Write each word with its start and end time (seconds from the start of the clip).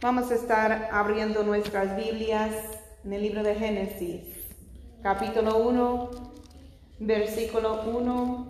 Vamos 0.00 0.30
a 0.30 0.36
estar 0.36 0.90
abriendo 0.92 1.42
nuestras 1.42 1.96
Biblias 1.96 2.54
en 3.04 3.14
el 3.14 3.20
libro 3.20 3.42
de 3.42 3.56
Génesis, 3.56 4.20
capítulo 5.02 5.58
1, 5.58 6.10
versículo 7.00 7.82
1 7.82 8.46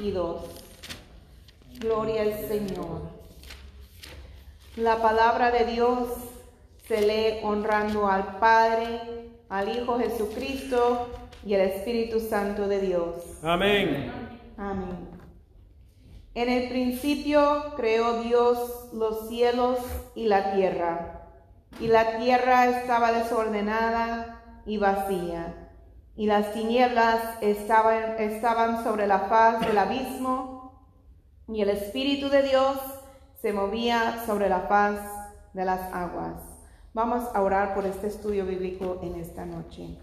y 0.00 0.12
2. 0.12 0.44
Gloria 1.80 2.22
al 2.22 2.46
Señor. 2.46 3.00
La 4.76 5.02
palabra 5.02 5.50
de 5.50 5.64
Dios 5.64 6.08
se 6.86 7.00
lee 7.00 7.40
honrando 7.42 8.06
al 8.06 8.38
Padre, 8.38 9.00
al 9.48 9.76
Hijo 9.76 9.98
Jesucristo 9.98 11.08
y 11.44 11.54
al 11.54 11.62
Espíritu 11.62 12.20
Santo 12.20 12.68
de 12.68 12.80
Dios. 12.80 13.16
Amén. 13.42 14.12
Amén. 14.56 15.11
En 16.34 16.48
el 16.48 16.70
principio 16.70 17.74
creó 17.76 18.22
Dios 18.22 18.88
los 18.94 19.28
cielos 19.28 19.78
y 20.14 20.28
la 20.28 20.54
tierra, 20.54 21.28
y 21.78 21.88
la 21.88 22.16
tierra 22.16 22.66
estaba 22.66 23.12
desordenada 23.12 24.62
y 24.64 24.78
vacía, 24.78 25.70
y 26.16 26.26
las 26.26 26.54
tinieblas 26.54 27.20
estaban, 27.42 28.18
estaban 28.18 28.82
sobre 28.82 29.06
la 29.06 29.20
faz 29.20 29.60
del 29.60 29.76
abismo, 29.76 30.88
y 31.48 31.60
el 31.60 31.68
Espíritu 31.68 32.30
de 32.30 32.44
Dios 32.44 32.78
se 33.42 33.52
movía 33.52 34.22
sobre 34.24 34.48
la 34.48 34.60
faz 34.60 35.00
de 35.52 35.66
las 35.66 35.92
aguas. 35.92 36.36
Vamos 36.94 37.24
a 37.34 37.42
orar 37.42 37.74
por 37.74 37.84
este 37.84 38.06
estudio 38.06 38.46
bíblico 38.46 39.00
en 39.02 39.16
esta 39.16 39.44
noche. 39.44 39.98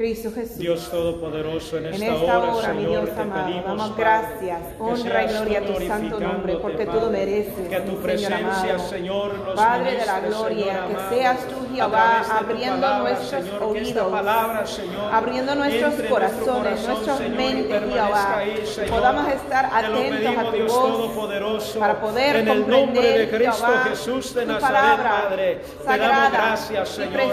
Cristo 0.00 0.32
Jesús. 0.34 0.56
Dios 0.56 0.90
Todopoderoso, 0.90 1.76
en 1.76 1.88
esta, 1.88 1.96
En 2.06 2.14
esta 2.14 2.38
hora, 2.38 2.54
hora, 2.54 2.72
mi 2.72 2.84
Señor, 2.84 3.02
Dios 3.04 3.14
te 3.14 3.20
amado, 3.20 3.44
pedimos, 3.44 3.64
damos 3.66 3.90
Padre, 3.90 4.02
gracias, 4.02 4.60
honra 4.78 5.24
y 5.24 5.28
gloria 5.28 5.58
a 5.58 5.62
tu 5.62 5.86
santo 5.86 6.20
nombre, 6.20 6.56
porque 6.56 6.86
tú 6.86 6.92
lo 6.92 7.00
Padre, 7.00 7.18
mereces, 7.18 7.68
Que 7.68 7.80
tu 7.80 7.92
mi 7.92 7.96
presencia, 7.98 8.78
Señor 8.78 9.30
amado. 9.30 9.44
Señor, 9.44 9.54
Padre 9.56 9.96
de 9.96 10.06
la 10.06 10.20
gloria, 10.20 10.64
Señor 10.64 10.88
que 10.88 11.14
seas 11.14 11.38
tú, 11.48 11.54
a 11.54 11.74
Jehová, 11.74 12.24
tu 12.24 12.32
abriendo 12.32 12.80
palabra, 12.80 13.10
nuestros 13.10 13.44
Señor, 13.44 13.62
oídos, 13.62 14.10
palabra, 14.10 14.66
Señor, 14.66 15.14
abriendo 15.14 15.54
nuestros 15.54 15.94
corazones, 16.08 16.88
nuestras 16.88 17.20
mentes, 17.20 17.82
Jehová, 17.92 18.36
ahí, 18.38 18.64
podamos 18.88 19.28
estar 19.34 19.66
atentos 19.66 20.38
a 20.38 20.50
tu 20.50 20.66
voz, 20.66 21.76
para 21.78 22.00
poder 22.00 22.36
en 22.36 22.48
el 22.48 22.66
nombre 22.66 23.18
de 23.18 23.28
Cristo 23.28 23.66
Jehová, 23.66 23.84
Jesús 23.90 24.32
de 24.32 24.46
tu 24.46 24.52
Nazaret, 24.52 24.72
palabra 24.72 25.28
Padre. 25.28 25.60
Te 25.86 25.98
damos 25.98 26.32
gracias, 26.32 26.88
Señor. 26.88 27.32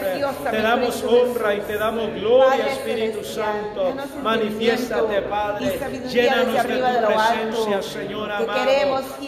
Te 0.52 0.58
mi 0.58 0.61
damos 0.61 1.03
honra 1.05 1.55
y 1.55 1.61
te 1.61 1.77
damos 1.77 2.14
gloria, 2.14 2.56
Espíritu 2.61 3.23
Santo. 3.23 3.94
Manifiéstate, 4.22 5.22
Padre. 5.23 5.80
Llénanos 6.09 6.64
de 6.64 6.77
tu 6.77 7.08
presencia, 7.08 7.81
Señor 7.81 8.31
amado. 8.31 8.58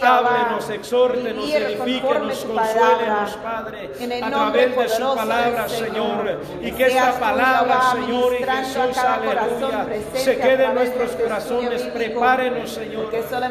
Háblenos, 0.02 0.70
exhórtenos, 0.70 1.50
edifíquenos, 1.50 2.38
consuélenos, 2.44 3.30
Padre. 3.42 3.90
a 4.22 4.30
través 4.30 4.76
de 4.76 4.88
su 4.88 5.14
palabra, 5.14 5.68
Señor. 5.68 6.40
Y 6.62 6.72
Que 6.72 6.86
esta 6.86 7.18
palabra, 7.18 7.92
Señor 7.92 8.34
y 8.34 8.44
Jesús, 8.44 8.98
aleluya, 8.98 9.86
se 10.14 10.36
quede 10.38 10.64
en 10.64 10.74
nuestros 10.74 11.10
este 11.10 11.22
corazones. 11.22 11.82
Prepárenos, 11.82 12.70
Señor, 12.70 13.10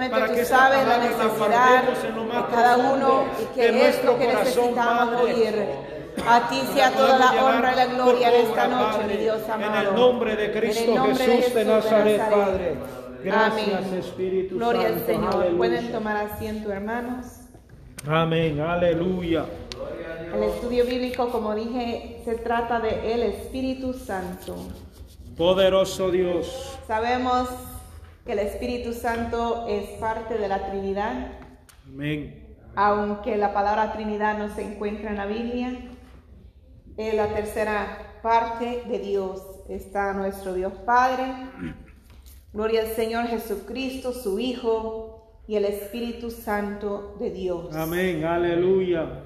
para 0.10 0.30
que 0.30 0.42
esta 0.42 0.70
la 0.70 0.78
palabra 0.78 0.98
necesidad 0.98 1.38
guardemos 1.38 2.04
en 2.04 2.16
lo 2.16 2.24
más 2.24 2.44
profundo 2.44 3.26
de 3.56 3.68
es 3.68 3.74
nuestro 3.74 4.18
corazón, 4.18 4.76
Padre. 4.76 5.99
A 6.28 6.50
ti 6.50 6.62
sea 6.74 6.92
toda 6.92 7.18
la 7.18 7.44
honra 7.44 7.74
y 7.74 7.76
la 7.76 7.86
gloria 7.88 8.36
en 8.36 8.46
esta 8.46 8.68
noche, 8.68 9.08
mi 9.08 9.18
Dios 9.18 9.48
amado. 9.50 9.82
En 9.82 9.88
el 9.88 9.96
nombre 9.96 10.36
de 10.36 10.52
Cristo 10.52 11.04
Jesús 11.06 11.54
de, 11.54 11.66
Nazaret, 11.66 12.30
Padre. 12.30 12.76
Gracias, 13.24 13.86
Amén. 13.86 14.00
Espíritu 14.00 14.56
Gloria 14.56 14.88
al. 14.88 15.06
Señor. 15.06 15.36
Aleluya. 15.36 15.58
Pueden 15.58 15.92
tomar 15.92 16.18
asiento, 16.18 16.72
hermanos. 16.72 17.26
Amén, 18.08 18.60
aleluya. 18.62 19.46
El 20.34 20.44
estudio 20.44 20.86
bíblico, 20.86 21.30
como 21.30 21.56
dije, 21.56 22.22
se 22.24 22.36
trata 22.36 22.80
de 22.80 23.14
el 23.14 23.24
Espíritu 23.24 23.94
Santo. 23.94 24.56
Poderoso 25.36 26.12
Dios. 26.12 26.78
Sabemos 26.88 27.50
que 28.26 28.34
el 28.34 28.40
Espíritu 28.40 28.94
Santo 28.94 29.66
es 29.68 29.90
parte 30.00 30.38
de 30.38 30.48
la 30.48 30.70
Trinidad, 30.70 31.32
Amén. 31.88 32.56
aunque 32.76 33.38
la 33.38 33.54
palabra 33.54 33.92
Trinidad 33.94 34.38
no 34.38 34.54
se 34.54 34.62
encuentra 34.62 35.10
en 35.10 35.18
la 35.18 35.26
Biblia. 35.26 35.78
Es 37.00 37.14
la 37.14 37.34
tercera 37.34 38.20
parte 38.22 38.84
de 38.86 39.00
Dios. 39.00 39.42
Está 39.70 40.12
nuestro 40.12 40.54
Dios 40.54 40.74
Padre. 40.86 41.32
Gloria 42.52 42.82
al 42.82 42.88
Señor 42.88 43.28
Jesucristo, 43.28 44.12
su 44.12 44.38
Hijo, 44.38 45.32
y 45.48 45.56
el 45.56 45.64
Espíritu 45.64 46.30
Santo 46.30 47.16
de 47.18 47.32
Dios. 47.32 47.74
Amén, 47.74 48.26
aleluya. 48.26 49.24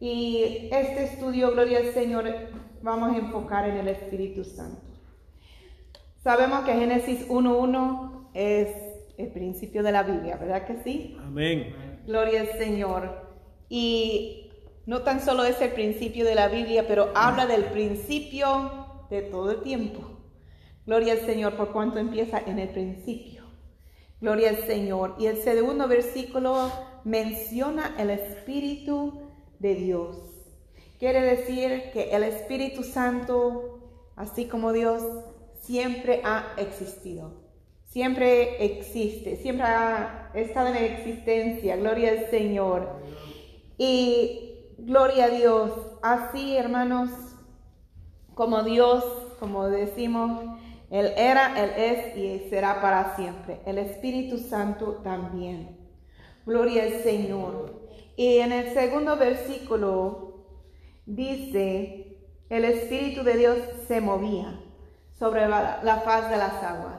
Y 0.00 0.70
este 0.72 1.04
estudio, 1.04 1.50
gloria 1.52 1.80
al 1.80 1.92
Señor, 1.92 2.24
vamos 2.80 3.14
a 3.14 3.18
enfocar 3.18 3.68
en 3.68 3.76
el 3.76 3.88
Espíritu 3.88 4.42
Santo. 4.42 4.80
Sabemos 6.22 6.64
que 6.64 6.72
Génesis 6.72 7.28
1.1 7.28 8.28
es 8.32 8.70
el 9.18 9.28
principio 9.28 9.82
de 9.82 9.92
la 9.92 10.04
Biblia, 10.04 10.38
¿verdad 10.38 10.66
que 10.66 10.82
sí? 10.82 11.18
Amén. 11.20 12.00
Gloria 12.06 12.40
al 12.40 12.58
Señor. 12.58 13.28
Y 13.68 14.43
no 14.86 15.02
tan 15.02 15.20
solo 15.20 15.44
es 15.44 15.60
el 15.60 15.72
principio 15.72 16.24
de 16.24 16.34
la 16.34 16.48
Biblia, 16.48 16.86
pero 16.86 17.10
habla 17.14 17.46
del 17.46 17.64
principio 17.64 18.86
de 19.10 19.22
todo 19.22 19.52
el 19.52 19.62
tiempo. 19.62 20.02
Gloria 20.86 21.14
al 21.14 21.20
Señor 21.20 21.56
por 21.56 21.72
cuanto 21.72 21.98
empieza 21.98 22.38
en 22.38 22.58
el 22.58 22.68
principio. 22.68 23.44
Gloria 24.20 24.50
al 24.50 24.58
Señor. 24.66 25.14
Y 25.18 25.26
el 25.26 25.38
segundo 25.38 25.88
versículo 25.88 26.70
menciona 27.04 27.94
el 27.98 28.10
Espíritu 28.10 29.22
de 29.58 29.74
Dios. 29.74 30.16
Quiere 30.98 31.22
decir 31.22 31.90
que 31.92 32.10
el 32.14 32.22
Espíritu 32.22 32.82
Santo, 32.82 34.10
así 34.16 34.46
como 34.46 34.72
Dios, 34.72 35.02
siempre 35.60 36.20
ha 36.24 36.54
existido. 36.58 37.42
Siempre 37.86 38.64
existe, 38.64 39.36
siempre 39.36 39.66
ha 39.66 40.30
estado 40.34 40.68
en 40.68 40.76
existencia. 40.76 41.76
Gloria 41.76 42.10
al 42.10 42.30
Señor. 42.30 43.00
Y 43.78 44.53
gloria 44.84 45.24
a 45.26 45.30
Dios. 45.30 45.72
Así, 46.02 46.56
hermanos, 46.56 47.10
como 48.34 48.62
Dios, 48.62 49.04
como 49.38 49.68
decimos, 49.68 50.42
Él 50.90 51.12
era, 51.16 51.62
Él 51.62 51.70
es 51.76 52.16
y 52.16 52.48
será 52.50 52.80
para 52.80 53.16
siempre. 53.16 53.60
El 53.66 53.78
Espíritu 53.78 54.38
Santo 54.38 55.00
también. 55.02 55.78
Gloria 56.46 56.84
al 56.84 57.02
Señor. 57.02 57.82
Y 58.16 58.38
en 58.38 58.52
el 58.52 58.72
segundo 58.74 59.16
versículo 59.16 60.46
dice, 61.06 62.18
el 62.48 62.64
Espíritu 62.64 63.24
de 63.24 63.36
Dios 63.36 63.58
se 63.88 64.00
movía 64.00 64.60
sobre 65.18 65.48
la, 65.48 65.80
la 65.82 66.00
faz 66.00 66.30
de 66.30 66.36
las 66.36 66.62
aguas. 66.62 66.98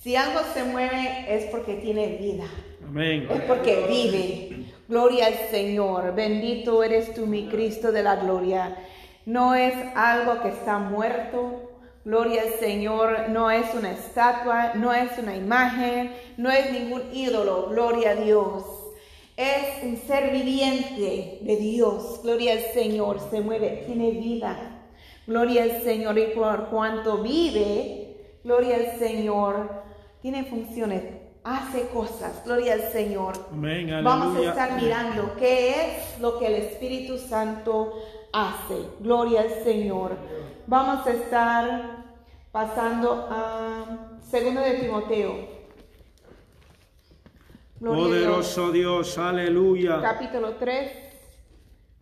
Si 0.00 0.16
algo 0.16 0.40
se 0.54 0.64
mueve 0.64 1.26
es 1.28 1.46
porque 1.46 1.74
tiene 1.74 2.16
vida, 2.18 2.44
Amén. 2.84 3.26
es 3.30 3.40
porque 3.42 3.86
vive. 3.88 4.67
Gloria 4.88 5.26
al 5.26 5.50
Señor, 5.50 6.14
bendito 6.14 6.82
eres 6.82 7.12
tú, 7.12 7.26
mi 7.26 7.46
Cristo 7.48 7.92
de 7.92 8.02
la 8.02 8.16
gloria. 8.16 8.74
No 9.26 9.54
es 9.54 9.74
algo 9.94 10.40
que 10.40 10.48
está 10.48 10.78
muerto. 10.78 11.72
Gloria 12.06 12.40
al 12.40 12.54
Señor, 12.54 13.28
no 13.28 13.50
es 13.50 13.74
una 13.74 13.92
estatua, 13.92 14.72
no 14.74 14.94
es 14.94 15.18
una 15.18 15.36
imagen, 15.36 16.12
no 16.38 16.50
es 16.50 16.72
ningún 16.72 17.02
ídolo. 17.12 17.68
Gloria 17.68 18.12
a 18.12 18.14
Dios. 18.14 18.64
Es 19.36 19.84
un 19.84 19.98
ser 19.98 20.32
viviente 20.32 21.38
de 21.42 21.56
Dios. 21.56 22.20
Gloria 22.22 22.52
al 22.52 22.62
Señor, 22.72 23.20
se 23.30 23.42
mueve, 23.42 23.84
tiene 23.86 24.12
vida. 24.12 24.78
Gloria 25.26 25.64
al 25.64 25.82
Señor 25.82 26.16
y 26.18 26.28
por 26.28 26.70
cuanto 26.70 27.18
vive, 27.18 28.16
gloria 28.42 28.76
al 28.76 28.98
Señor, 28.98 29.82
tiene 30.22 30.44
funciones, 30.44 31.02
hace 31.48 31.88
cosas. 31.88 32.44
Gloria 32.44 32.74
al 32.74 32.92
Señor. 32.92 33.46
Amén. 33.50 33.90
Vamos 34.04 34.36
a 34.36 34.48
estar 34.50 34.80
mirando 34.80 35.34
qué 35.38 35.70
es 35.70 36.20
lo 36.20 36.38
que 36.38 36.46
el 36.46 36.54
Espíritu 36.56 37.16
Santo 37.16 37.94
hace. 38.32 38.76
Gloria 39.00 39.40
al 39.40 39.64
Señor. 39.64 40.16
Vamos 40.66 41.06
a 41.06 41.12
estar 41.12 42.04
pasando 42.52 43.26
a 43.30 44.18
segundo 44.22 44.60
de 44.60 44.74
Timoteo. 44.74 45.58
Gloria 47.80 48.04
Dios. 48.04 48.08
Poderoso 48.08 48.72
Dios, 48.72 49.18
aleluya. 49.18 50.02
Capítulo 50.02 50.56
3, 50.56 50.92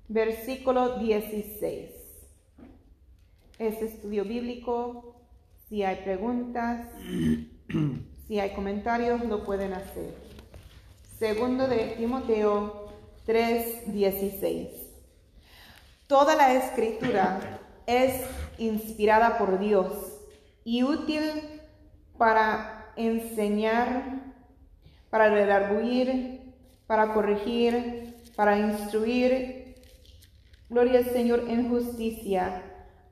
versículo 0.09 0.99
16. 0.99 1.91
Este 3.59 3.85
estudio 3.85 4.25
bíblico, 4.25 5.21
si 5.69 5.85
hay 5.85 5.97
preguntas, 6.03 6.89
si 8.27 8.41
hay 8.41 8.51
comentarios, 8.55 9.25
lo 9.25 9.45
pueden 9.45 9.73
hacer. 9.73 10.15
Segundo 11.19 11.69
de 11.69 11.95
Timoteo 11.97 12.89
3, 13.25 13.93
16. 13.93 14.69
Toda 16.07 16.37
la 16.37 16.55
escritura 16.55 17.61
es 17.87 18.23
inspirada 18.59 19.39
por 19.39 19.59
Dios 19.59 19.93
y 20.65 20.83
útil 20.83 21.23
para 22.19 22.93
enseñar, 22.97 24.35
para 25.11 25.29
redarguir, 25.31 26.55
para 26.87 27.13
corregir, 27.13 28.15
para 28.37 28.59
instruir 28.59 29.67
Gloria 30.69 30.99
al 30.99 31.05
Señor 31.05 31.45
en 31.49 31.69
justicia, 31.69 32.61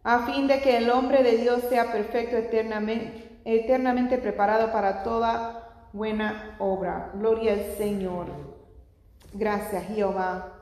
a 0.02 0.26
fin 0.26 0.48
de 0.48 0.60
que 0.60 0.76
el 0.76 0.90
hombre 0.90 1.22
de 1.22 1.36
Dios 1.36 1.62
sea 1.68 1.92
perfecto 1.92 2.36
eternamente, 2.36 3.23
eternamente 3.44 4.18
preparado 4.18 4.72
para 4.72 5.02
toda 5.02 5.88
buena 5.92 6.56
obra. 6.58 7.10
Gloria 7.14 7.52
al 7.52 7.64
Señor. 7.76 8.26
Gracias, 9.32 9.86
Jehová. 9.86 10.52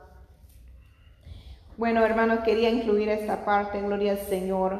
Bueno, 1.77 2.05
hermanos, 2.05 2.39
quería 2.39 2.69
incluir 2.69 3.09
esta 3.09 3.45
parte, 3.45 3.81
gloria 3.81 4.11
al 4.11 4.19
Señor, 4.19 4.77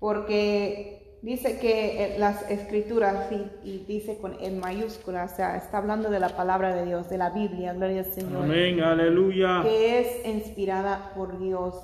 porque 0.00 1.18
dice 1.22 1.58
que 1.60 2.16
las 2.18 2.50
escrituras, 2.50 3.30
y, 3.62 3.84
dice 3.86 4.18
con 4.18 4.36
en 4.40 4.58
mayúscula, 4.58 5.24
o 5.24 5.28
sea, 5.28 5.56
está 5.56 5.78
hablando 5.78 6.10
de 6.10 6.18
la 6.18 6.30
palabra 6.30 6.74
de 6.74 6.86
Dios, 6.86 7.08
de 7.08 7.18
la 7.18 7.30
Biblia, 7.30 7.74
gloria 7.74 8.00
al 8.00 8.12
Señor. 8.12 8.44
Amén, 8.44 8.80
aleluya. 8.80 9.60
Que 9.62 10.00
es 10.00 10.26
inspirada 10.26 11.12
por 11.14 11.38
Dios. 11.38 11.74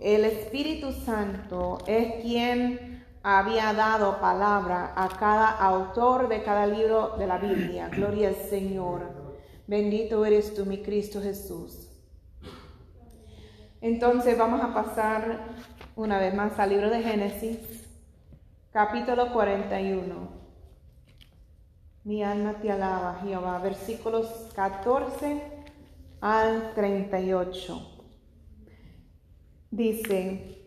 El 0.00 0.24
Espíritu 0.24 0.92
Santo 0.92 1.78
es 1.88 2.22
quien 2.22 2.97
había 3.36 3.74
dado 3.74 4.20
palabra 4.20 4.94
a 4.96 5.06
cada 5.08 5.50
autor 5.50 6.28
de 6.28 6.42
cada 6.42 6.66
libro 6.66 7.16
de 7.18 7.26
la 7.26 7.36
Biblia. 7.36 7.90
Gloria 7.90 8.28
al 8.28 8.36
Señor. 8.36 9.02
Bendito 9.66 10.24
eres 10.24 10.54
tú, 10.54 10.64
mi 10.64 10.78
Cristo 10.78 11.20
Jesús. 11.20 11.90
Entonces 13.82 14.38
vamos 14.38 14.62
a 14.62 14.72
pasar 14.72 15.40
una 15.94 16.18
vez 16.18 16.34
más 16.34 16.58
al 16.58 16.70
libro 16.70 16.88
de 16.88 17.02
Génesis, 17.02 17.58
capítulo 18.72 19.30
41. 19.34 20.38
Mi 22.04 22.24
alma 22.24 22.54
te 22.62 22.72
alaba, 22.72 23.20
Jehová, 23.22 23.58
versículos 23.58 24.26
14 24.54 25.42
al 26.22 26.72
38. 26.74 28.06
Dice, 29.70 30.57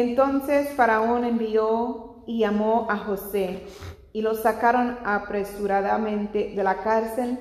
entonces 0.00 0.70
Faraón 0.74 1.24
envió 1.24 2.24
y 2.26 2.40
llamó 2.40 2.88
a 2.90 2.98
José 2.98 3.66
y 4.12 4.22
lo 4.22 4.34
sacaron 4.34 4.98
apresuradamente 5.04 6.52
de 6.54 6.64
la 6.64 6.82
cárcel 6.82 7.38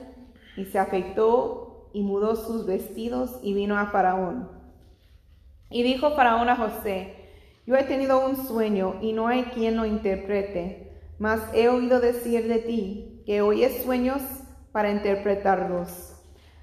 y 0.55 0.65
se 0.65 0.77
afeitó 0.77 1.89
y 1.93 2.03
mudó 2.03 2.35
sus 2.35 2.65
vestidos 2.65 3.39
y 3.41 3.53
vino 3.53 3.77
a 3.77 3.87
Faraón. 3.87 4.49
Y 5.69 5.81
dijo 5.81 6.11
Faraón 6.11 6.49
a 6.49 6.55
José, 6.55 7.15
yo 7.65 7.75
he 7.75 7.83
tenido 7.83 8.23
un 8.25 8.35
sueño 8.35 8.95
y 9.01 9.13
no 9.13 9.27
hay 9.27 9.45
quien 9.45 9.77
lo 9.77 9.85
interprete, 9.85 10.91
mas 11.17 11.41
he 11.53 11.69
oído 11.69 11.99
decir 11.99 12.47
de 12.47 12.59
ti 12.59 13.23
que 13.25 13.41
oyes 13.41 13.83
sueños 13.83 14.21
para 14.71 14.91
interpretarlos. 14.91 16.19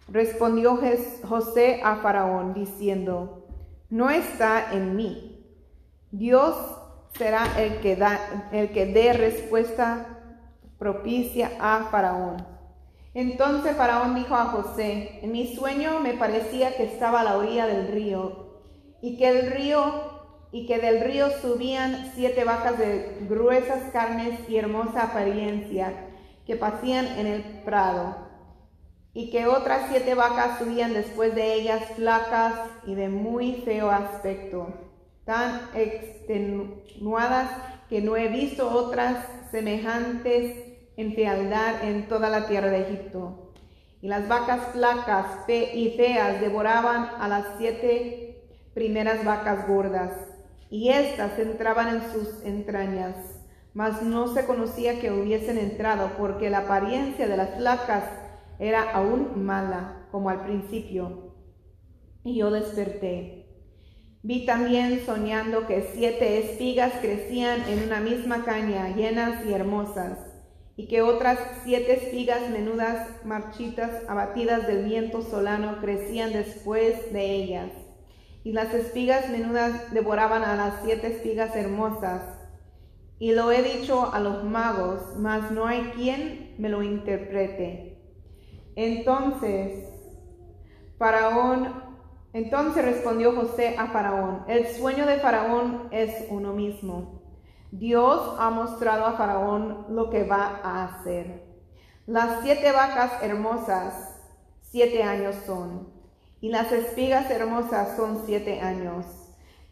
Respondió 0.09 0.79
José 1.25 1.81
a 1.83 1.97
Faraón 1.97 2.55
diciendo, 2.55 3.49
no 3.89 4.11
está 4.11 4.73
en 4.73 4.95
mí. 4.95 5.30
Dios 6.11 6.57
será 7.17 7.45
el 7.59 7.81
que, 7.81 7.97
da, 7.97 8.49
el 8.53 8.71
que 8.71 8.87
dé 8.87 9.12
respuesta 9.12 10.19
propicia 10.79 11.53
a 11.61 11.89
Faraón. 11.91 12.47
Entonces 13.12 13.77
Faraón 13.77 14.15
dijo 14.15 14.35
a 14.35 14.47
José, 14.47 15.21
en 15.23 15.33
mi 15.33 15.55
sueño 15.55 16.01
me 16.01 16.15
parecía 16.15 16.77
que 16.77 16.85
estaba 16.85 17.21
a 17.21 17.25
la 17.25 17.37
orilla 17.37 17.67
del 17.67 17.89
río 17.89 18.61
y 19.03 19.17
que 19.17 19.29
el 19.29 19.51
río 19.51 20.21
y 20.53 20.67
que 20.67 20.79
del 20.79 21.01
río 21.03 21.31
subían 21.43 22.12
siete 22.15 22.45
vacas 22.45 22.79
de 22.79 23.19
gruesas 23.29 23.91
carnes 23.93 24.49
y 24.49 24.57
hermosa 24.57 25.05
apariencia 25.05 25.93
que 26.47 26.57
pasían 26.57 27.07
en 27.19 27.27
el 27.27 27.43
prado 27.65 28.17
y 29.12 29.31
que 29.31 29.47
otras 29.47 29.89
siete 29.91 30.15
vacas 30.15 30.59
subían 30.59 30.93
después 30.93 31.35
de 31.35 31.55
ellas 31.55 31.83
flacas 31.97 32.55
y 32.87 32.95
de 32.95 33.09
muy 33.09 33.62
feo 33.65 33.91
aspecto, 33.91 34.90
tan 35.31 35.61
extenuadas 35.77 37.53
que 37.88 38.00
no 38.00 38.17
he 38.17 38.27
visto 38.27 38.69
otras 38.69 39.25
semejantes 39.53 40.56
en 40.97 41.15
fealdad 41.15 41.85
en 41.85 42.09
toda 42.09 42.29
la 42.29 42.49
tierra 42.49 42.67
de 42.67 42.81
Egipto. 42.81 43.53
Y 44.03 44.09
las 44.09 44.27
vacas 44.27 44.73
flacas 44.73 45.27
y 45.49 45.91
feas 45.97 46.41
devoraban 46.41 47.11
a 47.21 47.29
las 47.29 47.47
siete 47.59 48.43
primeras 48.75 49.25
vacas 49.25 49.69
gordas, 49.69 50.11
y 50.69 50.88
éstas 50.88 51.38
entraban 51.38 51.94
en 51.94 52.12
sus 52.12 52.44
entrañas, 52.44 53.15
mas 53.73 54.03
no 54.03 54.35
se 54.35 54.47
conocía 54.47 55.00
que 55.00 55.12
hubiesen 55.12 55.59
entrado, 55.59 56.11
porque 56.19 56.50
la 56.50 56.59
apariencia 56.59 57.29
de 57.29 57.37
las 57.37 57.55
flacas 57.55 58.03
era 58.59 58.91
aún 58.91 59.44
mala, 59.44 60.09
como 60.11 60.29
al 60.29 60.43
principio. 60.43 61.37
Y 62.25 62.37
yo 62.37 62.50
desperté. 62.50 63.40
Vi 64.23 64.45
también 64.45 65.05
soñando 65.07 65.67
que 65.67 65.89
siete 65.95 66.39
espigas 66.39 66.93
crecían 67.01 67.63
en 67.69 67.85
una 67.85 68.01
misma 68.01 68.45
caña, 68.45 68.95
llenas 68.95 69.47
y 69.47 69.53
hermosas 69.53 70.19
y 70.81 70.87
que 70.87 71.03
otras 71.03 71.39
siete 71.63 71.93
espigas 71.93 72.49
menudas, 72.49 73.07
marchitas, 73.27 73.91
abatidas 74.09 74.67
del 74.67 74.87
viento 74.87 75.21
solano, 75.21 75.79
crecían 75.83 76.33
después 76.33 77.13
de 77.13 77.35
ellas. 77.35 77.71
Y 78.45 78.53
las 78.53 78.73
espigas 78.73 79.29
menudas 79.29 79.93
devoraban 79.93 80.43
a 80.43 80.57
las 80.57 80.83
siete 80.83 81.09
espigas 81.09 81.55
hermosas. 81.55 82.23
Y 83.19 83.33
lo 83.33 83.53
he 83.53 83.63
dicho 83.63 84.11
a 84.11 84.21
los 84.21 84.43
magos, 84.45 85.03
mas 85.19 85.51
no 85.51 85.67
hay 85.67 85.83
quien 85.95 86.55
me 86.57 86.71
lo 86.71 86.83
interprete. 86.83 87.99
Entonces, 88.75 89.87
Faraón, 90.97 91.90
entonces 92.32 92.85
respondió 92.85 93.35
José 93.35 93.77
a 93.79 93.88
Faraón, 93.88 94.44
el 94.49 94.67
sueño 94.69 95.06
de 95.06 95.19
Faraón 95.19 95.88
es 95.91 96.27
uno 96.31 96.53
mismo 96.53 97.21
Dios 97.73 98.35
ha 98.41 98.50
mostrado 98.50 99.06
a 99.06 99.12
Faraón 99.12 99.87
lo 99.91 100.11
que 100.11 100.25
va 100.25 100.61
a 100.65 100.87
hacer. 100.87 101.44
Las 102.05 102.43
siete 102.43 102.73
vacas 102.73 103.23
hermosas, 103.23 104.17
siete 104.61 105.05
años 105.05 105.37
son, 105.47 105.88
y 106.41 106.49
las 106.49 106.73
espigas 106.73 107.31
hermosas 107.31 107.97
son 107.97 108.25
siete 108.27 108.61
años. 108.61 109.06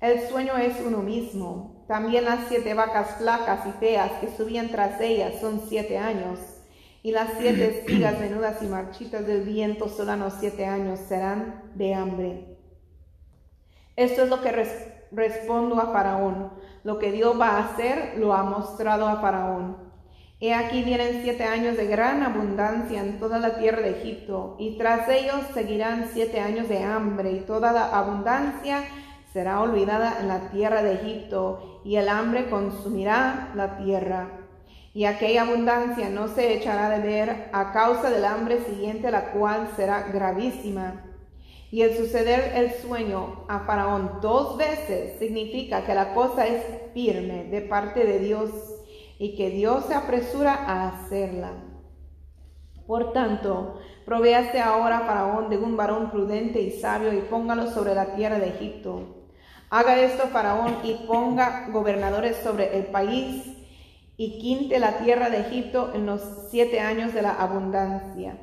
El 0.00 0.28
sueño 0.28 0.56
es 0.56 0.80
uno 0.80 0.98
mismo. 0.98 1.84
También 1.88 2.24
las 2.24 2.46
siete 2.46 2.72
vacas 2.72 3.16
flacas 3.16 3.66
y 3.66 3.72
feas 3.72 4.12
que 4.20 4.28
subían 4.36 4.68
tras 4.68 5.00
ellas 5.00 5.40
son 5.40 5.62
siete 5.68 5.98
años. 5.98 6.38
Y 7.02 7.12
las 7.12 7.30
siete 7.38 7.78
espigas 7.78 8.18
menudas 8.18 8.62
y 8.62 8.66
marchitas 8.66 9.26
del 9.26 9.42
viento 9.42 9.88
solano 9.88 10.30
siete 10.30 10.66
años 10.66 10.98
serán 11.08 11.62
de 11.74 11.94
hambre. 11.94 12.58
Esto 13.96 14.24
es 14.24 14.28
lo 14.28 14.42
que 14.42 14.52
respondo 15.12 15.80
a 15.80 15.92
Faraón. 15.92 16.52
Lo 16.84 16.98
que 16.98 17.12
Dios 17.12 17.38
va 17.40 17.50
a 17.50 17.64
hacer 17.66 18.14
lo 18.18 18.32
ha 18.32 18.42
mostrado 18.42 19.06
a 19.08 19.20
Faraón. 19.20 19.88
He 20.40 20.54
aquí 20.54 20.84
vienen 20.84 21.20
siete 21.22 21.42
años 21.42 21.76
de 21.76 21.86
gran 21.86 22.22
abundancia 22.22 23.00
en 23.00 23.18
toda 23.18 23.40
la 23.40 23.58
tierra 23.58 23.80
de 23.80 24.00
Egipto, 24.00 24.54
y 24.60 24.78
tras 24.78 25.08
ellos 25.08 25.40
seguirán 25.52 26.10
siete 26.12 26.38
años 26.38 26.68
de 26.68 26.84
hambre, 26.84 27.32
y 27.32 27.40
toda 27.40 27.72
la 27.72 27.86
abundancia 27.86 28.84
será 29.32 29.60
olvidada 29.60 30.18
en 30.20 30.28
la 30.28 30.50
tierra 30.50 30.84
de 30.84 30.94
Egipto, 30.94 31.80
y 31.84 31.96
el 31.96 32.08
hambre 32.08 32.48
consumirá 32.48 33.50
la 33.56 33.78
tierra. 33.78 34.47
Y 34.94 35.04
aquella 35.04 35.42
abundancia 35.42 36.08
no 36.08 36.28
se 36.28 36.54
echará 36.54 36.88
de 36.90 37.06
ver 37.06 37.50
a 37.52 37.72
causa 37.72 38.10
del 38.10 38.24
hambre 38.24 38.64
siguiente, 38.64 39.10
la 39.10 39.32
cual 39.32 39.70
será 39.76 40.08
gravísima. 40.12 41.04
Y 41.70 41.82
el 41.82 41.96
suceder 41.96 42.52
el 42.56 42.72
sueño 42.72 43.44
a 43.48 43.60
Faraón 43.60 44.20
dos 44.22 44.56
veces 44.56 45.18
significa 45.18 45.84
que 45.84 45.94
la 45.94 46.14
cosa 46.14 46.46
es 46.46 46.64
firme 46.94 47.44
de 47.44 47.60
parte 47.60 48.04
de 48.04 48.18
Dios 48.20 48.50
y 49.18 49.36
que 49.36 49.50
Dios 49.50 49.84
se 49.84 49.94
apresura 49.94 50.54
a 50.54 50.88
hacerla. 50.88 51.52
Por 52.86 53.12
tanto, 53.12 53.78
provéase 54.06 54.60
ahora 54.60 55.00
Faraón 55.00 55.50
de 55.50 55.58
un 55.58 55.76
varón 55.76 56.10
prudente 56.10 56.62
y 56.62 56.70
sabio 56.70 57.12
y 57.12 57.18
póngalo 57.18 57.70
sobre 57.70 57.94
la 57.94 58.14
tierra 58.14 58.38
de 58.38 58.48
Egipto. 58.48 59.26
Haga 59.68 60.00
esto 60.00 60.28
Faraón 60.28 60.78
y 60.82 60.94
ponga 61.06 61.68
gobernadores 61.70 62.38
sobre 62.38 62.78
el 62.78 62.86
país 62.86 63.57
y 64.18 64.38
quinte 64.38 64.80
la 64.80 64.98
tierra 64.98 65.30
de 65.30 65.40
Egipto 65.40 65.92
en 65.94 66.04
los 66.04 66.20
siete 66.50 66.80
años 66.80 67.14
de 67.14 67.22
la 67.22 67.32
abundancia 67.32 68.36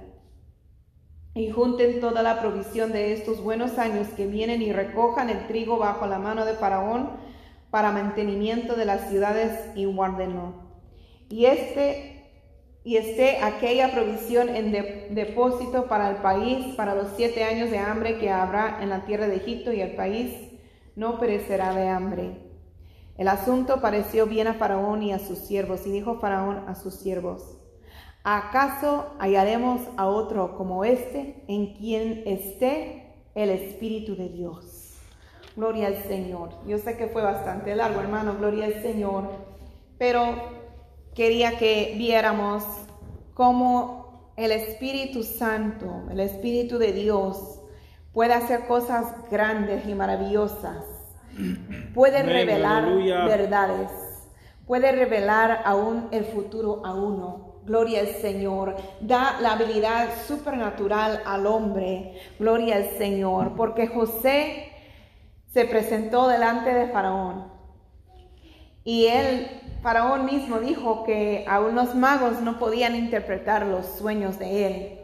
y 1.35 1.51
junten 1.51 1.99
toda 1.99 2.23
la 2.23 2.39
provisión 2.39 2.93
de 2.93 3.11
estos 3.11 3.43
buenos 3.43 3.77
años 3.77 4.07
que 4.15 4.25
vienen 4.25 4.61
y 4.61 4.71
recojan 4.71 5.29
el 5.29 5.47
trigo 5.47 5.77
bajo 5.77 6.07
la 6.07 6.17
mano 6.17 6.45
de 6.45 6.53
Faraón 6.53 7.09
para 7.71 7.91
mantenimiento 7.91 8.77
de 8.77 8.85
las 8.85 9.09
ciudades 9.09 9.51
y 9.75 9.83
guárdenlo. 9.83 10.53
Y 11.29 11.45
este 11.45 12.13
y 12.85 12.95
esté 12.97 13.39
aquella 13.39 13.91
provisión 13.91 14.47
en 14.47 14.71
depósito 15.13 15.87
para 15.87 16.09
el 16.09 16.17
país 16.17 16.75
para 16.75 16.95
los 16.95 17.07
siete 17.17 17.43
años 17.43 17.69
de 17.69 17.79
hambre 17.79 18.17
que 18.17 18.29
habrá 18.29 18.77
en 18.81 18.89
la 18.89 19.05
tierra 19.05 19.27
de 19.27 19.37
Egipto 19.37 19.73
y 19.73 19.81
el 19.81 19.95
país 19.95 20.31
no 20.95 21.19
perecerá 21.19 21.73
de 21.73 21.89
hambre. 21.89 22.44
El 23.17 23.27
asunto 23.27 23.81
pareció 23.81 24.25
bien 24.25 24.47
a 24.47 24.55
Faraón 24.55 25.03
y 25.03 25.13
a 25.13 25.19
sus 25.19 25.39
siervos, 25.39 25.85
y 25.85 25.91
dijo 25.91 26.19
Faraón 26.19 26.67
a 26.67 26.75
sus 26.75 26.95
siervos, 26.95 27.57
¿Acaso 28.23 29.13
hallaremos 29.19 29.81
a 29.97 30.07
otro 30.07 30.57
como 30.57 30.83
este 30.83 31.43
en 31.47 31.75
quien 31.75 32.23
esté 32.25 33.05
el 33.35 33.49
Espíritu 33.49 34.15
de 34.15 34.29
Dios. 34.29 34.93
Gloria 35.55 35.87
al 35.87 36.01
Señor. 36.03 36.49
Yo 36.65 36.77
sé 36.77 36.97
que 36.97 37.07
fue 37.07 37.21
bastante 37.21 37.75
largo, 37.75 37.99
hermano, 37.99 38.35
gloria 38.37 38.65
al 38.65 38.81
Señor, 38.81 39.29
pero 39.97 40.21
quería 41.13 41.57
que 41.59 41.93
viéramos 41.97 42.63
cómo 43.33 44.31
el 44.37 44.51
Espíritu 44.51 45.23
Santo, 45.23 46.05
el 46.09 46.21
Espíritu 46.21 46.77
de 46.77 46.93
Dios, 46.93 47.61
puede 48.13 48.33
hacer 48.33 48.67
cosas 48.67 49.13
grandes 49.29 49.85
y 49.87 49.93
maravillosas. 49.93 50.94
Puede 51.93 52.23
revelar 52.23 52.83
aleluya. 52.83 53.25
verdades. 53.25 53.91
Puede 54.65 54.91
revelar 54.91 55.61
aún 55.65 56.07
el 56.11 56.25
futuro 56.25 56.85
a 56.85 56.93
uno. 56.93 57.55
Gloria 57.65 58.01
al 58.01 58.07
Señor. 58.07 58.75
Da 59.01 59.39
la 59.41 59.53
habilidad 59.53 60.09
supernatural 60.27 61.21
al 61.25 61.45
hombre. 61.45 62.13
Gloria 62.39 62.77
al 62.77 62.89
Señor. 62.97 63.55
Porque 63.55 63.87
José 63.87 64.71
se 65.53 65.65
presentó 65.65 66.27
delante 66.27 66.73
de 66.73 66.87
Faraón. 66.87 67.51
Y 68.83 69.07
él, 69.07 69.47
Faraón 69.81 70.25
mismo, 70.25 70.59
dijo 70.59 71.03
que 71.05 71.45
aún 71.47 71.75
los 71.75 71.95
magos 71.95 72.41
no 72.41 72.59
podían 72.59 72.95
interpretar 72.95 73.65
los 73.65 73.85
sueños 73.85 74.37
de 74.37 74.67
él. 74.67 74.99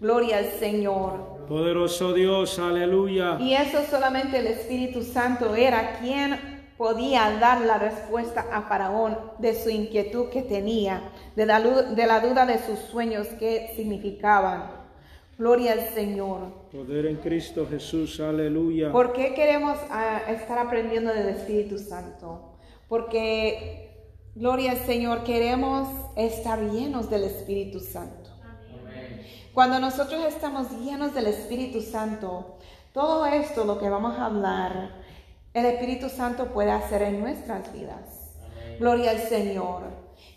Gloria 0.00 0.38
al 0.38 0.46
Señor. 0.46 1.39
Poderoso 1.50 2.12
Dios, 2.12 2.60
aleluya. 2.60 3.36
Y 3.40 3.54
eso 3.54 3.78
solamente 3.90 4.38
el 4.38 4.46
Espíritu 4.46 5.02
Santo 5.02 5.56
era 5.56 5.98
quien 5.98 6.38
podía 6.78 7.28
dar 7.40 7.62
la 7.62 7.76
respuesta 7.76 8.46
a 8.52 8.62
Faraón 8.62 9.18
de 9.40 9.60
su 9.60 9.68
inquietud 9.68 10.28
que 10.28 10.42
tenía, 10.42 11.02
de 11.34 11.46
la, 11.46 11.58
lu- 11.58 11.92
de 11.96 12.06
la 12.06 12.20
duda 12.20 12.46
de 12.46 12.58
sus 12.58 12.78
sueños 12.78 13.26
que 13.40 13.72
significaban. 13.74 14.70
Gloria 15.36 15.72
al 15.72 15.88
Señor. 15.88 16.52
Poder 16.70 17.06
en 17.06 17.16
Cristo 17.16 17.66
Jesús, 17.68 18.20
aleluya. 18.20 18.92
¿Por 18.92 19.12
qué 19.12 19.34
queremos 19.34 19.76
ah, 19.90 20.20
estar 20.28 20.56
aprendiendo 20.56 21.12
del 21.12 21.30
Espíritu 21.30 21.78
Santo? 21.78 22.52
Porque, 22.88 24.06
gloria 24.36 24.70
al 24.70 24.78
Señor, 24.78 25.24
queremos 25.24 25.88
estar 26.16 26.60
llenos 26.70 27.10
del 27.10 27.24
Espíritu 27.24 27.80
Santo. 27.80 28.19
Cuando 29.54 29.80
nosotros 29.80 30.24
estamos 30.26 30.70
llenos 30.80 31.12
del 31.12 31.26
Espíritu 31.26 31.80
Santo, 31.82 32.56
todo 32.92 33.26
esto, 33.26 33.64
lo 33.64 33.78
que 33.78 33.88
vamos 33.88 34.16
a 34.18 34.26
hablar, 34.26 34.90
el 35.54 35.66
Espíritu 35.66 36.08
Santo 36.08 36.46
puede 36.52 36.70
hacer 36.70 37.02
en 37.02 37.20
nuestras 37.20 37.72
vidas. 37.72 38.32
Gloria 38.78 39.10
al 39.10 39.18
Señor. 39.18 39.82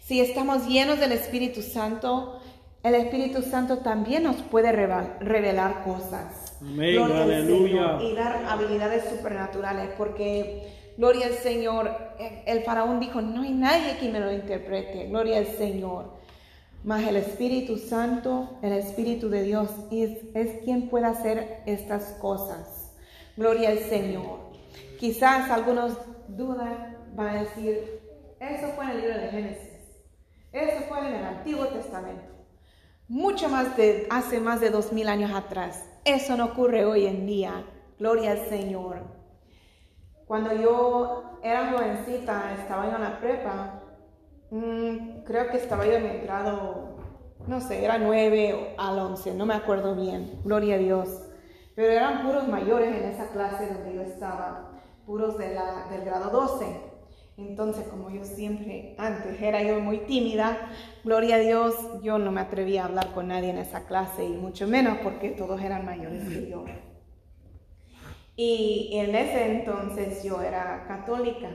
Si 0.01 0.19
estamos 0.19 0.67
llenos 0.67 0.99
del 0.99 1.11
Espíritu 1.11 1.61
Santo, 1.61 2.39
el 2.81 2.95
Espíritu 2.95 3.43
Santo 3.43 3.77
también 3.77 4.23
nos 4.23 4.37
puede 4.37 4.71
revelar 4.71 5.83
cosas. 5.83 6.57
Amén, 6.59 6.95
Gloria 6.95 7.23
al 7.23 7.31
aleluya. 7.31 7.97
Señor. 7.99 8.01
Y 8.01 8.15
dar 8.15 8.45
habilidades 8.49 9.05
supernaturales, 9.09 9.89
porque, 9.95 10.93
gloria 10.97 11.27
al 11.27 11.33
Señor, 11.35 11.91
el, 12.19 12.57
el 12.57 12.63
faraón 12.63 12.99
dijo, 12.99 13.21
no 13.21 13.43
hay 13.43 13.51
nadie 13.51 13.97
que 13.99 14.09
me 14.09 14.19
lo 14.19 14.31
interprete. 14.31 15.05
Gloria 15.07 15.37
al 15.37 15.47
Señor. 15.47 16.22
Mas 16.83 17.07
el 17.07 17.15
Espíritu 17.15 17.77
Santo, 17.77 18.57
el 18.61 18.73
Espíritu 18.73 19.29
de 19.29 19.43
Dios, 19.43 19.69
es, 19.91 20.17
es 20.33 20.63
quien 20.63 20.89
puede 20.89 21.05
hacer 21.05 21.61
estas 21.65 22.13
cosas. 22.19 22.93
Gloria 23.37 23.69
al 23.69 23.79
Señor. 23.79 24.51
Quizás 24.99 25.49
algunos 25.49 25.97
dudan, 26.27 26.97
van 27.15 27.37
a 27.37 27.39
decir, 27.41 28.01
eso 28.39 28.67
fue 28.75 28.85
en 28.85 28.91
el 28.91 29.01
libro 29.01 29.17
de 29.17 29.27
Génesis, 29.29 29.69
eso 30.51 30.83
fue 30.87 30.99
en 30.99 31.15
el 31.15 31.23
Antiguo 31.23 31.67
Testamento, 31.67 32.33
mucho 33.07 33.49
más 33.49 33.75
de 33.77 34.07
hace 34.09 34.39
más 34.39 34.59
de 34.59 34.69
dos 34.69 34.91
mil 34.91 35.07
años 35.07 35.31
atrás. 35.31 35.85
Eso 36.05 36.35
no 36.35 36.45
ocurre 36.45 36.85
hoy 36.85 37.05
en 37.05 37.25
día. 37.25 37.65
Gloria 37.97 38.31
al 38.31 38.49
Señor. 38.49 39.03
Cuando 40.25 40.53
yo 40.53 41.39
era 41.43 41.71
jovencita, 41.71 42.55
estaba 42.59 42.85
en 42.85 43.01
la 43.01 43.19
prepa, 43.19 43.72
Mm, 44.53 45.23
creo 45.23 45.49
que 45.49 45.57
estaba 45.57 45.83
yo 45.83 45.93
en 45.93 46.05
el 46.05 46.21
grado, 46.21 46.97
no 47.47 47.59
sé, 47.59 47.83
era 47.83 47.97
9 47.97 48.75
al 48.77 48.99
11, 48.99 49.33
no 49.33 49.47
me 49.47 49.55
acuerdo 49.55 49.95
bien, 49.95 50.41
gloria 50.43 50.75
a 50.75 50.77
Dios. 50.77 51.23
Pero 51.75 51.91
eran 51.91 52.21
puros 52.21 52.47
mayores 52.47 52.95
en 52.95 53.03
esa 53.09 53.31
clase 53.31 53.73
donde 53.73 53.95
yo 53.95 54.01
estaba, 54.01 54.79
puros 55.07 55.39
de 55.39 55.55
la, 55.55 55.87
del 55.89 56.05
grado 56.05 56.29
12. 56.29 56.67
Entonces, 57.37 57.87
como 57.87 58.11
yo 58.11 58.23
siempre, 58.23 58.93
antes 58.99 59.41
era 59.41 59.63
yo 59.63 59.79
muy 59.79 60.05
tímida, 60.05 60.69
gloria 61.03 61.37
a 61.37 61.39
Dios, 61.39 61.75
yo 62.03 62.19
no 62.19 62.31
me 62.31 62.41
atrevía 62.41 62.83
a 62.83 62.85
hablar 62.85 63.11
con 63.11 63.29
nadie 63.29 63.49
en 63.49 63.57
esa 63.57 63.87
clase 63.87 64.23
y 64.23 64.33
mucho 64.33 64.67
menos 64.67 64.99
porque 64.99 65.29
todos 65.29 65.59
eran 65.61 65.83
mayores 65.83 66.29
que 66.29 66.47
yo. 66.47 66.63
Y 68.35 68.91
en 68.93 69.15
ese 69.15 69.57
entonces 69.57 70.23
yo 70.23 70.43
era 70.43 70.85
católica. 70.87 71.49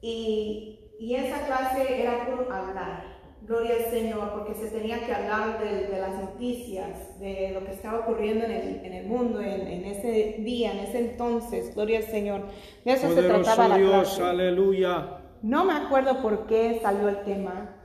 Y, 0.00 0.85
y 0.98 1.14
esa 1.14 1.46
clase 1.46 2.02
era 2.02 2.26
por 2.26 2.52
hablar. 2.52 3.16
Gloria 3.42 3.74
al 3.74 3.90
Señor, 3.92 4.32
porque 4.32 4.54
se 4.54 4.70
tenía 4.70 5.06
que 5.06 5.14
hablar 5.14 5.60
de, 5.62 5.86
de 5.86 5.98
las 6.00 6.18
noticias, 6.18 7.20
de 7.20 7.52
lo 7.52 7.64
que 7.64 7.72
estaba 7.72 8.00
ocurriendo 8.00 8.44
en 8.44 8.50
el, 8.50 8.84
en 8.84 8.92
el 8.92 9.06
mundo, 9.06 9.40
en, 9.40 9.68
en 9.68 9.84
ese 9.84 10.36
día, 10.40 10.72
en 10.72 10.78
ese 10.80 10.98
entonces. 11.10 11.72
Gloria 11.74 11.98
al 11.98 12.04
Señor. 12.04 12.46
De 12.84 12.92
eso 12.92 13.08
se 13.14 13.22
trataba 13.22 13.68
Poderoso 13.68 13.68
la 13.68 13.76
Dios, 13.76 14.08
clase. 14.16 14.22
aleluya. 14.24 15.20
No 15.42 15.64
me 15.64 15.74
acuerdo 15.74 16.20
por 16.22 16.46
qué 16.48 16.80
salió 16.82 17.08
el 17.08 17.22
tema, 17.22 17.76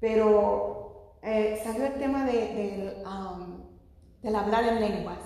pero 0.00 1.18
eh, 1.22 1.60
salió 1.62 1.86
el 1.86 1.94
tema 1.94 2.24
de, 2.24 2.32
del, 2.32 2.94
um, 3.06 3.60
del 4.22 4.34
hablar 4.34 4.64
en 4.64 4.80
lenguas. 4.80 5.20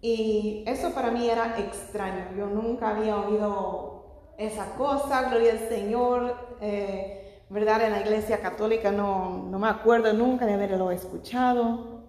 Y 0.00 0.64
eso 0.66 0.94
para 0.94 1.10
mí 1.10 1.28
era 1.28 1.58
extraño. 1.58 2.28
Yo 2.36 2.46
nunca 2.46 2.96
había 2.96 3.16
oído 3.18 3.93
esa 4.38 4.74
cosa, 4.76 5.28
gloria 5.30 5.52
al 5.52 5.68
Señor. 5.68 6.36
eh, 6.60 7.20
¿Verdad? 7.50 7.82
En 7.84 7.92
la 7.92 8.00
iglesia 8.00 8.40
católica 8.40 8.90
no, 8.90 9.44
no 9.50 9.58
me 9.58 9.68
acuerdo 9.68 10.12
nunca 10.14 10.46
de 10.46 10.54
haberlo 10.54 10.90
escuchado. 10.90 12.02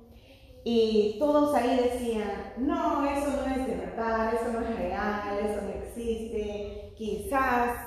Y 0.64 1.18
todos 1.20 1.54
ahí 1.54 1.78
decían, 1.78 2.54
no, 2.58 3.06
eso 3.06 3.30
no 3.30 3.46
es 3.54 3.68
de 3.68 3.76
verdad, 3.76 4.34
eso 4.34 4.52
no 4.54 4.62
es 4.62 4.76
real, 4.78 5.38
eso 5.44 5.62
no 5.62 5.70
existe. 5.84 6.94
Quizás 6.98 7.78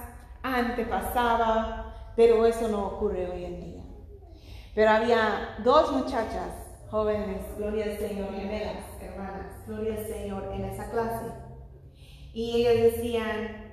antes 0.42 0.86
pasaba, 0.86 2.12
pero 2.14 2.46
eso 2.46 2.68
no 2.68 2.86
ocurre 2.86 3.28
hoy 3.30 3.44
en 3.46 3.60
día. 3.60 3.84
Pero 4.74 4.90
había 4.90 5.56
dos 5.64 5.90
muchachas 5.90 6.52
jóvenes, 6.90 7.40
gloria 7.56 7.86
al 7.86 7.98
Señor, 7.98 8.32
gemelas, 8.34 8.84
hermanas, 9.00 9.66
gloria 9.66 9.94
al 9.94 10.06
Señor, 10.06 10.50
en 10.52 10.64
esa 10.66 10.88
clase. 10.90 11.26
Y 12.32 12.64
ellas 12.66 12.94
decían, 12.94 13.67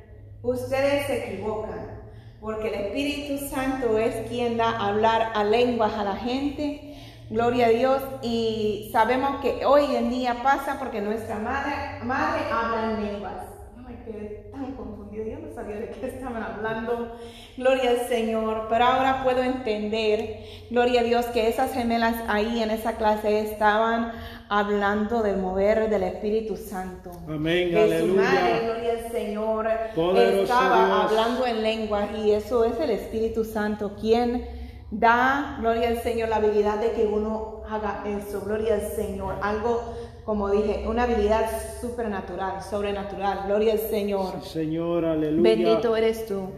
ustedes 0.52 1.08
se 1.08 1.25
equivocan, 1.25 2.02
porque 2.40 2.68
el 2.68 2.74
Espíritu 2.75 3.48
Santo 3.48 3.98
es 3.98 4.28
quien 4.30 4.58
da 4.58 4.70
a 4.70 4.90
hablar 4.90 5.32
a 5.34 5.44
lenguas 5.44 5.94
a 5.94 6.04
la 6.04 6.16
gente. 6.16 6.96
Gloria 7.30 7.66
a 7.66 7.70
Dios. 7.70 8.04
Y 8.22 8.90
sabemos 8.92 9.42
que 9.42 9.66
hoy 9.66 9.96
en 9.96 10.12
día 10.12 10.44
pasa 10.44 10.78
porque 10.78 11.02
nuestra 11.02 11.40
madre, 11.40 11.74
madre 12.04 12.44
habla 12.52 12.92
en 12.92 13.06
lenguas. 13.06 13.48
Yo 13.75 13.82
me 13.82 14.04
quedé 14.04 14.50
tan 14.52 14.74
confundida, 14.74 15.24
yo 15.25 15.40
no 15.40 15.54
sabía 15.56 15.78
de 15.78 15.90
qué 15.90 16.06
estaban 16.06 16.44
hablando. 16.44 17.18
Gloria 17.58 17.90
al 17.90 18.08
Señor. 18.08 18.68
Pero 18.70 18.86
ahora 18.86 19.24
puedo 19.24 19.42
entender, 19.42 20.44
gloria 20.70 21.02
a 21.02 21.04
Dios, 21.04 21.25
que 21.28 21.48
esas 21.48 21.74
gemelas 21.74 22.16
ahí 22.28 22.62
en 22.62 22.70
esa 22.70 22.94
clase 22.98 23.40
estaban 23.40 24.12
hablando 24.50 25.22
del 25.24 25.38
mover 25.38 25.90
del 25.90 26.04
Espíritu 26.04 26.56
Santo. 26.58 27.12
Amén, 27.28 27.70
Que 27.70 28.00
su 28.00 28.08
madre, 28.08 28.38
aleluya. 28.38 28.60
gloria 28.74 28.92
al 28.94 29.12
Señor, 29.12 29.68
Poderoso 29.96 30.44
estaba 30.44 30.86
Dios. 30.86 31.00
hablando 31.12 31.46
en 31.48 31.64
lenguas 31.64 32.08
y 32.24 32.32
eso 32.32 32.64
es 32.66 32.80
el 32.80 32.90
Espíritu 32.92 33.44
Santo 33.44 33.94
quien 34.00 34.46
da, 34.92 35.58
gloria 35.60 35.90
al 35.90 35.98
Señor, 36.02 36.30
la 36.30 36.38
habilidad 36.38 36.80
de 36.80 36.92
que 36.92 37.06
uno 37.06 37.64
haga 37.70 38.04
eso, 38.06 38.42
gloria 38.42 38.75
al 38.75 38.82
Señor, 38.82 39.36
algo, 39.42 39.82
como 40.25 40.50
dije, 40.52 40.86
una 40.88 41.04
habilidad 41.04 41.50
supernatural, 41.82 42.62
sobrenatural, 42.62 43.44
gloria 43.48 43.74
al 43.74 43.80
Señor. 43.80 44.34
Sí, 44.44 44.50
Señor, 44.50 45.06
aleluya. 45.06 45.42
Bendito 45.56 45.96
eres 45.96 46.25
tú. 46.28 46.50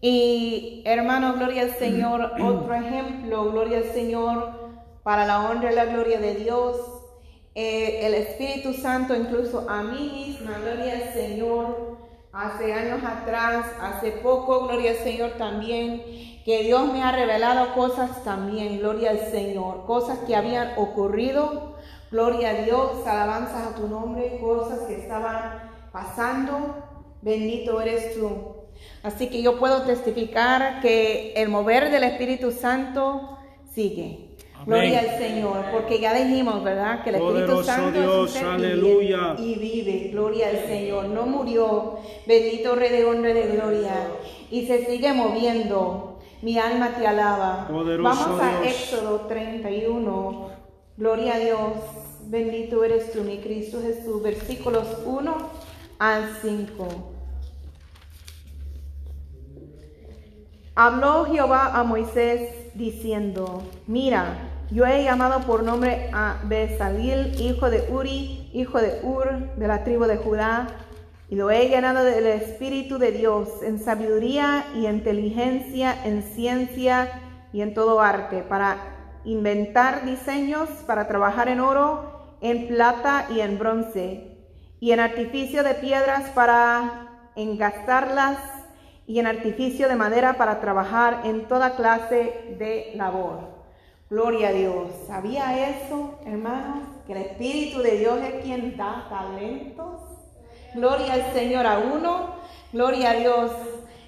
Y 0.00 0.82
hermano, 0.86 1.34
gloria 1.34 1.62
al 1.62 1.70
Señor, 1.72 2.32
otro 2.42 2.74
ejemplo, 2.74 3.50
gloria 3.50 3.78
al 3.78 3.84
Señor, 3.84 4.59
para 5.02 5.26
la 5.26 5.48
honra 5.48 5.72
y 5.72 5.74
la 5.74 5.86
gloria 5.86 6.18
de 6.20 6.34
Dios. 6.34 6.76
Eh, 7.54 8.06
el 8.06 8.14
Espíritu 8.14 8.72
Santo, 8.74 9.14
incluso 9.14 9.68
a 9.68 9.82
mí 9.82 10.26
misma, 10.26 10.58
gloria 10.58 10.94
al 10.94 11.12
Señor, 11.12 11.98
hace 12.32 12.72
años 12.72 13.02
atrás, 13.04 13.66
hace 13.80 14.12
poco, 14.12 14.66
gloria 14.66 14.92
al 14.92 14.98
Señor 14.98 15.32
también, 15.32 16.02
que 16.44 16.62
Dios 16.62 16.92
me 16.92 17.02
ha 17.02 17.12
revelado 17.12 17.74
cosas 17.74 18.22
también, 18.22 18.78
gloria 18.78 19.10
al 19.10 19.30
Señor, 19.30 19.84
cosas 19.84 20.20
que 20.20 20.36
habían 20.36 20.72
ocurrido, 20.76 21.74
gloria 22.10 22.50
a 22.50 22.54
Dios, 22.62 23.06
alabanzas 23.06 23.66
a 23.66 23.74
tu 23.74 23.88
nombre, 23.88 24.38
cosas 24.40 24.80
que 24.80 25.00
estaban 25.00 25.70
pasando, 25.92 26.76
bendito 27.20 27.80
eres 27.80 28.14
tú. 28.14 28.30
Así 29.02 29.28
que 29.28 29.42
yo 29.42 29.58
puedo 29.58 29.82
testificar 29.82 30.80
que 30.80 31.32
el 31.34 31.48
mover 31.48 31.90
del 31.90 32.04
Espíritu 32.04 32.52
Santo 32.52 33.38
sigue. 33.72 34.29
Gloria 34.66 35.00
al 35.00 35.18
Señor, 35.18 35.64
porque 35.72 36.00
ya 36.00 36.14
dijimos, 36.14 36.62
¿verdad? 36.62 37.02
Que 37.02 37.10
el 37.10 37.16
Espíritu 37.16 37.62
Santo 37.62 38.00
Dios, 38.00 38.36
es 38.36 38.42
aleluya. 38.42 39.36
y 39.38 39.54
vive. 39.54 40.08
Gloria 40.12 40.48
al 40.48 40.66
Señor. 40.66 41.06
No 41.06 41.26
murió. 41.26 41.98
Bendito 42.26 42.74
Rey 42.74 42.90
de 42.90 43.04
honra 43.04 43.32
de 43.32 43.48
gloria. 43.48 44.08
Y 44.50 44.66
se 44.66 44.86
sigue 44.86 45.12
moviendo. 45.12 46.18
Mi 46.42 46.58
alma 46.58 46.94
te 46.98 47.06
alaba. 47.06 47.68
Poderoso 47.68 48.02
Vamos 48.02 48.42
a 48.42 48.60
Dios. 48.60 48.74
Éxodo 48.74 49.20
31. 49.26 50.50
Gloria 50.96 51.34
a 51.34 51.38
Dios. 51.38 51.72
Bendito 52.26 52.84
eres 52.84 53.12
tú, 53.12 53.22
mi 53.22 53.38
Cristo 53.38 53.80
Jesús. 53.82 54.22
Versículos 54.22 54.86
1 55.04 55.36
al 55.98 56.36
5. 56.42 56.88
Habló 60.74 61.26
Jehová 61.26 61.78
a 61.78 61.82
Moisés 61.84 62.74
diciendo, 62.74 63.62
mira, 63.86 64.49
yo 64.70 64.86
he 64.86 65.02
llamado 65.02 65.40
por 65.40 65.64
nombre 65.64 66.10
a 66.12 66.36
Besalil, 66.44 67.40
hijo 67.40 67.70
de 67.70 67.82
Uri, 67.90 68.48
hijo 68.52 68.80
de 68.80 69.00
Ur, 69.02 69.56
de 69.56 69.66
la 69.66 69.82
tribu 69.82 70.04
de 70.04 70.16
Judá, 70.16 70.68
y 71.28 71.34
lo 71.34 71.50
he 71.50 71.68
llenado 71.68 72.04
del 72.04 72.26
Espíritu 72.26 72.98
de 72.98 73.10
Dios, 73.10 73.48
en 73.62 73.80
sabiduría 73.80 74.64
y 74.76 74.86
inteligencia, 74.86 75.96
en 76.04 76.22
ciencia 76.22 77.10
y 77.52 77.62
en 77.62 77.74
todo 77.74 78.00
arte, 78.00 78.44
para 78.48 78.76
inventar 79.24 80.04
diseños, 80.04 80.68
para 80.86 81.08
trabajar 81.08 81.48
en 81.48 81.58
oro, 81.58 82.36
en 82.40 82.68
plata 82.68 83.26
y 83.28 83.40
en 83.40 83.58
bronce, 83.58 84.38
y 84.78 84.92
en 84.92 85.00
artificio 85.00 85.64
de 85.64 85.74
piedras 85.74 86.30
para 86.30 87.08
engastarlas 87.34 88.38
y 89.06 89.18
en 89.18 89.26
artificio 89.26 89.88
de 89.88 89.96
madera 89.96 90.34
para 90.34 90.60
trabajar 90.60 91.22
en 91.24 91.48
toda 91.48 91.74
clase 91.74 92.54
de 92.58 92.92
labor. 92.94 93.59
Gloria 94.10 94.48
a 94.48 94.52
Dios. 94.52 94.88
¿Sabía 95.06 95.68
eso, 95.68 96.18
hermanos? 96.26 96.82
Que 97.06 97.12
el 97.12 97.18
Espíritu 97.18 97.78
de 97.78 97.96
Dios 97.98 98.18
es 98.18 98.42
quien 98.42 98.76
da 98.76 99.06
talentos. 99.08 100.00
Gloria 100.74 101.12
al 101.12 101.32
Señor 101.32 101.64
a 101.64 101.78
uno. 101.78 102.34
Gloria 102.72 103.12
a 103.12 103.14
Dios. 103.14 103.52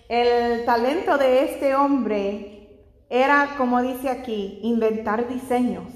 El 0.09 0.65
talento 0.65 1.19
de 1.19 1.45
este 1.45 1.77
hombre 1.77 2.85
era, 3.09 3.55
como 3.57 3.81
dice 3.81 4.09
aquí, 4.09 4.59
inventar 4.65 5.29
diseños, 5.29 5.87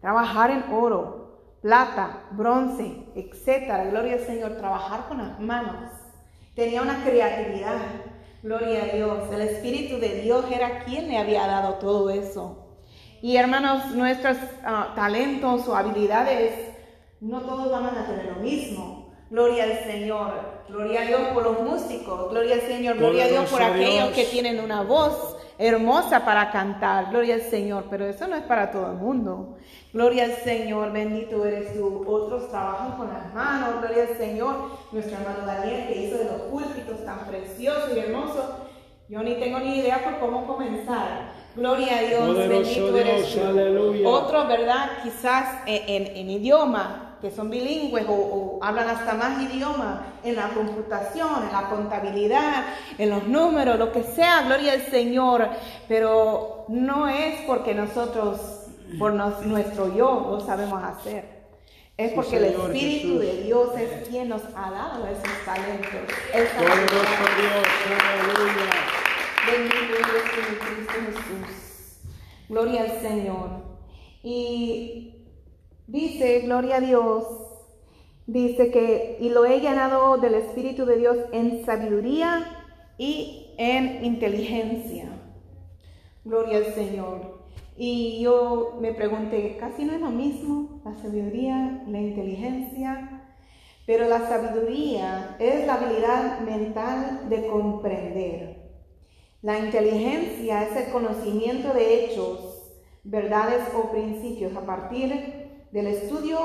trabajar 0.00 0.50
en 0.50 0.64
oro, 0.72 1.58
plata, 1.62 2.24
bronce, 2.32 3.04
etcétera. 3.14 3.84
Gloria 3.84 4.14
al 4.14 4.26
Señor. 4.26 4.56
Trabajar 4.56 5.06
con 5.06 5.18
las 5.18 5.38
manos. 5.38 5.92
Tenía 6.56 6.82
una 6.82 7.04
creatividad. 7.04 7.78
Gloria 8.42 8.82
a 8.82 8.96
Dios. 8.96 9.32
El 9.32 9.42
Espíritu 9.42 10.00
de 10.00 10.22
Dios 10.22 10.44
era 10.50 10.82
quien 10.82 11.06
le 11.06 11.18
había 11.18 11.46
dado 11.46 11.74
todo 11.74 12.10
eso. 12.10 12.63
Y 13.24 13.38
hermanos, 13.38 13.86
nuestros 13.94 14.36
ah, 14.66 14.92
talentos 14.94 15.66
o 15.66 15.74
habilidades, 15.74 16.52
no 17.22 17.40
todos 17.40 17.72
van 17.72 17.86
a 17.86 18.06
tener 18.06 18.26
lo 18.26 18.42
mismo. 18.42 19.14
Gloria 19.30 19.64
al 19.64 19.78
Señor. 19.82 20.34
Gloria 20.68 21.00
a 21.00 21.04
Dios 21.06 21.20
por 21.32 21.42
los 21.42 21.58
músicos. 21.62 22.28
Gloria 22.28 22.56
al 22.56 22.60
Señor. 22.60 22.98
Gloria 22.98 23.24
a 23.24 23.28
Dios 23.28 23.50
por 23.50 23.62
aquellos 23.62 24.08
Dios. 24.08 24.10
que 24.12 24.24
tienen 24.26 24.60
una 24.60 24.82
voz 24.82 25.38
hermosa 25.56 26.22
para 26.26 26.50
cantar. 26.50 27.08
Gloria 27.08 27.36
al 27.36 27.40
Señor. 27.40 27.86
Pero 27.88 28.04
eso 28.04 28.28
no 28.28 28.36
es 28.36 28.42
para 28.42 28.70
todo 28.70 28.90
el 28.90 28.98
mundo. 28.98 29.56
Gloria 29.94 30.24
al 30.24 30.34
Señor. 30.34 30.92
Bendito 30.92 31.46
eres 31.46 31.72
tú. 31.72 32.04
Otros 32.06 32.50
trabajan 32.50 32.92
con 32.98 33.08
las 33.08 33.32
manos. 33.32 33.80
Gloria 33.80 34.02
al 34.02 34.18
Señor. 34.18 34.54
Nuestro 34.92 35.16
hermano 35.16 35.46
Daniel 35.46 35.86
que 35.88 36.02
hizo 36.02 36.18
de 36.18 36.26
los 36.26 36.42
púlpitos 36.42 37.02
tan 37.06 37.20
preciosos 37.20 37.88
y 37.96 38.00
hermosos. 38.00 38.44
Yo 39.08 39.22
ni 39.22 39.34
tengo 39.34 39.58
ni 39.60 39.78
idea 39.80 40.02
por 40.02 40.18
cómo 40.18 40.46
comenzar. 40.46 41.32
Gloria 41.54 41.98
a 41.98 42.02
Dios, 42.02 42.26
Poderoso 42.34 42.48
bendito 42.64 42.96
eres 42.96 43.32
Dios, 43.34 43.44
tú. 43.44 43.48
aleluya. 43.50 44.08
Otros, 44.08 44.48
¿verdad? 44.48 44.90
Quizás 45.02 45.58
en, 45.66 45.82
en- 46.06 46.16
en 46.16 46.30
idioma, 46.30 47.16
que 47.20 47.30
son 47.30 47.48
bilingües 47.48 48.06
o, 48.08 48.12
o 48.12 48.58
hablan 48.64 48.88
hasta 48.88 49.14
más 49.14 49.40
idiomas, 49.40 50.00
en 50.24 50.34
la 50.36 50.48
computación, 50.48 51.44
en 51.46 51.52
la 51.52 51.68
contabilidad, 51.68 52.64
en 52.98 53.10
los 53.10 53.26
números, 53.28 53.78
lo 53.78 53.92
que 53.92 54.02
sea, 54.02 54.42
gloria 54.42 54.72
al 54.72 54.82
Señor. 54.82 55.48
Pero 55.86 56.64
no 56.68 57.06
es 57.06 57.42
porque 57.46 57.74
nosotros, 57.74 58.66
por 58.98 59.12
nos- 59.12 59.44
nuestro 59.46 59.94
yo, 59.94 60.28
lo 60.32 60.40
sabemos 60.40 60.82
hacer. 60.82 61.33
Es 61.96 62.12
Sí, 62.12 62.14
porque 62.14 62.36
el 62.38 62.44
Espíritu 62.44 63.20
Jesús. 63.20 63.20
de 63.20 63.42
Dios 63.44 63.68
es 63.78 64.08
quien 64.08 64.28
nos 64.28 64.42
ha 64.56 64.70
dado 64.70 65.06
esos 65.06 65.44
talentos. 65.44 66.00
esa. 66.32 66.60
Dios, 66.60 67.66
aleluya. 68.02 68.70
Bendito 69.46 69.94
tú, 70.34 70.40
mi 70.50 70.56
Cristo 70.56 70.94
Jesús. 71.06 72.00
Gloria 72.48 72.82
al 72.82 73.00
Señor. 73.00 73.48
Y 74.22 75.28
dice, 75.86 76.40
gloria 76.40 76.76
a 76.76 76.80
Dios, 76.80 77.24
dice 78.26 78.70
que, 78.70 79.18
y 79.20 79.28
lo 79.28 79.44
he 79.44 79.60
llenado 79.60 80.16
del 80.18 80.34
Espíritu 80.34 80.86
de 80.86 80.96
Dios 80.96 81.18
en 81.32 81.64
sabiduría 81.64 82.66
y 82.98 83.54
en 83.58 84.04
inteligencia. 84.04 85.08
Gloria 86.24 86.58
al 86.58 86.74
Señor. 86.74 87.33
Y 87.76 88.20
yo 88.22 88.78
me 88.80 88.92
pregunté, 88.92 89.56
casi 89.58 89.84
no 89.84 89.94
es 89.94 90.00
lo 90.00 90.10
mismo 90.10 90.80
la 90.84 90.94
sabiduría, 90.94 91.82
la 91.88 92.00
inteligencia, 92.00 93.24
pero 93.86 94.08
la 94.08 94.28
sabiduría 94.28 95.36
es 95.40 95.66
la 95.66 95.74
habilidad 95.74 96.40
mental 96.40 97.28
de 97.28 97.46
comprender. 97.48 98.64
La 99.42 99.58
inteligencia 99.58 100.62
es 100.62 100.76
el 100.76 100.92
conocimiento 100.92 101.74
de 101.74 102.04
hechos, 102.04 102.72
verdades 103.02 103.62
o 103.76 103.90
principios 103.90 104.56
a 104.56 104.64
partir 104.64 105.66
del 105.70 105.86
estudio 105.88 106.38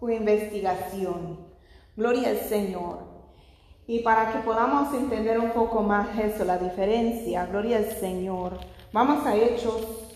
o 0.00 0.08
investigación. 0.08 1.40
Gloria 1.96 2.30
al 2.30 2.38
Señor. 2.38 3.00
Y 3.86 4.00
para 4.00 4.32
que 4.32 4.38
podamos 4.38 4.94
entender 4.94 5.38
un 5.40 5.50
poco 5.50 5.82
más 5.82 6.16
eso, 6.18 6.44
la 6.44 6.58
diferencia, 6.58 7.46
gloria 7.46 7.78
al 7.78 7.90
Señor, 7.90 8.58
vamos 8.92 9.26
a 9.26 9.34
Hechos 9.34 10.07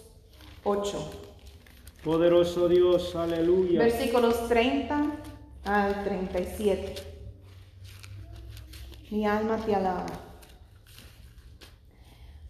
8, 0.64 1.10
Poderoso 2.04 2.68
Dios, 2.68 3.14
aleluya. 3.16 3.80
versículos 3.80 4.48
30 4.48 5.06
al 5.64 6.04
37. 6.04 6.94
Mi 9.10 9.26
alma 9.26 9.56
te 9.56 9.74
alaba. 9.74 10.06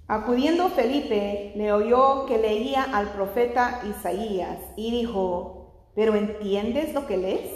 Acudiendo 0.08 0.68
Felipe, 0.68 1.52
le 1.56 1.72
oyó 1.72 2.26
que 2.26 2.36
leía 2.38 2.82
al 2.82 3.12
profeta 3.12 3.80
Isaías 3.88 4.58
y 4.76 4.90
dijo, 4.90 5.90
¿pero 5.94 6.14
entiendes 6.14 6.92
lo 6.92 7.06
que 7.06 7.16
lees? 7.16 7.50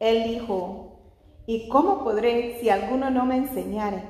Él 0.00 0.24
dijo, 0.24 0.98
¿y 1.46 1.68
cómo 1.68 2.02
podré 2.02 2.58
si 2.60 2.70
alguno 2.70 3.10
no 3.10 3.24
me 3.24 3.36
enseñare? 3.36 4.02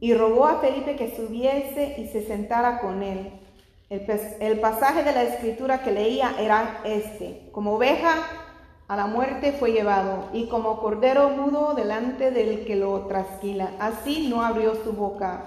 Y 0.00 0.14
rogó 0.14 0.46
a 0.46 0.58
Felipe 0.60 0.96
que 0.96 1.14
subiese 1.14 1.94
y 1.98 2.08
se 2.08 2.26
sentara 2.26 2.80
con 2.80 3.04
él. 3.04 3.30
El, 3.92 4.06
pas- 4.06 4.36
el 4.40 4.58
pasaje 4.58 5.02
de 5.02 5.12
la 5.12 5.22
escritura 5.22 5.82
que 5.82 5.90
leía 5.92 6.34
era 6.40 6.80
este, 6.82 7.50
como 7.52 7.74
oveja 7.74 8.14
a 8.88 8.96
la 8.96 9.04
muerte 9.04 9.52
fue 9.52 9.72
llevado, 9.72 10.30
y 10.32 10.48
como 10.48 10.80
cordero 10.80 11.28
mudo 11.28 11.74
delante 11.74 12.30
del 12.30 12.64
que 12.64 12.74
lo 12.74 13.00
trasquila, 13.06 13.72
así 13.78 14.28
no 14.30 14.42
abrió 14.42 14.74
su 14.76 14.94
boca. 14.94 15.44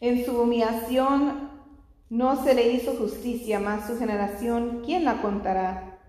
En 0.00 0.26
su 0.26 0.38
humillación 0.42 1.48
no 2.10 2.44
se 2.44 2.52
le 2.52 2.68
hizo 2.70 2.96
justicia, 2.96 3.58
mas 3.58 3.86
su 3.86 3.98
generación, 3.98 4.82
¿quién 4.84 5.06
la 5.06 5.22
contará? 5.22 6.00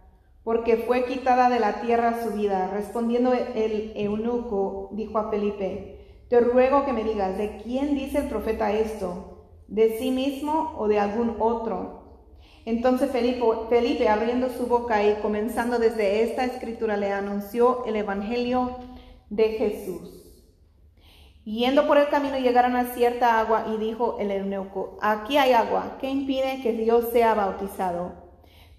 Porque 0.43 0.75
fue 0.75 1.06
quitada 1.06 1.49
de 1.49 1.62
la 1.62 1.79
tierra 1.79 2.21
su 2.21 2.32
vida. 2.32 2.69
Respondiendo 2.73 3.32
el 3.32 3.93
eunuco, 3.95 4.89
dijo 4.91 5.19
a 5.19 5.29
Felipe, 5.29 6.25
te 6.27 6.41
ruego 6.41 6.84
que 6.84 6.91
me 6.91 7.06
digas, 7.06 7.38
¿de 7.38 7.62
quién 7.63 7.95
dice 7.95 8.17
el 8.17 8.27
profeta 8.27 8.73
esto? 8.73 9.32
¿De 9.67 9.97
sí 9.97 10.12
mismo 10.12 10.76
o 10.78 10.88
de 10.88 10.99
algún 10.99 11.36
otro? 11.39 12.04
Entonces 12.65 13.12
Felipe, 13.12 13.41
Felipe, 13.69 14.08
abriendo 14.08 14.49
su 14.49 14.67
boca 14.67 15.04
y 15.04 15.15
comenzando 15.15 15.80
desde 15.80 16.23
esta 16.23 16.45
escritura, 16.45 16.95
le 16.97 17.12
anunció 17.12 17.86
el 17.86 17.95
Evangelio 17.95 18.78
de 19.30 19.49
Jesús. 19.49 20.23
Yendo 21.43 21.88
por 21.88 21.97
el 21.97 22.08
camino 22.08 22.38
llegaron 22.38 22.78
a 22.78 22.93
cierta 22.93 23.39
agua 23.41 23.65
y 23.73 23.78
dijo 23.78 24.17
el 24.19 24.32
eunuco, 24.32 24.97
aquí 25.02 25.38
hay 25.38 25.52
agua, 25.52 25.97
¿qué 25.99 26.10
impide 26.10 26.62
que 26.62 26.71
Dios 26.71 27.10
sea 27.12 27.34
bautizado? 27.34 28.23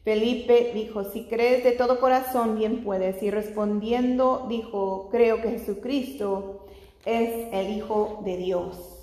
Felipe 0.04 0.72
dijo, 0.74 1.04
si 1.04 1.24
crees 1.24 1.64
de 1.64 1.72
todo 1.72 1.98
corazón, 1.98 2.58
bien 2.58 2.84
puedes. 2.84 3.22
Y 3.22 3.30
respondiendo 3.30 4.46
dijo, 4.50 5.08
creo 5.10 5.40
que 5.40 5.52
Jesucristo 5.52 6.66
es 7.06 7.48
el 7.52 7.70
Hijo 7.74 8.20
de 8.22 8.36
Dios. 8.36 8.93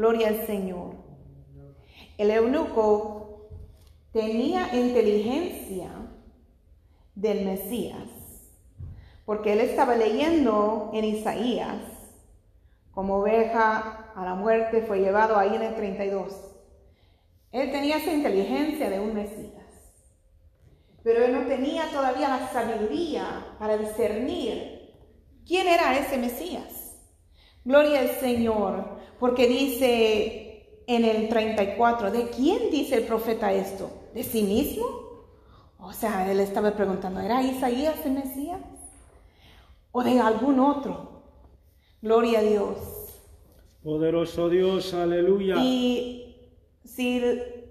Gloria 0.00 0.28
al 0.28 0.46
Señor. 0.46 0.94
El 2.16 2.30
eunuco 2.30 3.50
tenía 4.14 4.74
inteligencia 4.74 5.90
del 7.14 7.44
Mesías, 7.44 8.08
porque 9.26 9.52
él 9.52 9.60
estaba 9.60 9.96
leyendo 9.96 10.90
en 10.94 11.04
Isaías, 11.04 11.82
como 12.92 13.16
oveja 13.16 14.10
a 14.16 14.24
la 14.24 14.34
muerte 14.34 14.80
fue 14.88 15.00
llevado 15.00 15.36
ahí 15.36 15.54
en 15.54 15.64
el 15.64 15.74
32. 15.74 16.32
Él 17.52 17.70
tenía 17.70 17.98
esa 17.98 18.14
inteligencia 18.14 18.88
de 18.88 19.00
un 19.00 19.12
Mesías, 19.12 19.66
pero 21.02 21.26
él 21.26 21.34
no 21.34 21.46
tenía 21.46 21.90
todavía 21.92 22.30
la 22.30 22.48
sabiduría 22.48 23.54
para 23.58 23.76
discernir 23.76 24.94
quién 25.46 25.68
era 25.68 25.98
ese 25.98 26.16
Mesías. 26.16 26.96
Gloria 27.66 28.00
al 28.00 28.12
Señor, 28.12 28.99
porque 29.20 29.46
dice 29.46 30.82
en 30.86 31.04
el 31.04 31.28
34, 31.28 32.10
¿de 32.10 32.30
quién 32.30 32.70
dice 32.70 32.96
el 32.96 33.04
profeta 33.04 33.52
esto? 33.52 33.90
¿De 34.14 34.24
sí 34.24 34.42
mismo? 34.42 34.86
O 35.78 35.92
sea, 35.92 36.30
él 36.30 36.40
estaba 36.40 36.72
preguntando, 36.72 37.20
¿era 37.20 37.42
Isaías 37.42 38.04
el 38.04 38.12
Mesías? 38.12 38.60
¿O 39.92 40.02
de 40.02 40.18
algún 40.18 40.58
otro? 40.58 41.22
Gloria 42.02 42.40
a 42.40 42.42
Dios. 42.42 42.78
Poderoso 43.82 44.48
Dios, 44.48 44.92
aleluya. 44.94 45.56
Y 45.58 46.56
si 46.84 47.22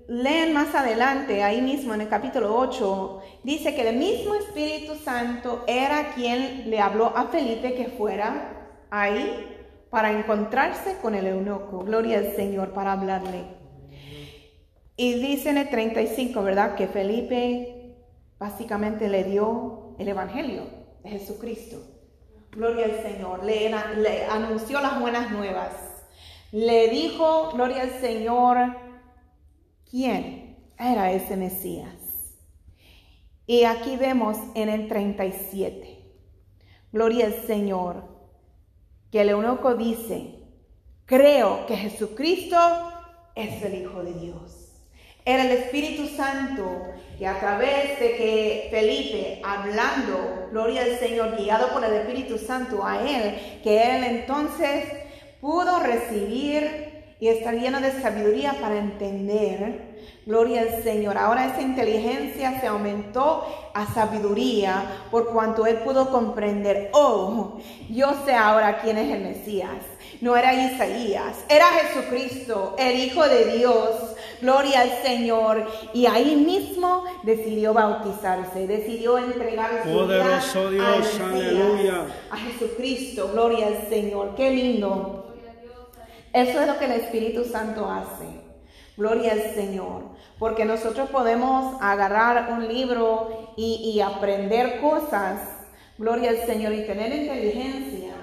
leen 0.07 0.53
más 0.53 0.73
adelante, 0.75 1.43
ahí 1.43 1.62
mismo 1.62 1.93
en 1.93 2.01
el 2.01 2.09
capítulo 2.09 2.55
8, 2.57 3.21
dice 3.43 3.75
que 3.75 3.89
el 3.89 3.97
mismo 3.97 4.35
Espíritu 4.35 4.95
Santo 4.95 5.63
era 5.67 6.13
quien 6.13 6.69
le 6.69 6.79
habló 6.79 7.07
a 7.15 7.25
Felipe 7.25 7.73
que 7.73 7.88
fuera 7.89 8.85
ahí 8.89 9.48
para 9.89 10.12
encontrarse 10.12 10.97
con 11.02 11.15
el 11.15 11.28
eunuco. 11.28 11.80
Gloria 11.80 12.19
al 12.19 12.36
Señor 12.36 12.73
para 12.73 12.93
hablarle. 12.93 13.43
Y 14.95 15.13
dice 15.13 15.49
en 15.49 15.58
el 15.58 15.69
35, 15.69 16.43
¿verdad? 16.43 16.75
Que 16.75 16.88
Felipe 16.88 17.95
básicamente 18.38 19.08
le 19.08 19.23
dio 19.23 19.95
el 19.97 20.08
Evangelio 20.08 20.63
de 21.04 21.12
Jesucristo. 21.12 21.82
Gloria 22.52 22.86
al 22.86 23.02
Señor. 23.02 23.43
Le, 23.43 23.69
le 23.69 24.25
anunció 24.25 24.82
las 24.82 24.99
buenas 24.99 25.32
nuevas. 25.32 25.73
Le 26.52 26.89
dijo, 26.89 27.52
gloria 27.54 27.84
al 27.84 28.02
Señor, 28.02 28.75
quién 29.89 30.58
era 30.80 31.12
ese 31.12 31.38
Mesías. 31.38 32.36
Y 33.45 33.63
aquí 33.63 33.97
vemos 33.97 34.38
en 34.56 34.69
el 34.69 34.88
37, 34.88 35.99
gloria 36.91 37.25
al 37.25 37.34
Señor, 37.34 38.18
que 39.11 39.21
el 39.21 39.29
eunuco 39.29 39.75
dice, 39.75 40.35
creo 41.05 41.65
que 41.65 41.75
Jesucristo 41.75 42.57
es 43.35 43.63
el 43.63 43.81
Hijo 43.81 44.03
de 44.03 44.13
Dios. 44.13 44.65
Era 45.25 45.43
el 45.43 45.51
Espíritu 45.51 46.07
Santo 46.07 46.63
que 47.17 47.27
a 47.27 47.39
través 47.39 47.99
de 47.99 48.15
que 48.15 48.67
Felipe, 48.71 49.41
hablando, 49.43 50.47
gloria 50.51 50.83
al 50.83 50.97
Señor, 50.97 51.37
guiado 51.37 51.73
por 51.73 51.83
el 51.83 51.93
Espíritu 51.93 52.37
Santo 52.37 52.85
a 52.85 53.01
él, 53.01 53.61
que 53.61 53.95
él 53.95 54.03
entonces 54.03 54.85
pudo 55.41 55.79
recibir 55.79 56.88
y 57.19 57.27
estar 57.27 57.53
lleno 57.53 57.82
de 57.82 57.91
sabiduría 58.01 58.55
para 58.62 58.77
entender. 58.77 59.89
Gloria 60.25 60.62
al 60.62 60.84
Señor. 60.84 61.17
Ahora 61.17 61.47
esa 61.47 61.62
inteligencia 61.62 62.60
se 62.62 62.67
aumentó 62.67 63.45
a 63.73 63.86
sabiduría 63.93 64.84
por 65.10 65.29
cuanto 65.29 65.65
él 65.65 65.77
pudo 65.77 66.12
comprender, 66.12 66.89
oh, 66.93 67.60
yo 67.89 68.13
sé 68.25 68.34
ahora 68.36 68.79
quién 68.82 68.97
es 68.97 69.12
el 69.12 69.21
Mesías. 69.23 69.84
No 70.21 70.36
era 70.36 70.53
Isaías, 70.53 71.38
era 71.47 71.65
Jesucristo, 71.67 72.75
el 72.77 72.99
Hijo 72.99 73.27
de 73.27 73.58
Dios. 73.58 73.89
Gloria 74.41 74.82
al 74.82 74.91
Señor. 75.03 75.65
Y 75.93 76.05
ahí 76.05 76.36
mismo 76.36 77.03
decidió 77.23 77.73
bautizarse, 77.73 78.67
decidió 78.67 79.17
entregar 79.17 79.84
su 79.84 79.89
Poderoso 79.91 80.69
vida 80.69 80.95
Dios, 80.95 81.19
al 81.19 81.32
Mesías, 81.32 81.51
aleluya. 81.51 82.05
a 82.29 82.38
Jesucristo. 82.38 83.29
Gloria 83.34 83.67
al 83.67 83.89
Señor. 83.89 84.36
Qué 84.36 84.51
lindo. 84.51 85.28
Eso 86.33 86.61
es 86.61 86.67
lo 86.67 86.77
que 86.77 86.85
el 86.85 86.91
Espíritu 86.91 87.43
Santo 87.43 87.89
hace. 87.89 88.25
Gloria 88.97 89.33
al 89.33 89.53
Señor. 89.53 90.03
Porque 90.37 90.65
nosotros 90.65 91.09
podemos 91.09 91.81
agarrar 91.81 92.51
un 92.51 92.67
libro 92.67 93.53
y, 93.57 93.93
y 93.95 94.01
aprender 94.01 94.79
cosas. 94.81 95.39
Gloria 95.97 96.29
al 96.29 96.45
Señor 96.45 96.73
y 96.73 96.85
tener 96.85 97.13
inteligencia. 97.13 98.13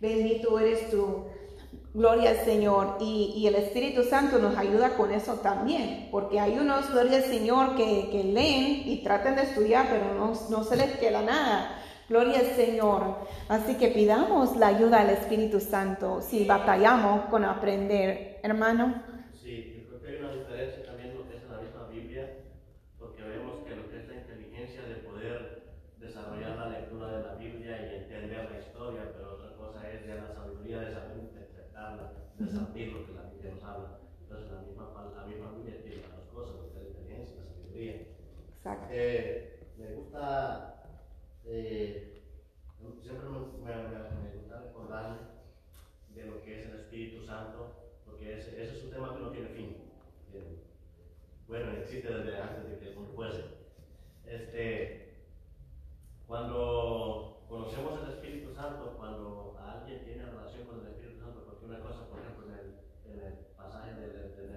Bendito 0.00 0.58
eres 0.58 0.90
tú. 0.90 1.26
Gloria 1.92 2.30
al 2.30 2.44
Señor. 2.44 2.98
Y, 3.00 3.34
y 3.36 3.46
el 3.46 3.56
Espíritu 3.56 4.04
Santo 4.04 4.38
nos 4.38 4.56
ayuda 4.56 4.96
con 4.96 5.12
eso 5.12 5.34
también. 5.34 6.08
Porque 6.10 6.38
hay 6.38 6.58
unos, 6.58 6.90
gloria 6.90 7.18
al 7.18 7.24
Señor, 7.24 7.74
que, 7.76 8.08
que 8.10 8.24
leen 8.24 8.88
y 8.88 9.02
tratan 9.02 9.36
de 9.36 9.42
estudiar, 9.42 9.88
pero 9.90 10.14
no, 10.14 10.32
no 10.50 10.64
se 10.64 10.76
les 10.76 10.98
queda 10.98 11.22
nada. 11.22 11.76
Gloria 12.10 12.40
al 12.40 12.46
Señor. 12.56 13.18
Así 13.48 13.76
que 13.76 13.86
pidamos 13.86 14.56
la 14.56 14.66
ayuda 14.66 15.04
del 15.04 15.14
Espíritu 15.14 15.60
Santo 15.60 16.20
si 16.20 16.44
batallamos 16.44 17.26
con 17.26 17.44
aprender, 17.44 18.40
hermano. 18.42 19.00
Sí, 19.32 19.78
yo 19.78 19.86
creo 19.86 20.02
que 20.02 20.08
hay 20.08 20.16
una 20.18 20.32
diferencia 20.32 20.86
también 20.86 21.14
lo 21.14 21.28
que 21.28 21.36
es 21.36 21.44
en 21.44 21.52
la 21.52 21.60
misma 21.62 21.86
Biblia, 21.86 22.26
porque 22.98 23.22
vemos 23.22 23.62
que 23.62 23.76
lo 23.76 23.88
que 23.88 24.00
es 24.00 24.08
la 24.08 24.14
inteligencia 24.16 24.82
de 24.82 24.94
poder 25.06 25.70
desarrollar 26.00 26.56
la 26.58 26.68
lectura 26.80 27.16
de 27.16 27.22
la 27.22 27.34
Biblia 27.36 27.78
y 27.78 28.02
entender 28.02 28.50
la 28.50 28.58
historia, 28.58 29.12
pero 29.14 29.34
otra 29.34 29.54
cosa 29.54 29.88
es 29.88 30.04
ya 30.04 30.16
la 30.16 30.34
sabiduría 30.34 30.80
de 30.80 30.92
saber 30.92 31.16
interpretarla, 31.16 32.10
de 32.40 32.50
saber 32.50 32.88
lo 32.90 33.06
que 33.06 33.12
la 33.12 33.22
Biblia 33.30 33.54
nos 33.54 33.62
habla. 33.62 34.00
Entonces 34.22 34.50
la 34.50 34.62
misma, 34.62 35.14
la 35.14 35.26
misma 35.30 35.52
Biblia 35.52 35.78
tiene 35.80 36.02
las 36.02 36.16
dos 36.16 36.26
cosas, 36.34 36.56
lo 36.58 36.72
que 36.74 36.78
es 36.78 36.82
la 36.82 36.90
inteligencia 36.90 37.36
y 37.36 37.38
la 37.38 37.46
sabiduría. 37.46 37.94
Exacto. 38.58 38.86
Eh, 38.90 39.60
me 39.78 39.94
gusta, 39.94 40.79
eh, 41.46 42.22
siempre 43.02 43.28
me, 43.28 43.38
gusta 43.38 44.60
recordarme 44.62 45.18
de 46.14 46.24
lo 46.24 46.42
que 46.42 46.60
es 46.60 46.66
el 46.66 46.80
Espíritu 46.80 47.24
Santo, 47.24 47.74
porque 48.04 48.38
ese, 48.38 48.62
es 48.62 48.84
un 48.84 48.90
tema 48.90 49.14
que 49.14 49.20
no 49.20 49.30
tiene 49.30 49.48
fin. 49.48 49.76
Eh, 50.32 50.58
Bueno, 51.46 51.72
existe 51.72 52.08
desde 52.08 52.40
antes 52.40 52.70
de 52.70 52.78
que 52.78 52.88
el 52.90 52.94
mundo 52.94 53.12
fuese. 53.14 53.44
Este, 54.24 55.24
cuando 56.26 57.44
conocemos 57.48 58.00
el 58.02 58.14
Espíritu 58.14 58.54
Santo, 58.54 58.94
cuando 58.96 59.58
alguien 59.58 60.04
tiene 60.04 60.26
relación 60.26 60.66
con 60.66 60.80
el 60.80 60.92
Espíritu 60.92 61.18
Santo, 61.18 61.44
porque 61.44 61.66
una 61.66 61.80
cosa, 61.80 62.08
por 62.08 62.20
ejemplo, 62.20 62.46
en 62.46 63.18
el, 63.18 63.34
pasaje 63.56 63.94
del, 63.94 64.12
del, 64.36 64.50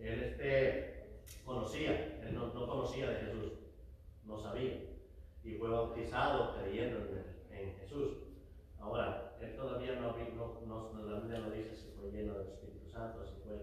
él 0.00 0.22
este, 0.22 1.06
conocía, 1.44 2.20
él 2.22 2.34
no, 2.34 2.52
no 2.52 2.66
conocía 2.66 3.10
de 3.10 3.20
Jesús, 3.20 3.52
no 4.30 4.38
sabía, 4.38 4.80
y 5.42 5.54
fue 5.56 5.68
bautizado 5.68 6.54
creyendo 6.56 6.98
en, 6.98 7.56
en 7.56 7.74
Jesús. 7.76 8.18
Ahora, 8.78 9.36
él 9.40 9.56
todavía 9.56 9.96
no, 9.96 10.16
no, 10.36 10.92
no, 10.92 11.02
la 11.02 11.20
Biblia 11.20 11.40
no 11.40 11.50
dice 11.50 11.74
si 11.74 11.90
fue 11.90 12.10
lleno 12.10 12.38
del 12.38 12.48
Espíritu 12.48 12.88
Santo, 12.90 13.26
si 13.26 13.34
fue, 13.42 13.56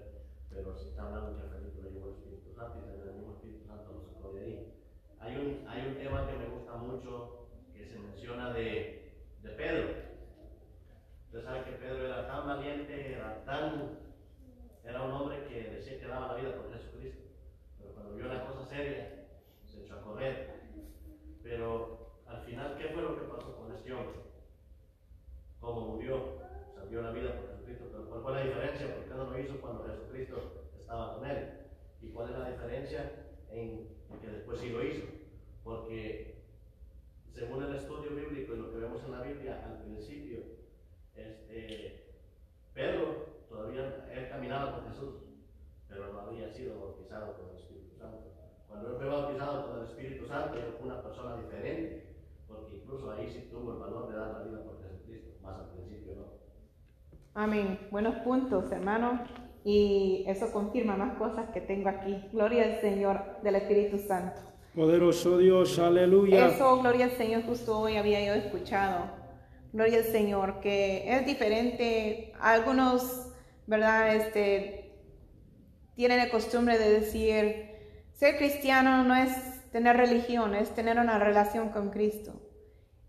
pero 0.50 0.76
se 0.76 0.90
está 0.90 1.08
hablando 1.08 1.36
que 1.36 1.44
el 1.44 1.50
Felipe 1.50 1.82
lo 1.82 1.90
llevó 1.90 2.08
el 2.08 2.14
Espíritu 2.16 2.54
Santo 2.54 2.78
y 2.78 2.82
también 2.82 3.08
el 3.08 3.16
mismo 3.16 3.34
Espíritu 3.34 3.66
Santo 3.68 3.94
lo 3.94 4.14
sacó 4.14 4.34
de 4.34 4.44
ahí. 4.44 4.74
Hay 5.20 5.36
un, 5.36 5.68
hay 5.68 5.88
un 5.88 5.96
tema 5.96 6.28
que 6.28 6.38
me 6.38 6.50
gusta 6.50 6.74
mucho 6.76 7.48
que 7.74 7.86
se 7.86 8.00
menciona 8.00 8.54
de, 8.54 9.14
de 9.42 9.50
Pedro. 9.50 9.90
Usted 11.26 11.44
sabe 11.44 11.64
que 11.66 11.72
Pedro 11.74 12.06
era 12.06 12.28
tan 12.28 12.48
valiente, 12.48 13.14
era 13.14 13.44
tan, 13.46 14.00
era 14.84 15.04
un 15.04 15.12
hombre 15.12 15.46
que 15.48 15.70
decía 15.70 16.00
que 16.00 16.08
daba 16.08 16.34
la 16.34 16.36
vida 16.36 16.56
por 16.56 16.72
Jesucristo, 16.72 17.24
pero 17.78 17.94
cuando 17.94 18.16
vio 18.16 18.28
la 18.28 18.46
cosa 18.46 18.66
seria, 18.66 19.28
se 19.66 19.84
echó 19.84 19.96
a 19.96 20.02
correr. 20.02 20.57
Pero 21.48 22.22
al 22.28 22.42
final, 22.42 22.78
¿qué 22.78 22.90
fue 22.90 23.02
lo 23.02 23.16
que 23.16 23.26
pasó 23.26 23.56
con 23.56 23.72
este 23.74 23.94
hombre? 23.94 24.20
¿Cómo 25.62 25.96
murió? 25.96 26.36
O 26.36 26.74
sea, 26.74 26.86
dio 26.90 27.02
la 27.02 27.12
vida 27.12 27.36
por 27.36 27.52
Jesucristo, 27.52 27.86
pero 27.90 28.10
¿cuál 28.10 28.22
fue 28.22 28.32
la 28.34 28.44
diferencia? 28.44 28.96
¿Por 28.96 29.04
qué 29.06 29.10
no 29.12 29.30
lo 29.30 29.40
hizo 29.40 29.62
cuando 29.62 29.86
Jesucristo 29.86 30.70
estaba 30.78 31.16
con 31.16 31.26
él? 31.26 31.54
¿Y 32.02 32.10
cuál 32.10 32.32
es 32.32 32.40
la 32.40 32.50
diferencia 32.52 33.12
en, 33.50 33.88
que 34.22 34.28
después 34.28 34.60
sí 34.60 34.70
lo 34.70 34.84
hizo? 34.84 35.06
Porque 35.64 36.44
según 37.34 37.64
el 37.64 37.76
estudio 37.76 38.14
bíblico 38.14 38.54
y 38.54 38.58
lo 38.58 38.72
que 38.72 38.80
vemos 38.80 39.02
en 39.06 39.12
la 39.12 39.22
Biblia, 39.22 39.64
al 39.66 39.84
principio, 39.84 40.40
este, 41.16 42.12
Pedro 42.74 43.26
todavía 43.48 44.06
él 44.12 44.30
caminaba 44.30 44.76
con 44.76 44.92
Jesús, 44.92 45.16
pero 45.88 46.12
no 46.12 46.20
había 46.20 46.50
sido 46.50 46.78
bautizado 46.80 47.38
con 47.38 47.50
el 47.52 47.56
Espíritu 47.56 47.96
Santo. 47.98 48.37
Cuando 48.68 48.90
él 48.90 48.96
fue 48.98 49.08
bautizado 49.08 49.68
con 49.68 49.80
el 49.80 49.86
Espíritu 49.86 50.28
Santo, 50.28 50.58
él 50.58 50.76
fue 50.78 50.90
una 50.90 51.02
persona 51.02 51.38
diferente, 51.38 52.06
porque 52.48 52.76
incluso 52.78 53.12
ahí 53.12 53.30
sí 53.30 53.48
tuvo 53.50 53.74
el 53.74 53.80
valor 53.80 54.10
de 54.10 54.18
dar 54.18 54.34
la 54.34 54.40
vida 54.44 54.64
por 54.64 54.82
Jesucristo, 54.82 55.30
más 55.42 55.60
al 55.60 55.70
principio 55.70 56.16
no. 56.16 56.26
Amén. 57.34 57.80
Buenos 57.92 58.16
puntos, 58.18 58.72
hermano. 58.72 59.24
Y 59.64 60.24
eso 60.28 60.52
confirma 60.52 60.96
más 60.96 61.18
cosas 61.18 61.50
que 61.50 61.60
tengo 61.60 61.90
aquí. 61.90 62.24
Gloria 62.32 62.64
al 62.64 62.82
Señor 62.82 63.42
del 63.44 63.56
Espíritu 63.56 63.98
Santo. 64.00 64.40
Poderoso 64.74 65.38
Dios, 65.40 65.80
aleluya. 65.80 66.48
Eso, 66.48 66.80
gloria 66.80 67.06
al 67.06 67.12
Señor, 67.12 67.44
justo 67.44 67.80
hoy 67.80 67.98
había 67.98 68.24
yo 68.26 68.34
escuchado. 68.34 69.10
Gloria 69.74 69.98
al 69.98 70.04
Señor, 70.04 70.60
que 70.62 71.12
es 71.12 71.26
diferente. 71.26 72.32
Algunos, 72.40 73.34
¿verdad? 73.66 74.16
Este, 74.16 74.94
tienen 75.96 76.20
la 76.20 76.30
costumbre 76.30 76.78
de 76.78 76.92
decir, 76.92 77.67
ser 78.18 78.38
cristiano 78.38 79.04
no 79.04 79.16
es 79.16 79.32
tener 79.72 79.96
religión, 79.96 80.56
es 80.56 80.74
tener 80.74 81.00
una 81.00 81.20
relación 81.20 81.70
con 81.70 81.92
Cristo. 81.92 82.34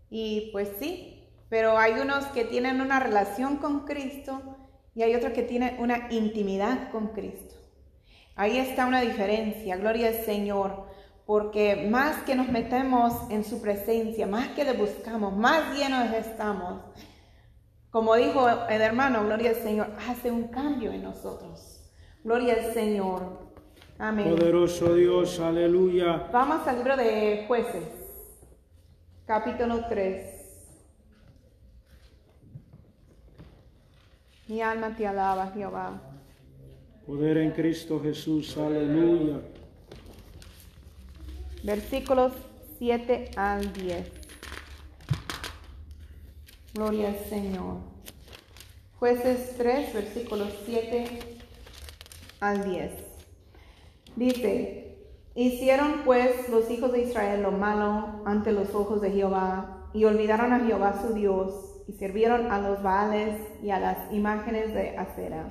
Y 0.09 0.49
pues 0.51 0.69
sí, 0.79 1.27
pero 1.49 1.79
hay 1.79 1.93
unos 1.93 2.25
que 2.27 2.45
tienen 2.45 2.79
una 2.79 2.99
relación 2.99 3.57
con 3.57 3.85
Cristo 3.85 4.57
y 4.93 5.01
hay 5.01 5.15
otro 5.15 5.33
que 5.33 5.41
tiene 5.41 5.77
una 5.79 6.07
intimidad 6.11 6.91
con 6.91 7.07
Cristo. 7.07 7.55
Ahí 8.35 8.57
está 8.57 8.85
una 8.85 9.01
diferencia, 9.01 9.77
gloria 9.77 10.09
al 10.09 10.25
Señor, 10.25 10.87
porque 11.25 11.87
más 11.89 12.23
que 12.23 12.35
nos 12.35 12.47
metemos 12.49 13.29
en 13.31 13.43
su 13.43 13.61
presencia, 13.61 14.27
más 14.27 14.49
que 14.49 14.63
le 14.63 14.73
buscamos, 14.73 15.35
más 15.35 15.75
llenos 15.75 16.13
estamos. 16.13 16.83
Como 17.89 18.15
dijo 18.15 18.47
el 18.69 18.81
hermano, 18.81 19.25
gloria 19.25 19.49
al 19.49 19.55
Señor, 19.55 19.91
hace 20.07 20.29
un 20.29 20.49
cambio 20.49 20.91
en 20.91 21.01
nosotros. 21.01 21.91
Gloria 22.23 22.53
al 22.53 22.73
Señor. 22.73 23.48
Amén. 24.01 24.29
Poderoso 24.29 24.95
Dios, 24.95 25.41
aleluya. 25.41 26.29
Vamos 26.31 26.65
al 26.65 26.77
libro 26.77 26.95
de 26.95 27.43
jueces, 27.47 27.83
capítulo 29.25 29.87
3. 29.89 30.39
Mi 34.47 34.61
alma 34.61 34.95
te 34.95 35.05
alaba, 35.05 35.51
Jehová. 35.51 36.01
Poder 37.05 37.39
en 37.39 37.51
Cristo 37.51 37.99
Jesús, 38.01 38.55
aleluya. 38.57 39.41
Versículos 41.63 42.31
7 42.77 43.31
al 43.35 43.73
10. 43.73 44.11
Gloria 46.73 47.09
al 47.09 47.19
Señor. 47.25 47.79
Jueces 48.97 49.57
3, 49.57 49.93
versículos 49.93 50.53
7 50.65 51.19
al 52.39 52.63
10. 52.63 53.08
Dice, 54.19 54.97
hicieron 55.33 56.01
pues 56.03 56.49
los 56.49 56.69
hijos 56.69 56.91
de 56.91 57.03
Israel 57.03 57.41
lo 57.41 57.51
malo 57.51 58.21
ante 58.25 58.51
los 58.51 58.75
ojos 58.75 58.99
de 58.99 59.11
Jehová 59.11 59.87
y 59.93 60.03
olvidaron 60.03 60.51
a 60.51 60.59
Jehová 60.59 61.01
su 61.01 61.13
Dios 61.13 61.83
y 61.87 61.93
sirvieron 61.93 62.51
a 62.51 62.59
los 62.59 62.83
Baales 62.83 63.39
y 63.63 63.69
a 63.69 63.79
las 63.79 64.11
imágenes 64.11 64.73
de 64.73 64.97
acera. 64.97 65.49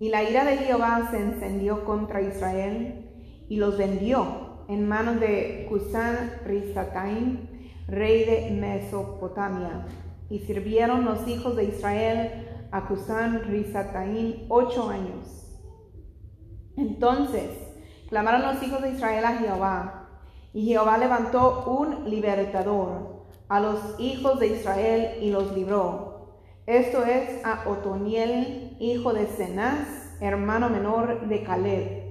Y 0.00 0.08
la 0.08 0.28
ira 0.28 0.44
de 0.44 0.56
Jehová 0.56 1.10
se 1.12 1.18
encendió 1.18 1.84
contra 1.84 2.22
Israel 2.22 3.08
y 3.48 3.54
los 3.58 3.78
vendió 3.78 4.64
en 4.66 4.88
manos 4.88 5.20
de 5.20 5.66
Cusán 5.68 6.40
Rizataim, 6.44 7.46
rey 7.86 8.24
de 8.24 8.50
Mesopotamia. 8.50 9.86
Y 10.28 10.40
sirvieron 10.40 11.04
los 11.04 11.28
hijos 11.28 11.54
de 11.54 11.66
Israel 11.66 12.48
a 12.72 12.88
Cusán 12.88 13.44
Rizataim 13.44 14.46
ocho 14.48 14.90
años. 14.90 15.39
Entonces 16.80 17.50
clamaron 18.08 18.40
los 18.42 18.62
hijos 18.62 18.80
de 18.80 18.92
Israel 18.92 19.24
a 19.26 19.36
Jehová, 19.36 20.08
y 20.54 20.66
Jehová 20.66 20.96
levantó 20.96 21.64
un 21.66 22.08
libertador 22.08 23.26
a 23.48 23.60
los 23.60 23.78
hijos 23.98 24.40
de 24.40 24.46
Israel 24.46 25.18
y 25.20 25.30
los 25.30 25.54
libró. 25.54 26.38
Esto 26.66 27.04
es 27.04 27.44
a 27.44 27.68
Otoniel, 27.68 28.76
hijo 28.80 29.12
de 29.12 29.26
Cenaz, 29.26 30.16
hermano 30.20 30.70
menor 30.70 31.28
de 31.28 31.42
Caleb. 31.42 32.02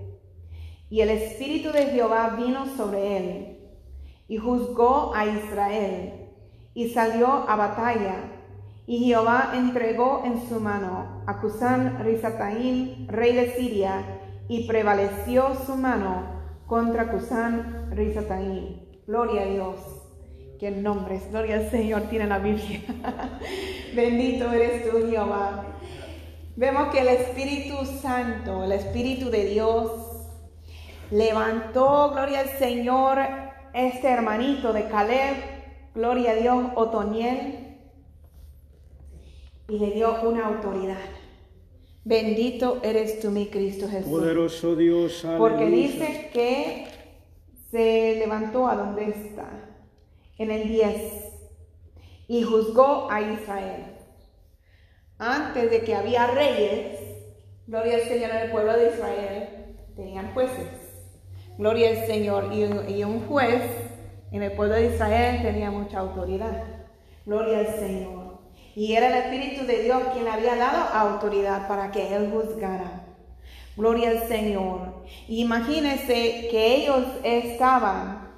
Y 0.90 1.02
el 1.02 1.10
espíritu 1.10 1.72
de 1.72 1.88
Jehová 1.88 2.36
vino 2.38 2.68
sobre 2.78 3.18
él, 3.18 3.58
y 4.28 4.38
juzgó 4.38 5.14
a 5.16 5.26
Israel, 5.26 6.30
y 6.76 6.90
salió 6.90 7.28
a 7.28 7.56
batalla. 7.56 8.18
Y 8.86 9.06
Jehová 9.06 9.54
entregó 9.56 10.22
en 10.26 10.48
su 10.48 10.60
mano 10.60 11.24
a 11.26 11.42
Cusán 11.42 12.04
Risataín, 12.04 13.08
rey 13.08 13.34
de 13.34 13.52
Siria, 13.54 14.19
y 14.50 14.68
prevaleció 14.68 15.56
su 15.66 15.76
mano 15.76 16.24
contra 16.66 17.12
Cusán 17.12 17.92
Risataín. 17.92 18.82
Gloria 19.08 19.44
a 19.44 19.46
Dios. 19.46 19.76
Qué 20.60 20.72
nombres, 20.72 21.30
gloria 21.32 21.56
al 21.58 21.70
Señor, 21.70 22.02
tiene 22.10 22.28
la 22.28 22.40
Biblia. 22.40 22.82
Bendito 23.96 24.52
eres 24.52 24.90
tú, 24.90 25.08
Jehová. 25.10 25.66
Vemos 26.58 26.90
que 26.90 27.00
el 27.00 27.08
Espíritu 27.10 27.86
Santo, 27.86 28.66
el 28.66 28.74
Espíritu 28.74 29.30
de 29.30 29.46
Dios, 29.46 29.92
levantó, 31.12 32.12
gloria 32.12 32.42
al 32.42 32.50
Señor, 32.50 33.20
este 33.74 34.10
hermanito 34.10 34.74
de 34.74 34.90
Caleb, 34.90 35.38
gloria 35.94 36.32
a 36.32 36.36
Dios, 36.36 36.66
Otoniel, 36.76 37.78
y 39.70 39.80
le 39.80 39.92
dio 39.92 40.22
una 40.24 40.48
autoridad. 40.48 41.19
Bendito 42.10 42.80
eres 42.82 43.20
tú, 43.20 43.30
mi 43.30 43.50
Cristo 43.50 43.88
Jesús. 43.88 44.10
Poderoso 44.10 44.76
Dios, 44.76 45.24
aleluya. 45.24 45.38
Porque 45.38 45.66
dice 45.68 46.32
que 46.34 46.88
se 47.70 48.16
levantó 48.18 48.68
a 48.68 48.76
donde 48.76 49.10
está 49.10 49.70
en 50.40 50.50
el 50.50 50.68
10 50.68 50.96
y 52.28 52.42
juzgó 52.42 53.12
a 53.12 53.22
Israel. 53.22 53.96
Antes 55.20 55.70
de 55.70 55.82
que 55.82 55.94
había 55.94 56.26
reyes, 56.26 57.00
gloria 57.68 57.98
al 57.98 58.02
Señor 58.02 58.32
en 58.32 58.38
el 58.38 58.52
pueblo 58.52 58.74
de 58.74 58.88
Israel, 58.88 59.50
tenían 59.96 60.34
jueces. 60.34 60.68
Gloria 61.60 61.92
al 61.92 62.08
Señor. 62.08 62.52
Y, 62.52 63.04
un 63.04 63.20
juez 63.28 63.62
en 64.32 64.42
el 64.42 64.54
pueblo 64.54 64.74
de 64.74 64.88
Israel 64.96 65.44
tenía 65.44 65.70
mucha 65.70 66.00
autoridad. 66.00 66.64
Gloria 67.28 67.60
al 67.60 67.68
Señor. 67.68 68.19
Y 68.76 68.94
era 68.94 69.08
el 69.08 69.24
Espíritu 69.24 69.66
de 69.66 69.84
Dios 69.84 70.02
quien 70.14 70.28
había 70.28 70.56
dado 70.56 70.94
autoridad 70.94 71.68
para 71.68 71.92
que 71.92 72.16
él 72.16 72.32
juzgara. 72.32 73.06
Gloria 73.76 74.10
al 74.10 74.28
Señor. 74.28 75.04
Imagínense 75.28 76.48
que 76.52 76.76
ellos 76.76 77.06
estaban 77.24 78.30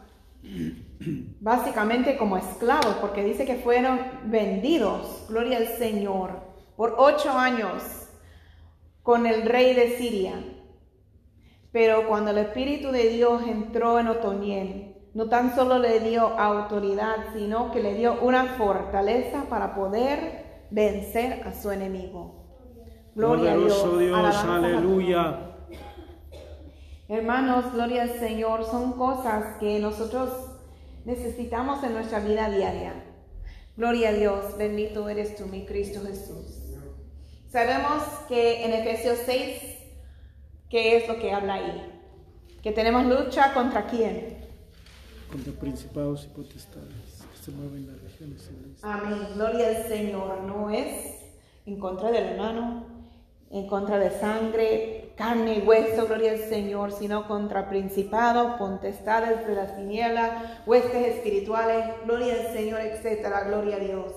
básicamente 1.40 2.18
como 2.18 2.38
esclavos, 2.38 2.96
porque 3.02 3.24
dice 3.24 3.46
que 3.46 3.56
fueron 3.56 4.00
vendidos, 4.26 5.26
gloria 5.30 5.58
al 5.58 5.68
Señor, 5.68 6.40
por 6.76 6.96
ocho 6.98 7.32
años 7.32 7.82
con 9.02 9.26
el 9.26 9.44
rey 9.44 9.74
de 9.74 9.98
Siria. 9.98 10.34
Pero 11.72 12.08
cuando 12.08 12.32
el 12.32 12.38
Espíritu 12.38 12.92
de 12.92 13.10
Dios 13.10 13.42
entró 13.48 14.00
en 14.00 14.08
Otoniel, 14.08 14.91
no 15.14 15.28
tan 15.28 15.56
solo 15.56 15.78
le 15.78 16.00
dio 16.00 16.40
autoridad, 16.40 17.18
sino 17.34 17.72
que 17.72 17.82
le 17.82 17.96
dio 17.96 18.22
una 18.22 18.46
fortaleza 18.58 19.46
para 19.50 19.76
poder 19.76 20.66
vencer 20.70 21.44
a 21.46 21.54
su 21.54 21.72
enemigo. 21.72 22.42
Gloria 23.14 23.54
a 23.54 23.58
Dios. 23.58 24.00
Dios 24.00 24.36
aleluya. 24.46 25.52
Hermanos, 27.10 27.74
gloria 27.74 28.04
al 28.04 28.20
Señor, 28.20 28.64
son 28.64 28.94
cosas 28.94 29.58
que 29.60 29.80
nosotros 29.80 30.30
necesitamos 31.04 31.84
en 31.84 31.94
nuestra 31.94 32.20
vida 32.20 32.50
diaria. 32.50 32.94
Gloria 33.76 34.10
a 34.10 34.14
Dios, 34.14 34.58
bendito 34.58 35.10
eres 35.10 35.36
tú, 35.36 35.46
mi 35.48 35.66
Cristo 35.66 36.00
Jesús. 36.06 36.62
Sabemos 37.50 38.02
que 38.30 38.64
en 38.64 38.72
Efesios 38.72 39.20
6, 39.26 39.78
¿qué 40.70 40.96
es 40.96 41.08
lo 41.10 41.20
que 41.20 41.34
habla 41.34 41.56
ahí? 41.56 42.02
Que 42.64 42.72
tenemos 42.72 43.06
lucha 43.06 43.54
contra 43.54 43.88
quién? 43.88 44.41
Contra 45.32 45.54
principados 45.54 46.26
y 46.26 46.36
potestades 46.36 47.24
que 47.32 47.44
se 47.44 47.52
mueven 47.52 47.84
en 47.84 47.88
las 47.88 48.02
regiones 48.02 48.50
Amén, 48.82 49.28
gloria 49.36 49.68
al 49.70 49.88
Señor. 49.88 50.42
No 50.42 50.70
es 50.70 51.22
en 51.66 51.80
contra 51.80 52.12
del 52.12 52.26
hermano, 52.26 52.86
en 53.50 53.68
contra 53.68 53.98
de 53.98 54.12
sangre, 54.12 55.14
carne 55.16 55.60
y 55.60 55.62
hueso, 55.62 56.08
gloria 56.08 56.32
al 56.32 56.40
Señor, 56.40 56.92
sino 56.92 57.28
contra 57.28 57.70
principados, 57.70 58.58
contestades 58.58 59.48
de 59.48 59.56
las 59.56 59.76
tinieblas, 59.78 60.66
huestes 60.66 61.16
espirituales, 61.16 61.96
gloria 62.06 62.34
al 62.34 62.54
Señor, 62.54 62.82
etcétera, 62.82 63.46
gloria 63.46 63.78
a 63.78 63.80
Dios. 63.80 64.14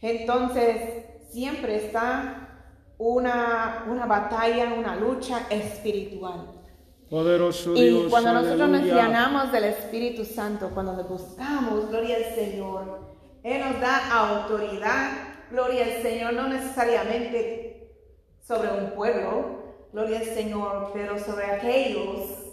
Entonces, 0.00 1.04
siempre 1.30 1.76
está 1.76 2.70
una, 2.96 3.84
una 3.90 4.06
batalla, 4.06 4.72
una 4.74 4.96
lucha 4.96 5.46
espiritual. 5.50 6.63
Poderoso 7.10 7.74
y 7.76 8.06
cuando 8.08 8.32
nosotros 8.32 8.68
nos 8.68 8.82
llenamos 8.82 9.52
del 9.52 9.64
Espíritu 9.64 10.24
Santo, 10.24 10.70
cuando 10.72 10.96
le 10.96 11.02
buscamos, 11.02 11.88
gloria 11.88 12.16
al 12.16 12.34
Señor, 12.34 13.00
Él 13.42 13.60
nos 13.60 13.80
da 13.80 14.10
autoridad, 14.10 15.10
gloria 15.50 15.84
al 15.84 16.02
Señor, 16.02 16.32
no 16.32 16.48
necesariamente 16.48 17.90
sobre 18.40 18.70
un 18.70 18.90
pueblo, 18.92 19.64
gloria 19.92 20.20
al 20.20 20.26
Señor, 20.26 20.90
pero 20.94 21.18
sobre 21.18 21.44
aquellos, 21.44 22.43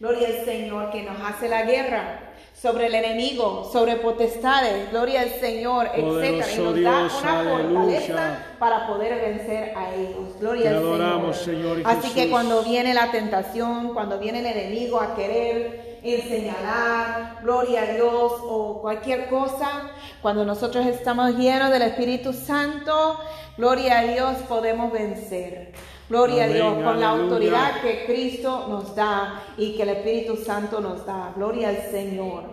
gloria 0.00 0.28
al 0.28 0.44
Señor, 0.44 0.90
que 0.90 1.02
nos 1.02 1.20
hace 1.20 1.48
la 1.48 1.62
guerra, 1.62 2.20
sobre 2.60 2.86
el 2.86 2.94
enemigo, 2.94 3.68
sobre 3.72 3.96
potestades, 3.96 4.90
gloria 4.90 5.20
al 5.22 5.30
Señor, 5.30 5.90
etc. 5.94 6.44
Y 6.56 6.58
nos 6.60 6.74
da 6.82 7.00
Dios, 7.02 7.22
una 7.22 7.40
aleluya. 7.40 8.00
fortaleza 8.00 8.46
para 8.58 8.86
poder 8.88 9.20
vencer 9.20 9.76
a 9.76 9.94
ellos. 9.94 10.38
Gloria 10.40 10.62
Te 10.62 10.68
al 10.70 10.76
adoramos, 10.76 11.36
Señor. 11.36 11.76
Señor 11.76 11.82
Así 11.84 12.10
que 12.14 12.28
cuando 12.30 12.62
viene 12.64 12.94
la 12.94 13.12
tentación, 13.12 13.94
cuando 13.94 14.18
viene 14.18 14.40
el 14.40 14.46
enemigo 14.46 15.00
a 15.00 15.14
querer 15.14 15.88
señalar, 16.02 17.38
gloria 17.42 17.82
a 17.82 17.86
Dios 17.94 18.32
o 18.42 18.80
cualquier 18.80 19.28
cosa, 19.28 19.90
cuando 20.22 20.44
nosotros 20.44 20.86
estamos 20.86 21.36
llenos 21.36 21.70
del 21.70 21.82
Espíritu 21.82 22.32
Santo, 22.32 23.18
gloria 23.56 24.00
a 24.00 24.04
Dios, 24.04 24.36
podemos 24.48 24.92
vencer. 24.92 25.72
Gloria 26.08 26.44
Amén, 26.44 26.56
a 26.56 26.58
Dios, 26.58 26.84
con 26.84 27.00
la 27.00 27.08
autoridad 27.10 27.80
que 27.82 28.04
Cristo 28.06 28.66
nos 28.68 28.94
da 28.94 29.42
y 29.58 29.76
que 29.76 29.82
el 29.82 29.88
Espíritu 29.90 30.36
Santo 30.36 30.80
nos 30.80 31.04
da. 31.04 31.32
Gloria 31.36 31.68
al 31.68 31.82
Señor. 31.90 32.44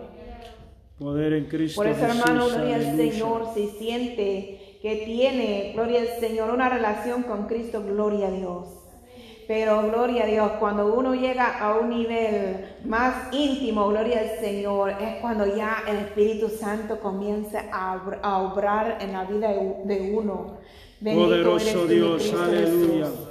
Poder 0.98 1.32
en 1.34 1.44
Cristo 1.46 1.76
Por 1.80 1.86
eso, 1.88 2.00
Jesús, 2.06 2.20
hermano, 2.20 2.48
gloria 2.48 2.76
al. 2.76 2.96
Señor, 2.96 3.48
si 3.54 3.68
siente 3.68 4.78
que 4.82 5.02
tiene, 5.06 5.72
gloria 5.74 6.00
al 6.00 6.08
Señor, 6.20 6.50
una 6.50 6.68
relación 6.68 7.22
con 7.22 7.46
Cristo, 7.46 7.82
gloria 7.82 8.28
a 8.28 8.30
Dios. 8.30 8.66
Pero 9.48 9.82
gloria 9.82 10.24
a 10.24 10.26
Dios, 10.26 10.50
cuando 10.58 10.92
uno 10.92 11.14
llega 11.14 11.58
a 11.58 11.78
un 11.78 11.90
nivel 11.90 12.66
más 12.84 13.32
íntimo, 13.32 13.88
gloria 13.88 14.20
al 14.20 14.40
Señor, 14.40 14.90
es 15.00 15.20
cuando 15.20 15.46
ya 15.56 15.84
el 15.88 15.98
Espíritu 15.98 16.48
Santo 16.48 16.98
comienza 16.98 17.64
a, 17.72 17.96
obr- 17.96 18.18
a 18.22 18.38
obrar 18.42 18.98
en 19.00 19.12
la 19.12 19.24
vida 19.24 19.48
de 19.84 20.12
uno. 20.14 20.58
Bendito 20.98 21.34
eres 21.34 21.46
Poderoso 21.46 21.80
tú, 21.82 21.86
Dios, 21.88 22.16
Cristo 22.22 22.42
aleluya. 22.42 23.06
Jesús. 23.06 23.25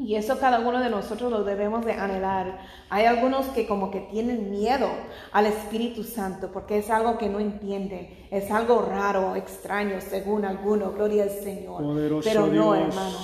Y 0.00 0.16
eso 0.16 0.38
cada 0.38 0.60
uno 0.60 0.80
de 0.80 0.88
nosotros 0.88 1.30
lo 1.30 1.44
debemos 1.44 1.84
de 1.84 1.92
anhelar. 1.92 2.58
Hay 2.88 3.04
algunos 3.04 3.46
que 3.48 3.66
como 3.66 3.90
que 3.90 4.00
tienen 4.00 4.50
miedo 4.50 4.88
al 5.30 5.46
Espíritu 5.46 6.04
Santo 6.04 6.50
porque 6.52 6.78
es 6.78 6.88
algo 6.88 7.18
que 7.18 7.28
no 7.28 7.38
entienden, 7.38 8.08
es 8.30 8.50
algo 8.50 8.82
raro, 8.82 9.36
extraño 9.36 10.00
según 10.00 10.44
algunos, 10.46 10.94
gloria 10.94 11.24
al 11.24 11.30
Señor. 11.30 11.82
Poderoso 11.82 12.28
Pero 12.28 12.46
no, 12.46 12.72
Dios. 12.72 12.78
hermano, 12.88 13.18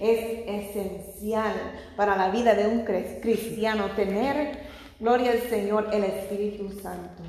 es 0.00 0.74
esencial 0.74 1.54
para 1.96 2.16
la 2.16 2.30
vida 2.30 2.54
de 2.54 2.68
un 2.68 2.84
cristiano 2.84 3.86
tener, 3.94 4.60
gloria 4.98 5.32
al 5.32 5.40
Señor, 5.40 5.88
el 5.92 6.04
Espíritu 6.04 6.70
Santo. 6.80 7.22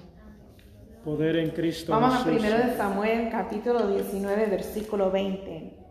Poder 1.04 1.36
en 1.36 1.52
Cristo 1.52 1.92
Vamos 1.92 2.16
a 2.16 2.18
Jesús. 2.24 2.32
primero 2.42 2.58
de 2.66 2.76
Samuel, 2.78 3.30
capítulo 3.30 3.88
19, 3.88 4.46
versículo 4.48 5.12
20, 5.12 5.85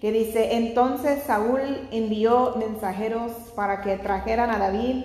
que 0.00 0.12
dice, 0.12 0.56
entonces 0.56 1.24
Saúl 1.24 1.88
envió 1.90 2.54
mensajeros 2.56 3.32
para 3.56 3.82
que 3.82 3.96
trajeran 3.96 4.50
a 4.50 4.58
David, 4.58 5.04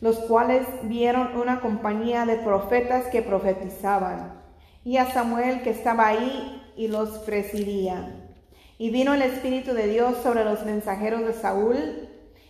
los 0.00 0.16
cuales 0.20 0.66
vieron 0.82 1.36
una 1.36 1.60
compañía 1.60 2.24
de 2.24 2.36
profetas 2.36 3.06
que 3.06 3.22
profetizaban, 3.22 4.40
y 4.84 4.96
a 4.96 5.10
Samuel 5.10 5.62
que 5.62 5.70
estaba 5.70 6.08
ahí 6.08 6.62
y 6.76 6.88
los 6.88 7.10
presidía. 7.20 8.14
Y 8.78 8.90
vino 8.90 9.14
el 9.14 9.22
Espíritu 9.22 9.72
de 9.72 9.88
Dios 9.88 10.16
sobre 10.22 10.44
los 10.44 10.64
mensajeros 10.64 11.24
de 11.24 11.32
Saúl, 11.32 12.08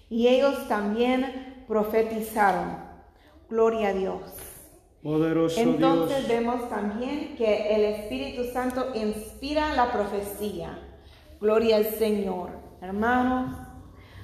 y 0.09 0.29
ellos 0.29 0.69
también 0.69 1.65
profetizaron. 1.67 2.77
Gloria 3.49 3.89
a 3.89 3.93
Dios. 3.93 4.21
Poderoso 5.03 5.61
Entonces 5.61 6.27
Dios. 6.27 6.29
vemos 6.29 6.69
también 6.71 7.37
que 7.37 7.75
el 7.75 7.85
Espíritu 7.85 8.45
Santo 8.53 8.93
inspira 8.95 9.75
la 9.75 9.93
profecía. 9.93 10.79
Gloria 11.45 11.77
al 11.77 11.85
Señor. 11.85 12.53
Hermanos, 12.81 13.55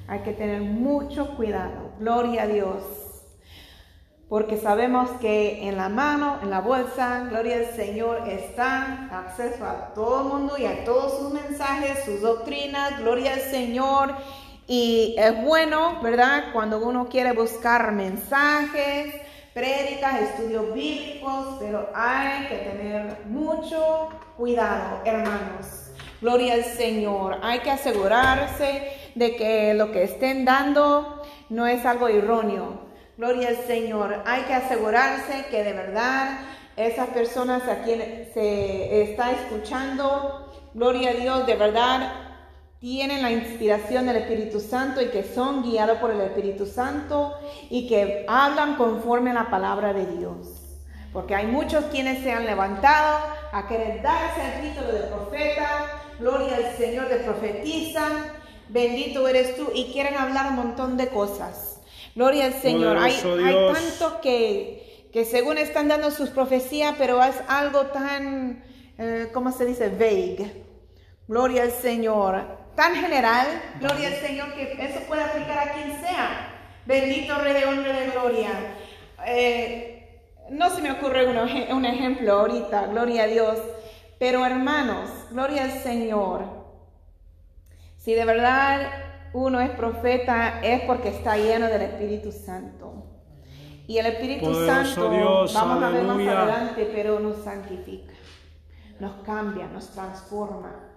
hay 0.09 0.20
que 0.20 0.33
tener 0.33 0.62
mucho 0.62 1.37
cuidado. 1.37 1.92
Gloria 1.98 2.44
a 2.44 2.46
Dios. 2.46 2.83
Porque 4.30 4.56
sabemos 4.56 5.11
que 5.20 5.68
en 5.68 5.76
la 5.76 5.90
mano, 5.90 6.38
en 6.42 6.48
la 6.48 6.62
bolsa, 6.62 7.26
gloria 7.28 7.56
al 7.56 7.76
Señor, 7.76 8.26
está 8.26 9.11
acceso 9.12 9.66
a 9.66 9.92
todo 9.92 10.22
el 10.22 10.28
mundo 10.28 10.56
y 10.56 10.64
a 10.64 10.83
todos 10.87 11.18
sus 11.18 11.35
mensajes, 11.35 12.06
sus 12.06 12.22
doctrinas, 12.22 12.98
gloria 12.98 13.35
al 13.35 13.40
Señor. 13.42 14.14
Y 14.66 15.14
es 15.18 15.44
bueno, 15.44 16.00
¿verdad? 16.02 16.44
Cuando 16.54 16.78
uno 16.83 17.11
quiere 17.11 17.33
buscar 17.33 17.92
mensajes, 17.92 19.14
prédicas, 19.52 20.22
estudios 20.22 20.72
bíblicos, 20.72 21.59
pero 21.61 21.90
hay 21.94 22.46
que 22.46 22.56
tener 22.56 23.26
mucho 23.26 24.09
cuidado, 24.38 25.02
hermanos. 25.04 25.79
Gloria 26.20 26.54
al 26.54 26.64
Señor. 26.64 27.38
Hay 27.42 27.61
que 27.61 27.70
asegurarse 27.70 28.92
de 29.14 29.37
que 29.37 29.72
lo 29.74 29.90
que 29.90 30.02
estén 30.02 30.44
dando 30.44 31.22
no 31.48 31.66
es 31.66 31.87
algo 31.87 32.09
erróneo. 32.09 32.80
Gloria 33.16 33.48
al 33.48 33.56
Señor. 33.56 34.22
Hay 34.26 34.42
que 34.42 34.54
asegurarse 34.54 35.46
que 35.50 35.64
de 35.64 35.72
verdad 35.72 36.40
esas 36.76 37.09
personas 37.09 37.66
a 37.68 37.83
quienes 37.83 38.33
se 38.35 39.02
está 39.02 39.33
escuchando, 39.33 40.52
gloria 40.74 41.11
a 41.11 41.14
Dios, 41.14 41.46
de 41.46 41.56
verdad 41.56 42.12
tienen 42.80 43.22
la 43.22 43.30
inspiración 43.30 44.06
del 44.06 44.16
Espíritu 44.16 44.61
Santo 44.61 45.02
y 45.02 45.09
que 45.09 45.22
son 45.22 45.62
guiados 45.62 45.98
por 45.98 46.11
el 46.11 46.20
Espíritu 46.20 46.64
Santo 46.66 47.35
y 47.68 47.87
que 47.88 48.24
hablan 48.26 48.76
conforme 48.76 49.30
a 49.30 49.35
la 49.35 49.50
palabra 49.50 49.92
de 49.92 50.06
Dios. 50.16 50.61
Porque 51.12 51.35
hay 51.35 51.46
muchos 51.46 51.85
quienes 51.87 52.22
se 52.22 52.33
han 52.33 52.46
levantado 52.46 53.18
a 53.52 53.66
querer 53.66 54.00
darse 54.00 54.40
el 54.40 54.70
título 54.70 54.92
de 54.92 55.00
profeta, 55.00 55.99
gloria 56.20 56.56
al 56.56 56.76
Señor 56.76 57.09
de 57.09 57.16
profetisa, 57.16 58.35
bendito 58.68 59.26
eres 59.26 59.56
tú, 59.56 59.70
y 59.74 59.92
quieren 59.92 60.14
hablar 60.14 60.50
un 60.50 60.56
montón 60.56 60.96
de 60.96 61.09
cosas. 61.09 61.80
Gloria 62.14 62.46
al 62.46 62.54
Señor. 62.54 62.98
Hay, 62.98 63.14
tantos 63.14 64.14
que, 64.22 65.09
que 65.12 65.24
según 65.24 65.59
están 65.59 65.88
dando 65.88 66.11
sus 66.11 66.30
profecías, 66.30 66.94
pero 66.98 67.22
es 67.22 67.37
algo 67.48 67.87
tan, 67.87 68.62
eh, 68.98 69.28
¿cómo 69.33 69.50
se 69.50 69.64
dice? 69.64 69.88
Vague. 69.88 70.64
Gloria 71.26 71.62
al 71.62 71.72
Señor. 71.72 72.61
Tan 72.74 72.94
general, 72.94 73.46
gloria 73.80 74.09
al 74.09 74.14
Señor, 74.14 74.54
que 74.54 74.72
eso 74.78 75.00
puede 75.06 75.22
aplicar 75.22 75.59
a 75.59 75.72
quien 75.72 76.00
sea. 76.00 76.46
Bendito 76.87 77.37
Rey 77.38 77.52
de 77.52 77.66
Honra 77.66 77.90
y 77.90 78.06
de 78.06 78.11
Gloria. 78.11 78.50
Eh, 79.26 80.20
no 80.50 80.70
se 80.70 80.83
me 80.83 80.92
ocurre 80.92 81.26
un, 81.26 81.37
un 81.37 81.85
ejemplo 81.85 82.33
ahorita, 82.33 82.87
gloria 82.87 83.24
a 83.24 83.26
Dios. 83.26 83.59
Pero 84.20 84.44
hermanos, 84.44 85.09
gloria 85.30 85.64
al 85.64 85.70
Señor. 85.83 86.42
Si 87.96 88.12
de 88.12 88.26
verdad 88.26 88.83
uno 89.33 89.61
es 89.61 89.70
profeta, 89.70 90.61
es 90.62 90.83
porque 90.83 91.09
está 91.09 91.38
lleno 91.38 91.68
del 91.68 91.80
Espíritu 91.80 92.30
Santo. 92.30 93.06
Y 93.87 93.96
el 93.96 94.04
Espíritu 94.04 94.44
Poderoso 94.44 94.94
Santo, 94.94 95.11
Dios, 95.11 95.54
vamos 95.54 95.83
a 95.83 95.88
ver 95.88 96.04
más 96.04 96.18
adelante, 96.18 96.90
pero 96.94 97.18
nos 97.18 97.38
santifica, 97.38 98.12
nos 99.00 99.22
cambia, 99.24 99.68
nos 99.68 99.88
transforma. 99.88 100.90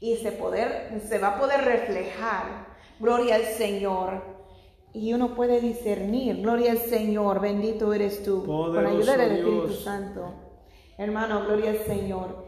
Y 0.00 0.16
se, 0.16 0.32
poder, 0.32 1.02
se 1.06 1.18
va 1.18 1.36
a 1.36 1.38
poder 1.38 1.62
reflejar, 1.62 2.66
gloria 2.98 3.34
al 3.34 3.44
Señor. 3.44 4.24
Y 4.94 5.12
uno 5.12 5.34
puede 5.34 5.60
discernir, 5.60 6.40
gloria 6.40 6.70
al 6.72 6.78
Señor, 6.78 7.40
bendito 7.42 7.92
eres 7.92 8.22
tú, 8.22 8.46
con 8.46 8.82
la 8.82 8.88
ayuda 8.88 9.12
Poderoso 9.12 9.18
del 9.18 9.32
Espíritu 9.32 9.66
Dios. 9.66 9.84
Santo. 9.84 10.34
Hermano, 10.96 11.44
gloria 11.44 11.72
al 11.72 11.78
Señor. 11.80 12.39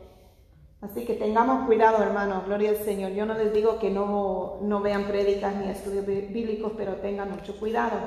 Así 0.83 1.05
que 1.07 1.15
tengamos 1.15 1.67
cuidado, 1.67 2.03
hermano, 2.03 2.43
gloria 2.45 2.71
al 2.71 2.77
Señor. 2.77 3.13
Yo 3.13 3.25
no 3.25 3.35
les 3.35 3.53
digo 3.55 3.79
que 3.79 3.89
no, 3.91 4.59
no 4.63 4.81
vean 4.81 5.07
prédicas 5.07 5.55
ni 5.57 5.69
estudios 5.71 6.05
bí- 6.07 6.27
bíblicos, 6.33 6.73
pero 6.77 6.97
tengan 6.97 7.31
mucho 7.31 7.57
cuidado. 7.59 7.99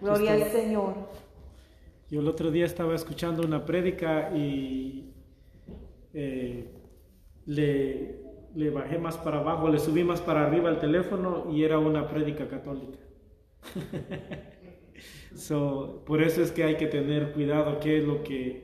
Gloria 0.00 0.32
al. 0.32 0.44
Señor. 0.50 0.94
Yo 2.10 2.20
el 2.20 2.28
otro 2.28 2.50
día 2.50 2.64
estaba 2.66 2.94
escuchando 2.94 3.42
una 3.42 3.64
prédica 3.64 4.30
y 4.34 5.12
eh, 6.14 6.64
le, 7.46 8.20
le 8.54 8.70
bajé 8.70 8.98
más 8.98 9.18
para 9.18 9.40
abajo, 9.40 9.68
le 9.68 9.78
subí 9.78 10.02
más 10.04 10.20
para 10.20 10.46
arriba 10.46 10.68
al 10.70 10.78
teléfono 10.78 11.50
y 11.50 11.62
era 11.64 11.78
una 11.78 12.08
prédica 12.08 12.48
católica. 12.48 12.98
So, 15.34 16.04
por 16.06 16.22
eso 16.22 16.42
es 16.42 16.52
que 16.52 16.62
hay 16.64 16.76
que 16.76 16.86
tener 16.86 17.32
cuidado 17.32 17.80
qué 17.80 17.98
es 17.98 18.04
lo 18.04 18.22
que, 18.22 18.63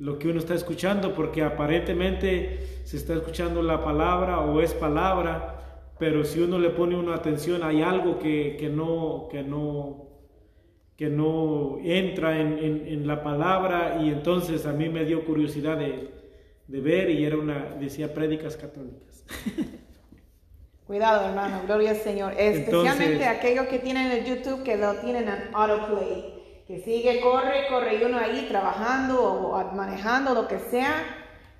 lo 0.00 0.18
que 0.18 0.28
uno 0.28 0.38
está 0.40 0.54
escuchando, 0.54 1.14
porque 1.14 1.42
aparentemente 1.44 2.58
se 2.84 2.96
está 2.96 3.14
escuchando 3.14 3.62
la 3.62 3.84
palabra 3.84 4.40
o 4.40 4.60
es 4.60 4.74
palabra, 4.74 5.56
pero 5.98 6.24
si 6.24 6.40
uno 6.40 6.58
le 6.58 6.70
pone 6.70 6.96
una 6.96 7.14
atención 7.14 7.62
hay 7.62 7.82
algo 7.82 8.18
que, 8.18 8.56
que 8.58 8.68
no, 8.70 9.28
que 9.30 9.42
no, 9.42 10.06
que 10.96 11.08
no 11.10 11.78
entra 11.84 12.40
en, 12.40 12.58
en- 12.58 12.86
en 12.88 13.06
la 13.06 13.22
palabra 13.22 13.98
y 14.02 14.08
entonces 14.08 14.64
a 14.66 14.72
mí 14.72 14.88
me 14.88 15.04
dio 15.04 15.24
curiosidad 15.24 15.76
de, 15.76 16.10
de 16.66 16.80
ver 16.80 17.10
y 17.10 17.24
era 17.24 17.36
una, 17.36 17.76
decía 17.78 18.12
prédicas 18.14 18.56
católicas. 18.56 19.24
Cuidado, 20.86 21.28
hermano, 21.28 21.60
gloria 21.66 21.90
al 21.90 21.96
Señor. 21.96 22.32
Especialmente 22.36 23.12
Entonces- 23.12 23.28
aquellos 23.28 23.66
que 23.66 23.78
tienen 23.78 24.10
el 24.10 24.24
YouTube 24.24 24.62
que 24.64 24.76
lo 24.76 24.94
tienen 24.96 25.28
en 25.28 25.54
autoplay. 25.54 26.39
Que 26.70 26.78
sigue, 26.78 27.20
corre, 27.20 27.66
corre 27.68 27.96
y 27.96 28.04
uno 28.04 28.16
ahí 28.16 28.46
trabajando 28.48 29.20
o 29.20 29.72
manejando, 29.74 30.34
lo 30.34 30.46
que 30.46 30.60
sea. 30.60 31.02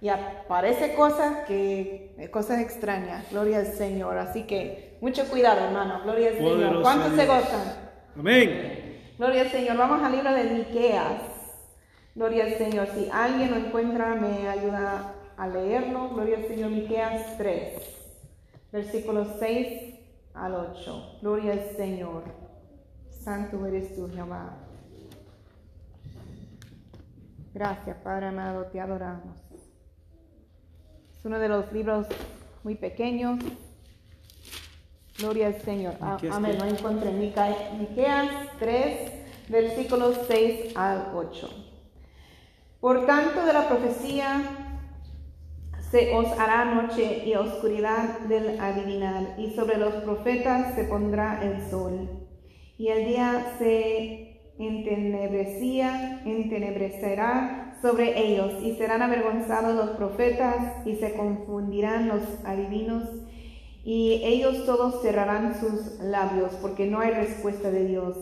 Y 0.01 0.09
aparece 0.09 0.95
cosas 0.95 1.49
que, 1.49 2.29
cosas 2.31 2.61
extrañas. 2.61 3.29
Gloria 3.29 3.59
al 3.59 3.67
Señor. 3.67 4.17
Así 4.19 4.45
que 4.45 4.97
mucho 5.01 5.25
cuidado, 5.29 5.65
hermano. 5.65 6.03
Gloria 6.05 6.29
al 6.29 6.37
Señor. 6.37 6.83
¿Cuántos 6.83 7.17
se 7.17 7.27
gozan? 7.27 7.91
Amén. 8.17 9.15
Gloria 9.19 9.41
al 9.41 9.51
Señor. 9.51 9.77
Vamos 9.79 10.01
al 10.01 10.13
libro 10.13 10.33
de 10.33 10.45
Miqueas. 10.45 11.23
Gloria 12.15 12.45
al 12.45 12.55
Señor. 12.55 12.87
Si 12.95 13.11
alguien 13.13 13.51
lo 13.51 13.57
encuentra, 13.57 14.15
me 14.15 14.49
ayuda 14.49 15.13
a 15.37 15.49
leerlo. 15.49 16.11
Gloria 16.11 16.37
al 16.37 16.47
Señor. 16.47 16.71
Miqueas 16.71 17.37
3, 17.37 17.83
versículos 18.71 19.27
6 19.41 19.93
al 20.35 20.55
8. 20.55 21.19
Gloria 21.21 21.55
al 21.55 21.77
Señor. 21.77 22.23
Santo 23.09 23.67
eres 23.67 23.97
tú, 23.97 24.09
Jehová. 24.09 24.70
Gracias, 27.53 27.97
Padre 27.99 28.27
amado, 28.27 28.67
te 28.67 28.81
adoramos. 28.81 29.37
Es 31.19 31.25
uno 31.25 31.39
de 31.39 31.49
los 31.49 31.73
libros 31.73 32.07
muy 32.63 32.77
pequeños. 32.77 33.39
Gloria 35.19 35.49
al 35.49 35.61
Señor. 35.61 35.95
Ah, 36.01 36.15
Miqueas 36.15 36.37
Amén. 36.37 36.59
Lo 36.59 36.65
encontré. 36.65 37.11
Miqueas 37.11 38.29
3, 38.59 39.13
versículos 39.49 40.19
6 40.29 40.77
al 40.77 41.13
8. 41.15 41.49
Por 42.81 43.05
tanto, 43.05 43.45
de 43.45 43.53
la 43.53 43.69
profecía 43.69 44.43
se 45.91 46.15
os 46.15 46.27
hará 46.39 46.65
noche 46.65 47.25
y 47.27 47.35
oscuridad 47.35 48.21
del 48.21 48.61
adivinar, 48.61 49.35
y 49.39 49.51
sobre 49.51 49.77
los 49.77 49.93
profetas 50.05 50.75
se 50.77 50.85
pondrá 50.85 51.43
el 51.43 51.69
sol. 51.69 52.29
Y 52.79 52.89
el 52.89 53.07
día 53.07 53.57
se 53.59 54.30
entenebrecía, 54.67 56.23
entenebrecerá 56.25 57.77
sobre 57.81 58.19
ellos, 58.19 58.63
y 58.63 58.75
serán 58.77 59.03
avergonzados 59.03 59.75
los 59.75 59.97
profetas, 59.97 60.87
y 60.87 60.97
se 60.97 61.15
confundirán 61.15 62.09
los 62.09 62.23
adivinos, 62.45 63.05
y 63.85 64.21
ellos 64.25 64.67
todos 64.67 65.03
cerrarán 65.03 65.59
sus 65.59 65.99
labios, 66.01 66.53
porque 66.61 66.87
no 66.87 67.01
hay 67.01 67.11
respuesta 67.11 67.71
de 67.71 67.87
Dios. 67.87 68.17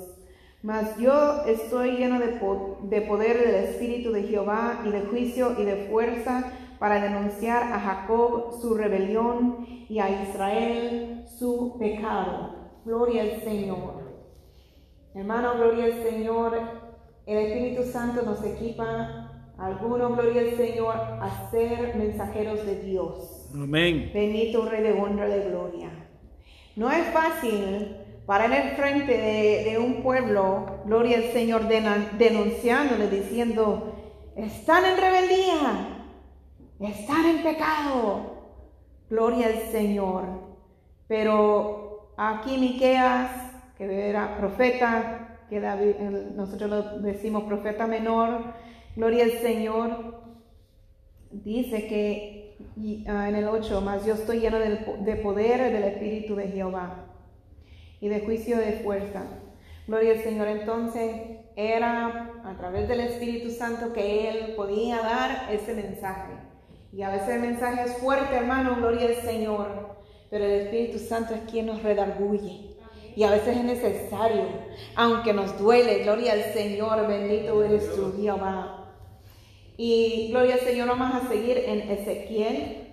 Mas 0.63 0.97
yo 0.99 1.45
estoy 1.47 1.97
lleno 1.97 2.19
de, 2.19 2.41
de 2.83 3.01
poder 3.03 3.39
del 3.39 3.65
Espíritu 3.65 4.13
de 4.13 4.23
Jehová, 4.25 4.83
y 4.87 4.91
de 4.91 5.03
juicio 5.03 5.55
y 5.59 5.65
de 5.65 5.89
fuerza, 5.91 6.53
para 6.79 7.01
denunciar 7.01 7.65
a 7.73 7.81
Jacob 7.81 8.61
su 8.61 8.75
rebelión 8.75 9.67
y 9.89 9.99
a 9.99 10.23
Israel 10.23 11.25
su 11.39 11.77
pecado. 11.79 12.55
Gloria 12.85 13.23
al 13.23 13.43
Señor. 13.43 14.08
Hermano, 15.19 15.55
gloria 15.55 15.87
al 15.87 16.01
Señor. 16.05 16.57
El 17.27 17.39
Espíritu 17.39 17.83
Santo 17.83 18.23
nos 18.23 18.41
equipa, 18.45 19.53
algunos, 19.59 20.17
gloria 20.17 20.43
al 20.43 20.57
Señor, 20.57 20.95
a 20.95 21.51
ser 21.51 21.97
mensajeros 21.97 22.65
de 22.65 22.79
Dios. 22.83 23.51
Amén. 23.53 24.13
Bendito 24.15 24.65
Rey 24.65 24.81
de 24.81 24.93
honra 24.93 25.27
de 25.27 25.51
gloria. 25.51 25.91
No 26.77 26.89
es 26.93 27.05
fácil 27.09 27.97
parar 28.27 28.53
en 28.53 28.69
el 28.69 28.77
frente 28.77 29.19
de, 29.19 29.65
de 29.69 29.79
un 29.79 30.05
pueblo, 30.05 30.83
gloria 30.85 31.17
al 31.17 31.33
Señor, 31.33 31.67
denunciándole, 31.67 33.09
diciendo, 33.11 33.95
están 34.37 34.85
en 34.85 34.99
rebeldía, 34.99 36.07
están 36.79 37.27
en 37.27 37.43
pecado. 37.43 38.37
Gloria 39.11 39.49
al 39.49 39.73
Señor. 39.73 40.27
Pero 41.09 42.13
aquí 42.17 42.57
Miqueas, 42.57 43.48
que 43.79 44.09
era 44.11 44.37
profeta, 44.37 45.39
que 45.49 45.61
nosotros 46.35 46.69
lo 46.69 46.83
decimos 46.99 47.45
profeta 47.45 47.87
menor, 47.87 48.53
gloria 48.97 49.25
al 49.25 49.33
Señor, 49.33 50.21
dice 51.31 51.87
que 51.87 52.57
ah, 53.09 53.29
en 53.29 53.37
el 53.37 53.49
8, 53.49 53.81
más 53.81 54.05
yo 54.05 54.15
estoy 54.15 54.41
lleno 54.41 54.59
de 54.59 55.17
poder 55.17 55.73
del 55.73 55.85
Espíritu 55.85 56.35
de 56.35 56.49
Jehová 56.49 57.07
y 58.01 58.09
de 58.09 58.21
juicio 58.21 58.59
de 58.59 58.73
fuerza. 58.85 59.25
Gloria 59.87 60.13
al 60.13 60.23
Señor. 60.23 60.49
Entonces 60.49 61.39
era 61.57 62.31
a 62.45 62.57
través 62.59 62.89
del 62.89 63.01
Espíritu 63.01 63.51
Santo 63.51 63.93
que 63.93 64.29
Él 64.29 64.55
podía 64.55 64.99
dar 64.99 65.49
ese 65.51 65.75
mensaje. 65.75 66.35
Y 66.93 67.03
a 67.03 67.11
veces 67.11 67.31
el 67.31 67.41
mensaje 67.41 67.83
es 67.85 67.97
fuerte, 67.99 68.37
hermano, 68.37 68.77
gloria 68.77 69.09
al 69.09 69.17
Señor. 69.17 69.97
Pero 70.31 70.45
el 70.45 70.61
Espíritu 70.63 70.99
Santo 70.99 71.35
es 71.35 71.41
quien 71.51 71.67
nos 71.67 71.83
redarguye. 71.83 72.68
Y 73.19 73.25
a 73.25 73.33
veces 73.33 73.57
es 73.57 73.65
necesario, 73.65 74.45
aunque 74.95 75.33
nos 75.33 75.59
duele, 75.59 76.05
gloria 76.05 76.35
al 76.35 76.53
Señor, 76.53 77.05
bendito 77.09 77.65
eres 77.65 77.93
tu 77.93 78.17
Jehová. 78.17 78.93
Y 79.77 80.29
gloria 80.31 80.55
al 80.55 80.61
Señor, 80.61 80.87
vamos 80.87 81.25
a 81.25 81.29
seguir 81.29 81.59
en 81.67 81.81
Ezequiel, 81.91 82.87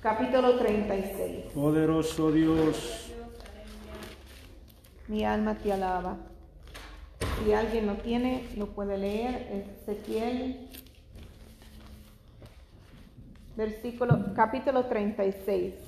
capítulo 0.00 0.56
36. 0.56 1.52
Poderoso 1.52 2.32
Dios. 2.32 3.12
Mi 5.08 5.22
alma 5.22 5.54
te 5.56 5.74
alaba. 5.74 6.16
Si 7.44 7.52
alguien 7.52 7.86
lo 7.86 7.96
tiene, 7.96 8.44
lo 8.56 8.68
puede 8.68 8.96
leer. 8.96 9.66
Ezequiel 9.82 10.70
versículo, 13.56 14.32
capítulo 14.34 14.86
36. 14.86 15.85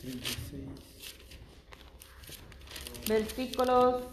36. 0.00 0.62
Versículos, 3.08 4.04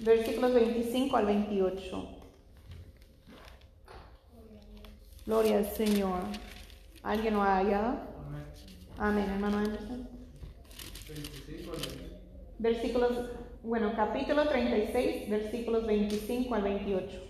versículos 0.00 0.54
25 0.54 1.16
al 1.16 1.26
28. 1.26 2.08
Gloria 5.26 5.58
al 5.58 5.66
Señor. 5.66 6.22
¿Alguien 7.02 7.34
lo 7.34 7.42
ha 7.42 7.58
hallado? 7.58 7.98
Amén, 8.98 9.26
hermano 9.30 9.58
Anderson. 9.58 10.08
Versículos, 12.58 13.10
bueno, 13.62 13.92
capítulo 13.96 14.48
36, 14.48 15.30
versículos 15.30 15.86
25 15.86 16.54
al 16.54 16.62
28. 16.62 17.29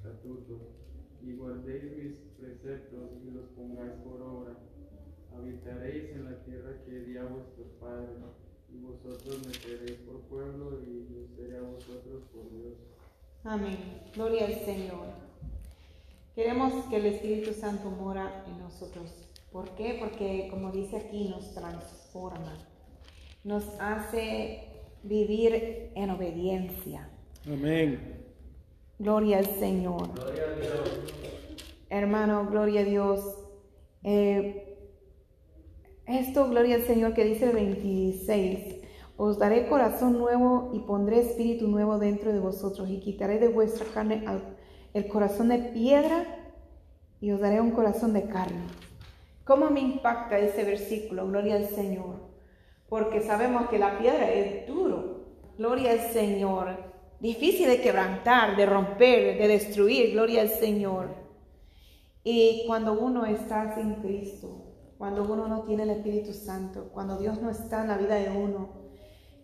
estatutos 0.00 0.62
y 1.22 1.34
guardéis 1.34 1.84
mis 1.96 2.16
preceptos 2.38 3.10
y 3.22 3.30
los 3.30 3.46
pongáis 3.50 3.92
por 4.02 4.22
obra. 4.22 4.56
Habitaréis 5.36 6.10
en 6.10 6.24
la 6.24 6.42
tierra 6.44 6.72
que 6.84 7.00
di 7.00 7.16
a 7.16 7.24
vuestros 7.24 7.68
padres 7.80 8.16
y 8.72 8.78
vosotros 8.78 9.46
me 9.46 9.52
seréis 9.54 9.98
por 10.00 10.20
pueblo 10.22 10.80
y 10.82 11.06
yo 11.12 11.26
seré 11.36 11.58
a 11.58 11.62
vosotros 11.62 12.22
por 12.32 12.50
Dios. 12.50 12.74
Amén. 13.44 13.78
Gloria 14.14 14.46
al 14.46 14.54
Señor. 14.54 15.06
Queremos 16.34 16.84
que 16.86 16.96
el 16.96 17.06
Espíritu 17.06 17.52
Santo 17.52 17.90
mora 17.90 18.44
en 18.46 18.58
nosotros. 18.58 19.28
¿Por 19.52 19.74
qué? 19.74 19.96
Porque 20.00 20.48
como 20.50 20.72
dice 20.72 20.96
aquí, 20.96 21.28
nos 21.28 21.54
transforma. 21.54 22.56
Nos 23.44 23.64
hace 23.80 24.64
vivir 25.02 25.90
en 25.94 26.10
obediencia. 26.10 27.08
Amén. 27.46 28.19
Gloria 29.00 29.38
al 29.38 29.46
Señor. 29.46 30.10
Hermano, 31.88 32.46
gloria 32.48 32.82
a 32.82 32.84
Dios. 32.84 33.20
Eh, 34.04 34.78
esto, 36.06 36.48
gloria 36.48 36.76
al 36.76 36.82
Señor, 36.82 37.14
que 37.14 37.24
dice 37.24 37.46
el 37.46 37.52
26. 37.52 38.76
Os 39.16 39.40
daré 39.40 39.68
corazón 39.68 40.16
nuevo 40.16 40.70
y 40.72 40.78
pondré 40.78 41.18
espíritu 41.18 41.66
nuevo 41.66 41.98
dentro 41.98 42.32
de 42.32 42.38
vosotros 42.38 42.88
y 42.88 43.00
quitaré 43.00 43.40
de 43.40 43.48
vuestra 43.48 43.84
carne 43.92 44.24
el 44.94 45.08
corazón 45.08 45.48
de 45.48 45.58
piedra 45.58 46.54
y 47.20 47.32
os 47.32 47.40
daré 47.40 47.60
un 47.60 47.72
corazón 47.72 48.12
de 48.12 48.28
carne. 48.28 48.62
¿Cómo 49.42 49.68
me 49.68 49.80
impacta 49.80 50.38
ese 50.38 50.62
versículo? 50.62 51.26
Gloria 51.26 51.56
al 51.56 51.66
Señor 51.66 52.30
porque 52.90 53.20
sabemos 53.20 53.70
que 53.70 53.78
la 53.78 53.98
piedra 53.98 54.30
es 54.30 54.66
duro. 54.66 55.20
Gloria 55.56 55.92
al 55.92 56.00
Señor. 56.00 56.89
Difícil 57.20 57.68
de 57.68 57.82
quebrantar, 57.82 58.56
de 58.56 58.66
romper, 58.66 59.38
de 59.38 59.46
destruir. 59.46 60.12
Gloria 60.12 60.40
al 60.42 60.48
Señor. 60.48 61.14
Y 62.24 62.64
cuando 62.66 62.94
uno 62.94 63.26
está 63.26 63.74
sin 63.74 63.94
Cristo, 63.96 64.66
cuando 64.98 65.24
uno 65.24 65.48
no 65.48 65.62
tiene 65.62 65.84
el 65.84 65.90
Espíritu 65.90 66.32
Santo, 66.32 66.90
cuando 66.92 67.18
Dios 67.18 67.40
no 67.40 67.50
está 67.50 67.82
en 67.82 67.88
la 67.88 67.96
vida 67.96 68.16
de 68.16 68.30
uno, 68.30 68.80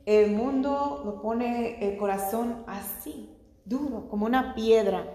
el 0.05 0.31
mundo 0.33 1.03
lo 1.05 1.21
pone 1.21 1.85
el 1.87 1.97
corazón 1.99 2.65
así, 2.67 3.37
duro, 3.65 4.09
como 4.09 4.27
una 4.27 4.55
piedra. 4.55 5.07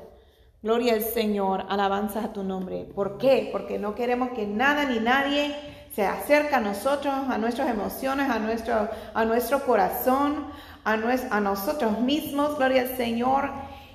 Gloria 0.61 0.93
al 0.93 1.01
Señor, 1.01 1.65
alabanza 1.69 2.23
a 2.23 2.33
tu 2.33 2.43
nombre. 2.43 2.85
¿Por 2.85 3.17
qué? 3.17 3.49
Porque 3.51 3.79
no 3.79 3.95
queremos 3.95 4.31
que 4.31 4.45
nada 4.45 4.85
ni 4.85 4.99
nadie 4.99 5.55
se 5.93 6.05
acerca 6.05 6.57
a 6.57 6.61
nosotros, 6.61 7.13
a 7.13 7.37
nuestras 7.37 7.69
emociones, 7.69 8.29
a 8.29 8.39
nuestro, 8.39 8.89
a 9.13 9.25
nuestro 9.25 9.65
corazón, 9.65 10.47
a, 10.83 10.93
a 10.93 11.39
nosotros 11.41 11.99
mismos, 11.99 12.57
gloria 12.57 12.81
al 12.81 12.97
Señor. 12.97 13.49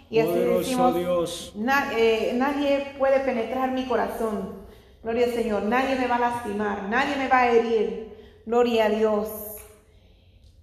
Y 0.08 0.20
así 0.20 0.38
decimos, 0.38 0.94
Dios. 0.94 1.52
Eh, 1.96 2.32
nadie 2.36 2.94
puede 2.98 3.20
penetrar 3.20 3.72
mi 3.72 3.86
corazón, 3.86 4.54
gloria 5.02 5.26
al 5.26 5.32
Señor, 5.32 5.62
nadie 5.64 5.96
me 5.96 6.06
va 6.06 6.16
a 6.16 6.20
lastimar, 6.20 6.88
nadie 6.88 7.16
me 7.16 7.28
va 7.28 7.38
a 7.38 7.50
herir, 7.50 8.42
gloria 8.46 8.86
a 8.86 8.88
Dios. 8.88 9.28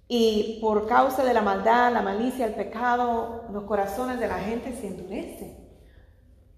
Y 0.08 0.58
por 0.60 0.86
causa 0.86 1.24
de 1.24 1.34
la 1.34 1.42
maldad, 1.42 1.92
la 1.92 2.02
malicia, 2.02 2.46
el 2.46 2.54
pecado, 2.54 3.44
los 3.52 3.64
corazones 3.64 4.20
de 4.20 4.28
la 4.28 4.38
gente 4.38 4.72
se 4.72 4.88
endurecen. 4.88 5.56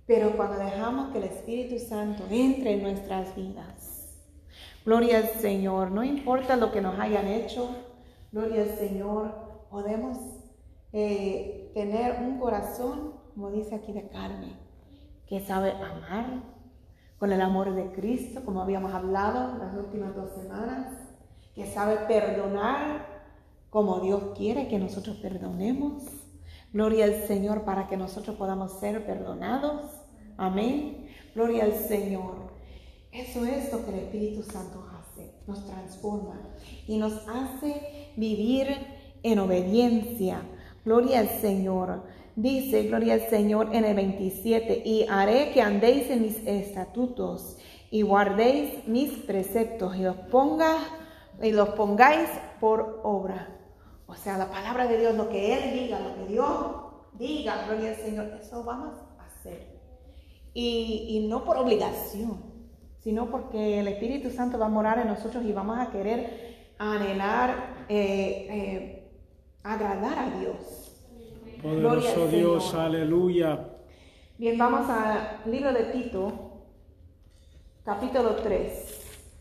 Pero 0.06 0.36
cuando 0.36 0.58
dejamos 0.58 1.10
que 1.10 1.18
el 1.18 1.24
Espíritu 1.24 1.78
Santo 1.78 2.24
entre 2.30 2.74
en 2.74 2.82
nuestras 2.82 3.34
vidas, 3.34 3.96
Gloria 4.86 5.18
al 5.18 5.28
Señor. 5.30 5.90
No 5.90 6.04
importa 6.04 6.54
lo 6.54 6.70
que 6.70 6.80
nos 6.80 6.98
hayan 7.00 7.26
hecho, 7.26 7.68
Gloria 8.30 8.62
al 8.62 8.78
Señor. 8.78 9.45
Podemos 9.70 10.18
eh, 10.92 11.70
tener 11.74 12.22
un 12.22 12.38
corazón, 12.38 13.14
como 13.34 13.50
dice 13.50 13.74
aquí, 13.74 13.92
de 13.92 14.08
carne, 14.08 14.56
que 15.26 15.40
sabe 15.40 15.72
amar 15.72 16.42
con 17.18 17.32
el 17.32 17.40
amor 17.40 17.74
de 17.74 17.92
Cristo, 17.92 18.44
como 18.44 18.60
habíamos 18.60 18.92
hablado 18.92 19.58
las 19.58 19.74
últimas 19.74 20.14
dos 20.14 20.30
semanas, 20.32 20.92
que 21.54 21.66
sabe 21.66 21.96
perdonar 22.06 23.06
como 23.70 24.00
Dios 24.00 24.22
quiere 24.36 24.68
que 24.68 24.78
nosotros 24.78 25.16
perdonemos. 25.16 26.04
Gloria 26.72 27.06
al 27.06 27.26
Señor 27.26 27.64
para 27.64 27.88
que 27.88 27.96
nosotros 27.96 28.36
podamos 28.36 28.72
ser 28.80 29.04
perdonados. 29.06 29.90
Amén. 30.36 31.08
Gloria 31.34 31.64
al 31.64 31.74
Señor. 31.74 32.54
Eso 33.12 33.44
es 33.46 33.72
lo 33.72 33.84
que 33.84 33.92
el 33.92 33.98
Espíritu 34.00 34.42
Santo 34.42 34.84
hace. 34.92 35.34
Nos 35.46 35.64
transforma 35.66 36.40
y 36.86 36.98
nos 36.98 37.26
hace 37.28 38.12
vivir 38.16 38.68
en 39.26 39.38
obediencia. 39.38 40.42
Gloria 40.84 41.20
al 41.20 41.28
Señor. 41.28 42.04
Dice, 42.36 42.84
gloria 42.84 43.14
al 43.14 43.28
Señor 43.28 43.74
en 43.74 43.84
el 43.84 43.96
27, 43.96 44.82
y 44.84 45.06
haré 45.08 45.52
que 45.52 45.62
andéis 45.62 46.10
en 46.10 46.20
mis 46.20 46.46
estatutos 46.46 47.56
y 47.90 48.02
guardéis 48.02 48.86
mis 48.86 49.10
preceptos 49.20 49.96
y 49.96 50.02
los 50.02 50.16
ponga 50.16 50.76
y 51.42 51.52
los 51.52 51.70
pongáis 51.70 52.28
por 52.60 53.00
obra. 53.04 53.56
O 54.06 54.14
sea, 54.14 54.36
la 54.36 54.50
palabra 54.50 54.86
de 54.86 54.98
Dios, 54.98 55.14
lo 55.14 55.28
que 55.28 55.54
Él 55.54 55.80
diga, 55.80 55.98
lo 56.00 56.14
que 56.14 56.32
Dios 56.32 56.50
diga, 57.14 57.64
gloria 57.66 57.90
al 57.90 57.96
Señor, 57.96 58.26
eso 58.40 58.62
vamos 58.64 58.94
a 59.18 59.24
hacer. 59.24 59.80
Y, 60.52 61.26
no 61.28 61.44
por 61.44 61.56
obligación, 61.58 62.42
sino 62.98 63.30
porque 63.30 63.80
el 63.80 63.88
Espíritu 63.88 64.30
Santo 64.30 64.58
va 64.58 64.66
a 64.66 64.70
morar 64.70 64.98
en 64.98 65.08
nosotros 65.08 65.44
y 65.44 65.52
vamos 65.52 65.78
a 65.78 65.90
querer 65.90 66.74
anhelar, 66.78 67.84
eh, 67.88 68.46
eh, 68.50 69.05
agradar 69.66 70.18
a 70.18 70.38
Dios. 70.38 70.92
Poderoso 71.60 72.28
Dios, 72.28 72.74
aleluya. 72.74 73.68
Bien, 74.38 74.56
vamos 74.56 74.88
al 74.88 75.40
libro 75.46 75.72
de 75.72 75.84
Tito, 75.84 76.52
capítulo 77.84 78.36
3, 78.36 79.32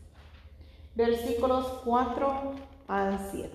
versículos 0.96 1.66
4 1.84 2.54
al 2.88 3.18
7. 3.30 3.50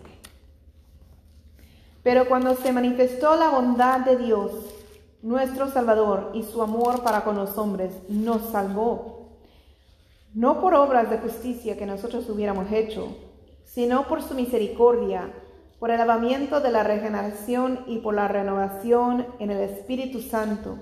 Pero 2.04 2.28
cuando 2.28 2.56
se 2.56 2.72
manifestó 2.72 3.36
la 3.36 3.50
bondad 3.50 4.00
de 4.02 4.18
Dios, 4.18 4.52
nuestro 5.22 5.70
Salvador, 5.70 6.32
y 6.34 6.44
su 6.44 6.62
amor 6.62 7.04
para 7.04 7.24
con 7.24 7.36
los 7.36 7.58
hombres, 7.58 7.92
nos 8.08 8.50
salvó, 8.52 9.30
no 10.34 10.62
por 10.62 10.74
obras 10.76 11.10
de 11.10 11.18
justicia 11.18 11.78
que 11.78 11.86
nosotros 11.86 12.30
hubiéramos 12.30 12.72
hecho, 12.72 13.18
sino 13.66 14.08
por 14.08 14.22
su 14.22 14.36
misericordia, 14.36 15.32
por 15.82 15.90
el 15.90 15.98
lavamiento 15.98 16.62
de 16.62 16.70
la 16.70 16.84
regeneración 16.84 17.86
y 17.88 17.98
por 18.02 18.14
la 18.14 18.28
renovación 18.28 19.26
en 19.40 19.50
el 19.50 19.62
Espíritu 19.62 20.22
Santo, 20.22 20.78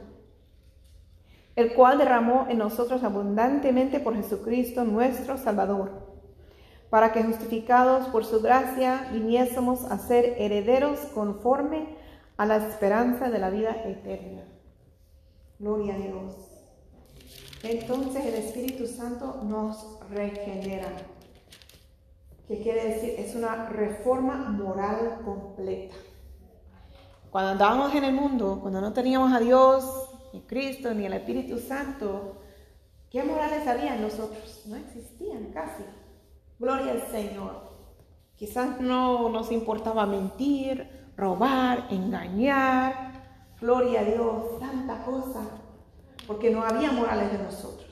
el 1.55 1.73
cual 1.73 1.99
derramó 1.99 2.47
en 2.49 2.57
nosotros 2.57 3.01
abundantemente 3.05 4.01
por 4.01 4.13
Jesucristo 4.13 4.83
nuestro 4.83 5.37
Salvador 5.37 6.09
para 6.89 7.13
que 7.13 7.23
justificados 7.23 8.09
por 8.09 8.25
su 8.25 8.41
gracia 8.41 9.09
viniésemos 9.13 9.85
a 9.85 9.97
ser 9.99 10.35
herederos 10.37 10.99
conforme 11.13 11.95
a 12.35 12.45
la 12.45 12.57
esperanza 12.57 13.29
de 13.29 13.39
la 13.39 13.49
vida 13.49 13.71
eterna. 13.85 14.43
Gloria 15.59 15.95
a 15.95 15.97
Dios. 15.97 16.35
Entonces 17.63 18.25
el 18.25 18.33
Espíritu 18.33 18.85
Santo 18.85 19.39
nos 19.45 19.97
regenera. 20.09 20.89
¿Qué 22.49 22.57
quiere 22.63 22.83
decir? 22.83 23.13
Es 23.19 23.35
una 23.35 23.69
reforma 23.69 24.35
moral 24.49 25.21
completa. 25.23 25.93
Cuando 27.29 27.51
andábamos 27.51 27.93
en 27.93 28.03
el 28.05 28.11
mundo, 28.11 28.57
cuando 28.59 28.81
no 28.81 28.91
teníamos 28.91 29.31
a 29.31 29.39
Dios, 29.39 30.09
ni 30.33 30.41
Cristo, 30.41 30.91
ni 30.95 31.05
el 31.05 31.13
Espíritu 31.13 31.59
Santo, 31.59 32.41
¿qué 33.11 33.21
morales 33.21 33.67
había 33.67 33.93
en 33.93 34.01
nosotros? 34.01 34.63
No 34.65 34.77
existían 34.77 35.51
casi. 35.53 35.83
Gloria 36.57 36.93
al 36.93 37.03
Señor. 37.11 37.69
Quizás 38.35 38.81
no 38.81 39.29
nos 39.29 39.51
importaba 39.51 40.07
mentir, 40.07 40.89
robar, 41.15 41.85
engañar. 41.91 43.11
Gloria 43.61 43.99
a 43.99 44.05
Dios, 44.05 44.59
tanta 44.59 45.03
cosa, 45.05 45.41
porque 46.25 46.49
no 46.49 46.63
había 46.63 46.91
morales 46.93 47.31
de 47.31 47.43
nosotros. 47.43 47.91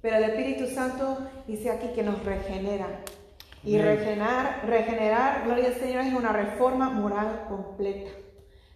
Pero 0.00 0.16
el 0.16 0.24
Espíritu 0.24 0.66
Santo 0.66 1.18
dice 1.46 1.70
aquí 1.70 1.90
que 1.94 2.02
nos 2.02 2.24
regenera. 2.24 2.88
Y 3.66 3.78
regenerar, 3.78 4.62
regenerar, 4.64 5.44
gloria 5.44 5.66
al 5.66 5.74
Señor, 5.74 6.04
es 6.04 6.14
una 6.14 6.32
reforma 6.32 6.88
moral 6.90 7.46
completa. 7.48 8.10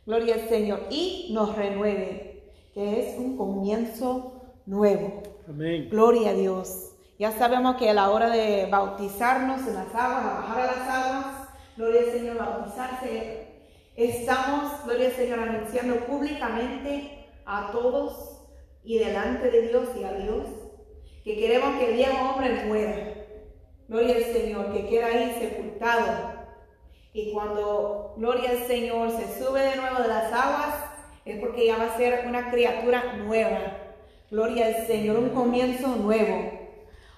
Gloria 0.04 0.34
al 0.34 0.48
Señor. 0.48 0.80
Y 0.90 1.30
nos 1.32 1.54
renueve, 1.56 2.42
que 2.74 3.00
es 3.00 3.18
un 3.18 3.36
comienzo 3.36 4.42
nuevo. 4.66 5.22
Amén. 5.48 5.88
Gloria 5.90 6.30
a 6.30 6.34
Dios. 6.34 6.90
Ya 7.20 7.30
sabemos 7.30 7.76
que 7.76 7.88
a 7.88 7.94
la 7.94 8.10
hora 8.10 8.30
de 8.30 8.66
bautizarnos 8.68 9.60
en 9.66 9.74
las 9.74 9.94
aguas, 9.94 10.24
a 10.24 10.34
bajar 10.40 10.60
a 10.60 10.66
las 10.66 10.88
aguas, 10.88 11.48
gloria 11.76 12.00
al 12.00 12.10
Señor, 12.10 12.38
bautizarse, 12.38 13.46
estamos, 13.94 14.84
gloria 14.84 15.06
al 15.06 15.14
Señor, 15.14 15.38
anunciando 15.38 15.96
públicamente 16.06 17.28
a 17.46 17.70
todos 17.70 18.42
y 18.82 18.98
delante 18.98 19.50
de 19.50 19.68
Dios 19.68 19.88
y 20.00 20.04
a 20.04 20.12
Dios 20.14 20.46
que 21.22 21.36
queremos 21.36 21.78
que 21.78 21.90
el 21.90 21.96
viejo 21.96 22.30
hombre 22.30 22.64
muera. 22.66 23.19
Gloria 23.90 24.18
al 24.18 24.24
Señor, 24.32 24.72
que 24.72 24.86
queda 24.86 25.06
ahí 25.06 25.36
sepultado. 25.36 26.32
Y 27.12 27.32
cuando, 27.32 28.14
gloria 28.18 28.50
al 28.50 28.64
Señor, 28.68 29.10
se 29.10 29.36
sube 29.36 29.62
de 29.62 29.74
nuevo 29.74 30.00
de 30.00 30.06
las 30.06 30.32
aguas, 30.32 30.76
es 31.24 31.40
porque 31.40 31.66
ya 31.66 31.76
va 31.76 31.86
a 31.86 31.96
ser 31.96 32.24
una 32.24 32.52
criatura 32.52 33.14
nueva. 33.14 33.58
Gloria 34.30 34.66
al 34.66 34.86
Señor, 34.86 35.16
un 35.16 35.30
comienzo 35.30 35.88
nuevo. 35.88 36.52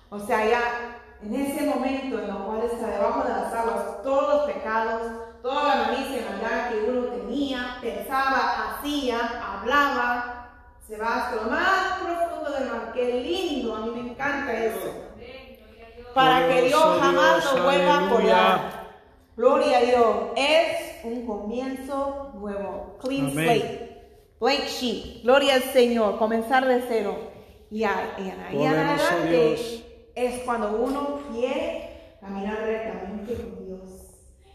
O 0.09 0.19
sea, 0.19 0.49
ya 0.49 0.99
en 1.23 1.35
ese 1.35 1.67
momento 1.67 2.19
en 2.19 2.31
el 2.31 2.37
cual 2.39 2.63
está 2.63 2.87
debajo 2.87 3.23
de 3.29 3.35
las 3.35 3.53
aguas, 3.53 4.03
todos 4.03 4.35
los 4.35 4.55
pecados, 4.55 5.03
toda 5.43 5.77
la 5.77 5.83
malicia 5.89 6.23
y 6.23 6.25
maldad 6.25 6.71
que 6.71 6.91
uno 6.91 7.03
tenía, 7.09 7.77
pensaba, 7.83 8.79
hacía, 8.79 9.19
hablaba, 9.59 10.49
se 10.89 10.97
va 10.97 11.17
hasta 11.17 11.37
lo 11.37 11.51
más 11.51 11.99
profundo 12.01 12.51
del 12.51 12.71
mar. 12.71 12.93
Qué 12.95 13.21
lindo, 13.21 13.77
a 13.77 13.81
mí 13.81 13.91
me 13.91 14.11
encanta 14.13 14.55
eso. 14.55 15.12
Para 16.15 16.49
que 16.49 16.63
Dios 16.63 16.99
jamás 17.01 17.55
lo 17.55 17.65
vuelva 17.65 17.99
a 17.99 18.11
poner. 18.11 18.83
Gloria 19.37 19.79
a 19.79 19.81
Dios. 19.83 20.17
Es 20.37 21.05
un 21.05 21.27
comienzo 21.27 22.33
nuevo. 22.35 22.99
Clean 23.03 23.31
slate. 23.31 24.03
Blank 24.41 24.65
sheet. 24.67 25.23
Gloria 25.23 25.55
al 25.55 25.63
Señor. 25.63 26.19
Comenzar 26.19 26.67
de 26.67 26.83
cero. 26.89 27.17
Y 27.71 27.85
ahí 27.85 28.67
adelante 28.67 29.55
es 30.15 30.43
cuando 30.45 30.77
uno 30.77 31.21
quiere 31.33 32.17
caminar 32.21 32.59
rectamente 32.61 33.35
con 33.35 33.67
Dios. 33.67 33.81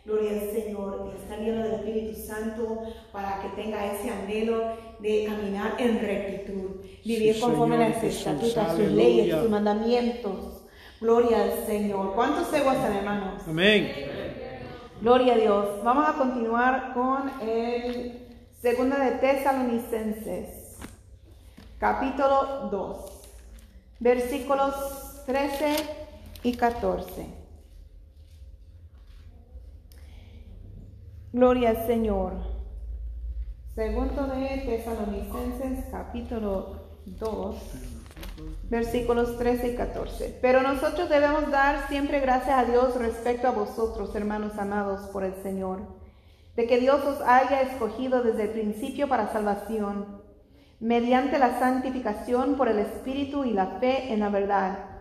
Gloria 0.06 0.32
al 0.32 0.52
Señor, 0.52 1.12
y 1.12 1.22
estar 1.22 1.40
lleno 1.40 1.64
del 1.64 1.74
Espíritu 1.74 2.16
Santo 2.16 2.84
para 3.12 3.42
que 3.42 3.62
tenga 3.62 3.92
ese 3.92 4.10
anhelo 4.10 4.78
de 5.00 5.26
caminar 5.26 5.76
en 5.80 6.00
rectitud, 6.00 6.82
vivir 7.04 7.40
conforme 7.42 7.76
a 7.76 7.90
las 7.90 8.02
estatutos, 8.02 8.54
sus 8.54 8.92
leyes, 8.92 9.36
sus 9.36 9.50
mandamientos. 9.50 10.57
Gloria 11.00 11.44
al 11.44 11.66
Señor. 11.68 12.16
¿Cuántos 12.16 12.48
se 12.48 12.62
gozan, 12.62 12.94
hermanos? 12.94 13.44
Amén. 13.48 13.92
Gloria 15.00 15.34
a 15.34 15.38
Dios. 15.38 15.84
Vamos 15.84 16.10
a 16.10 16.14
continuar 16.14 16.94
con 16.96 17.32
el 17.48 18.28
Segunda 18.60 18.98
de 18.98 19.12
Tesalonicenses, 19.18 20.80
capítulo 21.78 22.70
2, 22.72 22.98
versículos 24.00 25.24
13 25.28 25.76
y 26.42 26.58
14. 26.58 27.28
Gloria 31.32 31.70
al 31.70 31.86
Señor. 31.86 32.34
Segundo 33.76 34.26
de 34.26 34.64
Tesalonicenses 34.66 35.86
capítulo 35.92 36.88
2, 37.06 37.56
versículos 38.70 39.38
13 39.38 39.74
y 39.74 39.76
14. 39.76 40.40
Pero 40.42 40.62
nosotros 40.62 41.10
debemos 41.10 41.50
dar 41.52 41.88
siempre 41.88 42.20
gracias 42.20 42.58
a 42.58 42.66
Dios 42.66 42.96
respecto 42.96 43.48
a 43.48 43.52
vosotros, 43.52 44.16
hermanos 44.16 44.58
amados 44.58 45.10
por 45.10 45.24
el 45.24 45.36
Señor, 45.44 45.80
de 46.56 46.68
que 46.68 46.80
Dios 46.80 47.04
os 47.06 47.22
haya 47.22 47.62
escogido 47.62 48.24
desde 48.24 48.44
el 48.44 48.50
principio 48.50 49.08
para 49.08 49.32
salvación, 49.32 50.22
mediante 50.80 51.40
la 51.40 51.60
santificación 51.60 52.56
por 52.56 52.68
el 52.68 52.80
Espíritu 52.80 53.44
y 53.44 53.54
la 53.54 53.80
fe 53.80 54.14
en 54.14 54.20
la 54.20 54.30
verdad 54.30 54.98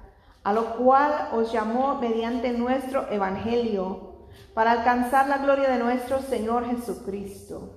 a 0.47 0.53
lo 0.53 0.77
cual 0.77 1.31
os 1.33 1.53
llamó 1.53 1.97
mediante 1.97 2.53
nuestro 2.53 3.11
Evangelio, 3.11 4.29
para 4.55 4.71
alcanzar 4.71 5.27
la 5.27 5.39
gloria 5.39 5.69
de 5.69 5.81
nuestro 5.81 6.23
Señor 6.23 6.71
Jesucristo. 6.71 7.73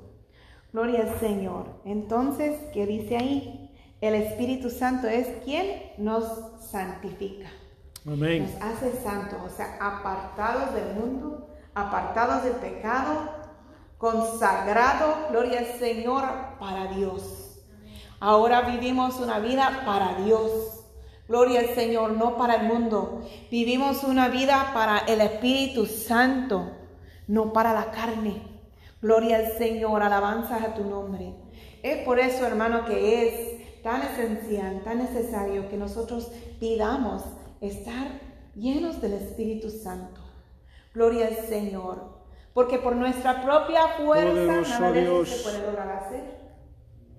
Gloria 0.72 1.02
al 1.02 1.20
Señor. 1.20 1.66
Entonces, 1.84 2.60
¿qué 2.72 2.86
dice 2.86 3.18
ahí? 3.18 3.69
El 4.02 4.16
Espíritu 4.16 4.70
Santo 4.70 5.08
es 5.08 5.28
quien 5.44 5.92
nos 5.98 6.24
santifica. 6.72 7.50
Amén. 8.08 8.44
Nos 8.44 8.62
hace 8.62 8.94
santos, 9.04 9.40
o 9.46 9.50
sea, 9.50 9.78
apartados 9.82 10.74
del 10.74 10.94
mundo, 10.96 11.50
apartados 11.76 12.44
del 12.44 12.54
pecado, 12.54 13.30
consagrado, 13.98 15.28
gloria 15.32 15.60
al 15.60 15.80
Señor, 15.80 16.24
para 16.60 16.88
Dios. 16.94 17.60
Ahora 18.22 18.62
vivimos 18.62 19.20
una 19.20 19.40
vida 19.40 19.84
para 19.86 20.24
Dios. 20.24 20.86
Gloria 21.28 21.60
al 21.60 21.76
Señor, 21.76 22.14
no 22.14 22.38
para 22.38 22.56
el 22.56 22.68
mundo. 22.68 23.22
Vivimos 23.52 24.04
una 24.04 24.30
vida 24.30 24.72
para 24.74 25.00
el 25.00 25.22
Espíritu 25.22 25.86
Santo, 25.86 26.72
no 27.28 27.54
para 27.54 27.74
la 27.74 27.92
carne. 27.92 28.42
Gloria 29.02 29.38
al 29.38 29.58
Señor, 29.58 30.02
alabanzas 30.02 30.64
a 30.64 30.74
tu 30.74 30.86
nombre. 30.86 31.36
Es 31.84 32.04
por 32.04 32.20
eso, 32.20 32.46
hermano, 32.48 32.86
que 32.86 33.28
es 33.28 33.59
tan 33.84 34.02
esencial, 34.02 34.82
tan 34.84 35.00
necesario 35.00 35.70
que 35.70 35.78
nosotros 35.78 36.32
pidamos 36.60 37.24
estar 37.62 38.20
llenos 38.56 39.02
del 39.02 39.14
Espíritu 39.14 39.70
Santo. 39.70 40.22
Gloria 40.94 41.28
al 41.28 41.36
Señor. 41.36 42.20
Porque 42.54 42.80
por 42.80 42.96
nuestra 42.96 43.44
propia 43.44 43.88
fuerza 44.00 44.32
Poderoso 44.34 44.70
nada 44.72 44.92
de 44.92 45.04
eso 45.04 45.12
Dios. 45.14 45.30
se 45.30 45.44
puede 45.44 45.66
lograr 45.66 45.90
hacer. 45.92 46.24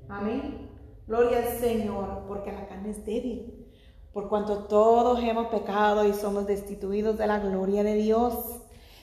Amén. 0.09 0.71
Gloria 1.07 1.39
al 1.39 1.59
Señor, 1.59 2.25
porque 2.27 2.53
la 2.53 2.67
carne 2.67 2.91
es 2.91 3.05
débil. 3.05 3.67
Por 4.13 4.29
cuanto 4.29 4.65
todos 4.65 5.23
hemos 5.23 5.47
pecado 5.47 6.05
y 6.05 6.13
somos 6.13 6.47
destituidos 6.47 7.17
de 7.17 7.27
la 7.27 7.39
gloria 7.39 7.83
de 7.85 7.95
Dios. 7.95 8.35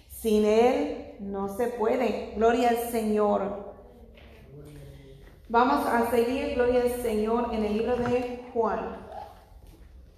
Sin 0.10 0.46
Él 0.46 1.16
no 1.20 1.56
se 1.56 1.68
puede. 1.68 2.34
Gloria 2.36 2.70
al 2.70 2.78
Señor. 2.92 3.67
Vamos 5.50 5.88
a 5.88 6.12
seguir, 6.12 6.56
gloria 6.56 6.82
al 6.82 7.02
Señor, 7.02 7.54
en 7.54 7.64
el 7.64 7.78
libro 7.78 7.96
de 7.96 8.44
Juan, 8.54 8.98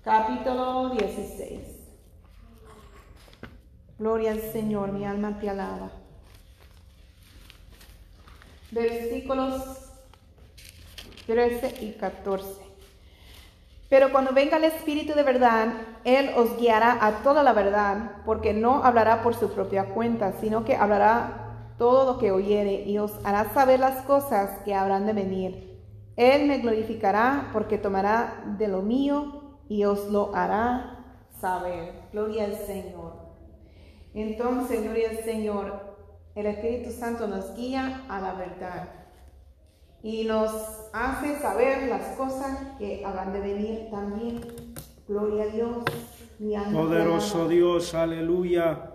capítulo 0.03 0.89
16. 0.89 1.59
Gloria 3.99 4.31
al 4.31 4.41
Señor, 4.41 4.91
mi 4.91 5.05
alma 5.05 5.37
te 5.39 5.47
alaba. 5.47 5.91
Versículos 8.71 9.91
13 11.27 11.75
y 11.85 11.91
14. 11.91 12.49
Pero 13.87 14.11
cuando 14.11 14.33
venga 14.33 14.57
el 14.57 14.63
Espíritu 14.63 15.13
de 15.13 15.21
verdad, 15.21 15.67
Él 16.05 16.31
os 16.37 16.57
guiará 16.57 17.05
a 17.05 17.21
toda 17.21 17.43
la 17.43 17.53
verdad, 17.53 18.13
porque 18.25 18.55
no 18.55 18.83
hablará 18.83 19.21
por 19.21 19.35
su 19.35 19.53
propia 19.53 19.93
cuenta, 19.93 20.33
sino 20.41 20.65
que 20.65 20.75
hablará 20.75 21.38
todo 21.79 22.13
lo 22.13 22.19
que 22.19 22.31
oyere 22.31 22.83
y 22.83 22.99
os 22.99 23.13
hará 23.23 23.51
saber 23.53 23.79
las 23.79 24.03
cosas 24.03 24.59
que 24.65 24.75
habrán 24.75 25.07
de 25.07 25.13
venir. 25.13 25.81
Él 26.17 26.47
me 26.47 26.59
glorificará 26.59 27.49
porque 27.53 27.77
tomará 27.77 28.43
de 28.59 28.67
lo 28.67 28.81
mío 28.81 29.57
y 29.69 29.85
os 29.85 30.09
lo 30.11 30.35
hará 30.35 31.23
saber. 31.39 31.93
Gloria 32.11 32.43
al 32.43 32.55
Señor. 32.55 33.13
Entonces, 34.13 34.83
gloria 34.83 35.11
al 35.11 35.17
Señor, 35.19 35.97
el 36.35 36.45
Espíritu 36.47 36.91
Santo 36.91 37.27
nos 37.27 37.55
guía 37.55 38.03
a 38.09 38.19
la 38.19 38.33
verdad 38.33 38.89
y 40.03 40.25
nos 40.25 40.51
hace 40.91 41.39
saber 41.39 41.87
las 41.87 42.17
cosas 42.17 42.57
que 42.77 43.05
habrán 43.05 43.31
de 43.31 43.39
venir 43.39 43.87
también. 43.89 44.41
Gloria 45.07 45.43
a 45.43 45.47
Dios. 45.47 45.77
Mi 46.39 46.55
Poderoso. 46.55 47.47
Dios, 47.47 47.93
aleluya. 47.93 48.88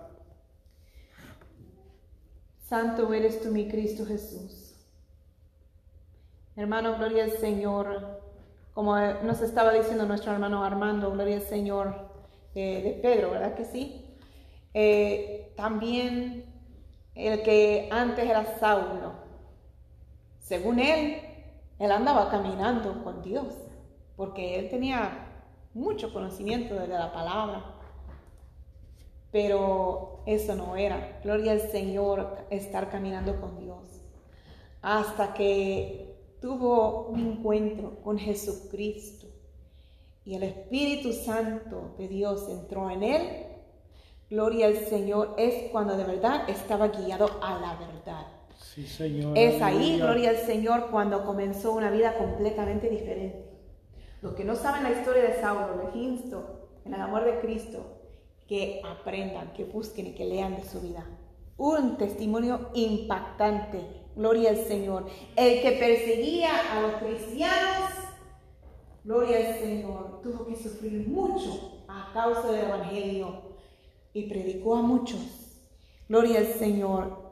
Santo 2.75 3.14
eres 3.14 3.41
tú, 3.41 3.53
mi 3.53 3.68
Cristo 3.68 4.05
Jesús. 4.05 4.75
Hermano, 6.57 6.97
gloria 6.97 7.22
al 7.22 7.31
Señor. 7.31 8.20
Como 8.72 8.99
eh, 8.99 9.18
nos 9.22 9.43
estaba 9.43 9.72
diciendo 9.72 10.07
nuestro 10.07 10.33
hermano 10.33 10.64
Armando, 10.64 11.12
gloria 11.12 11.37
al 11.37 11.43
Señor 11.43 11.95
eh, 12.57 12.83
de 12.83 12.91
Pedro, 13.01 13.31
¿verdad 13.31 13.55
que 13.55 13.64
sí? 13.64 14.18
Eh, 14.75 15.53
también 15.57 16.47
el 17.14 17.45
que 17.45 17.89
antes 17.93 18.29
era 18.29 18.59
Saulo, 18.59 19.12
según 20.41 20.81
él, 20.81 21.20
él 21.79 21.93
andaba 21.93 22.29
caminando 22.29 23.05
con 23.05 23.22
Dios, 23.22 23.55
porque 24.16 24.59
él 24.59 24.68
tenía 24.68 25.29
mucho 25.75 26.12
conocimiento 26.12 26.75
de 26.75 26.89
la 26.89 27.12
palabra. 27.12 27.66
Pero 29.31 30.14
eso 30.27 30.55
no 30.55 30.77
era. 30.77 31.20
Gloria 31.22 31.53
al 31.53 31.61
Señor 31.61 32.39
estar 32.51 32.91
caminando 32.91 33.41
con 33.41 33.59
Dios. 33.59 34.01
Hasta 34.83 35.35
que 35.35 36.14
tuvo 36.41 37.07
un 37.07 37.20
encuentro 37.20 38.03
con 38.03 38.18
Jesucristo 38.18 39.27
y 40.25 40.35
el 40.35 40.43
Espíritu 40.43 41.12
Santo 41.12 41.95
de 41.99 42.09
Dios 42.09 42.49
entró 42.49 42.91
en 42.91 43.03
él. 43.03 43.47
Gloria 44.31 44.66
al 44.66 44.77
Señor 44.77 45.35
es 45.37 45.70
cuando 45.70 45.97
de 45.97 46.05
verdad 46.05 46.49
estaba 46.49 46.89
guiado 46.89 47.29
a 47.43 47.59
la 47.59 47.77
verdad. 47.77 48.27
Sí, 48.59 48.87
Señor. 48.87 49.37
Es 49.37 49.61
ahí, 49.61 49.99
gloria 49.99 50.31
al 50.31 50.39
Señor, 50.39 50.89
cuando 50.91 51.25
comenzó 51.25 51.72
una 51.72 51.91
vida 51.91 52.16
completamente 52.16 52.89
diferente. 52.89 53.45
Los 54.22 54.35
que 54.35 54.45
no 54.45 54.57
saben 54.57 54.83
la 54.83 54.93
historia 54.93 55.22
de 55.22 55.41
Saulo, 55.41 55.85
les 55.85 55.95
insto 55.95 56.68
en 56.85 56.95
el 56.95 57.01
amor 57.01 57.25
de 57.25 57.41
Cristo 57.41 57.94
que 58.47 58.81
aprendan, 58.85 59.53
que 59.53 59.65
busquen 59.65 60.09
y 60.09 60.15
que 60.15 60.25
lean 60.25 60.57
de 60.57 60.65
su 60.65 60.81
vida. 60.81 61.07
Un 61.57 61.97
testimonio 61.97 62.71
impactante, 62.75 63.81
gloria 64.17 64.51
al 64.51 64.59
Señor. 64.59 65.07
El 65.37 65.63
que 65.63 65.73
perseguía 65.73 66.51
a 66.73 66.83
los 66.83 66.95
cristianos, 66.95 67.91
gloria 69.05 69.39
al 69.39 69.59
Señor, 69.59 70.21
tuvo 70.23 70.47
que 70.47 70.57
sufrir 70.57 71.07
mucho 71.09 71.85
a 71.89 72.11
causa 72.13 72.51
del 72.51 72.67
Evangelio 72.67 73.43
y 74.13 74.25
predicó 74.25 74.77
a 74.77 74.83
muchos. 74.83 75.21
Gloria 76.09 76.41
al 76.41 76.47
Señor. 76.47 77.25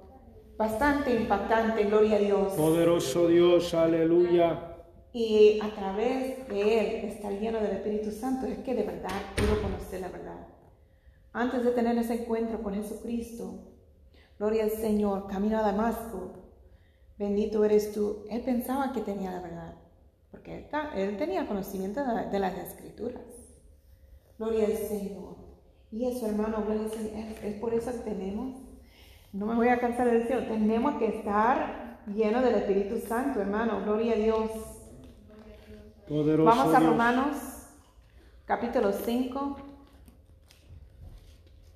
Bastante 0.57 1.15
impactante, 1.15 1.85
gloria 1.85 2.17
a 2.17 2.21
Dios. 2.21 2.53
Poderoso 2.55 3.27
Dios, 3.27 3.75
aleluya. 3.75 4.69
Y 5.13 5.59
a 5.61 5.75
través 5.75 6.49
de 6.49 7.01
Él, 7.01 7.09
estar 7.11 7.33
lleno 7.33 7.59
del 7.59 7.73
Espíritu 7.73 8.11
Santo, 8.13 8.47
es 8.47 8.59
que 8.59 8.75
de 8.75 8.85
verdad 8.85 9.11
pudo 9.37 9.61
conocer 9.61 10.01
la 10.01 10.09
verdad. 10.09 10.51
Antes 11.33 11.64
de 11.64 11.70
tener 11.70 11.97
ese 11.97 12.22
encuentro 12.22 12.62
con 12.62 12.74
Jesucristo, 12.74 13.72
gloria 14.39 14.64
al 14.64 14.70
Señor, 14.70 15.26
camino 15.28 15.59
a 15.59 15.62
Damasco, 15.62 16.33
bendito 17.18 17.64
eres 17.64 17.93
tú. 17.93 18.24
Él 18.28 18.43
pensaba 18.43 18.93
que 18.93 19.01
tenía 19.01 19.30
la 19.30 19.41
verdad, 19.41 19.74
porque 20.30 20.59
él, 20.59 20.66
él 20.95 21.16
tenía 21.16 21.49
conocimiento 21.49 22.05
de, 22.05 22.28
de 22.28 22.39
las 22.39 22.55
Escrituras. 22.59 23.22
Gloria 24.39 24.66
al 24.66 24.76
Señor. 24.76 25.37
Y 25.91 26.07
eso, 26.07 26.26
hermano, 26.26 26.64
gloria 26.64 26.85
al 26.85 26.91
Señor, 26.91 27.12
es, 27.43 27.55
por 27.61 27.72
eso 27.74 27.93
que 27.93 28.11
tenemos, 28.11 28.57
no 29.33 29.47
me 29.47 29.55
voy 29.55 29.68
a 29.68 29.78
cansar 29.78 30.11
de 30.11 30.20
decirlo, 30.20 30.47
tenemos 30.47 30.97
que 30.97 31.07
estar 31.07 32.01
llenos 32.07 32.43
del 32.43 32.57
Espíritu 32.57 32.99
Santo, 33.07 33.41
hermano, 33.41 33.83
gloria 33.85 34.14
a 34.14 34.16
Dios. 34.16 34.51
Poderoso 36.09 36.45
Vamos 36.45 36.74
a 36.74 36.78
Dios. 36.78 36.91
Romanos 36.91 37.37
capítulo 38.47 38.93
5, 38.93 39.57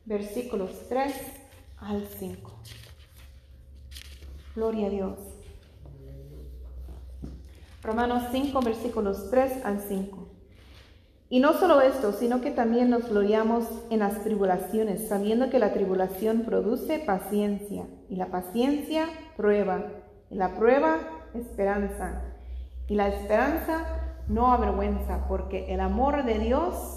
versículos 0.07 0.71
3 0.89 1.13
al 1.79 2.07
5. 2.07 2.53
Gloria 4.55 4.87
a 4.87 4.91
Dios. 4.91 5.19
Romanos 7.83 8.23
5, 8.33 8.61
versículos 8.63 9.31
3 9.31 9.65
al 9.65 9.81
5. 9.81 10.29
Y 11.29 11.41
no 11.41 11.55
solo 11.55 11.81
esto, 11.81 12.13
sino 12.13 12.41
que 12.41 12.53
también 12.53 12.89
nos 12.89 13.09
gloriamos 13.09 13.65
en 13.91 13.99
las 13.99 14.23
tribulaciones, 14.23 15.09
sabiendo 15.09 15.51
que 15.51 15.59
la 15.59 15.73
tribulación 15.73 16.43
produce 16.43 17.01
paciencia, 17.01 17.85
y 18.09 18.15
la 18.15 18.27
paciencia 18.27 19.09
prueba, 19.37 19.85
y 20.31 20.37
la 20.37 20.55
prueba 20.55 20.99
esperanza, 21.35 22.23
y 22.87 22.95
la 22.95 23.09
esperanza 23.09 23.85
no 24.29 24.53
avergüenza, 24.53 25.27
porque 25.29 25.73
el 25.75 25.81
amor 25.81 26.25
de 26.25 26.39
Dios 26.39 26.96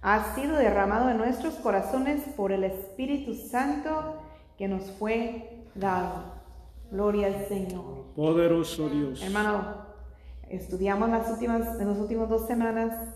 ha 0.00 0.34
sido 0.34 0.56
derramado 0.56 1.10
en 1.10 1.18
nuestros 1.18 1.54
corazones 1.54 2.22
por 2.36 2.52
el 2.52 2.64
Espíritu 2.64 3.34
Santo 3.34 4.22
que 4.56 4.68
nos 4.68 4.84
fue 4.92 5.66
dado. 5.74 6.38
Gloria 6.90 7.26
al 7.26 7.46
Señor. 7.46 8.06
Poderoso 8.14 8.88
Dios. 8.88 9.22
Hermano, 9.22 9.86
estudiamos 10.48 11.10
las 11.10 11.30
últimas, 11.30 11.80
en 11.80 11.88
las 11.88 11.98
últimas 11.98 12.28
dos 12.28 12.46
semanas 12.46 13.14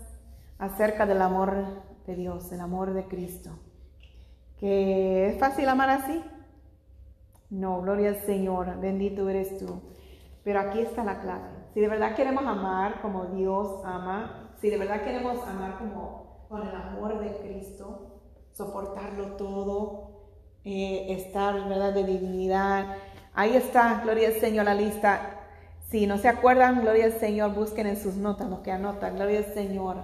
acerca 0.59 1.05
del 1.05 1.21
amor 1.21 1.65
de 2.05 2.15
Dios, 2.15 2.51
el 2.51 2.59
amor 2.59 2.93
de 2.93 3.05
Cristo. 3.05 3.51
¿Que 4.59 5.29
es 5.29 5.39
fácil 5.39 5.67
amar 5.67 5.89
así? 5.89 6.23
No, 7.49 7.81
gloria 7.81 8.09
al 8.09 8.21
Señor, 8.25 8.79
bendito 8.79 9.27
eres 9.29 9.57
tú. 9.57 9.81
Pero 10.43 10.59
aquí 10.59 10.79
está 10.79 11.03
la 11.03 11.21
clave. 11.21 11.49
Si 11.73 11.79
de 11.79 11.87
verdad 11.87 12.15
queremos 12.15 12.45
amar 12.45 13.01
como 13.01 13.25
Dios 13.25 13.81
ama, 13.83 14.51
si 14.59 14.69
de 14.69 14.77
verdad 14.77 15.03
queremos 15.03 15.45
amar 15.47 15.77
como 15.77 16.22
con 16.53 16.67
el 16.67 16.75
amor 16.75 17.19
de 17.19 17.35
Cristo, 17.37 18.19
soportarlo 18.51 19.37
todo, 19.37 20.11
eh, 20.63 21.07
estar, 21.09 21.67
¿verdad?, 21.67 21.95
de 21.95 22.03
dignidad. 22.03 22.95
Ahí 23.33 23.55
está, 23.55 24.01
gloria 24.03 24.27
al 24.27 24.35
Señor, 24.35 24.65
la 24.65 24.75
lista. 24.75 25.47
Si 25.89 26.05
no 26.05 26.19
se 26.19 26.27
acuerdan, 26.27 26.81
gloria 26.81 27.05
al 27.05 27.13
Señor, 27.13 27.55
busquen 27.55 27.87
en 27.87 27.97
sus 27.97 28.17
notas 28.17 28.51
los 28.51 28.59
que 28.59 28.71
anotan, 28.71 29.15
gloria 29.15 29.39
al 29.39 29.51
Señor. 29.55 30.03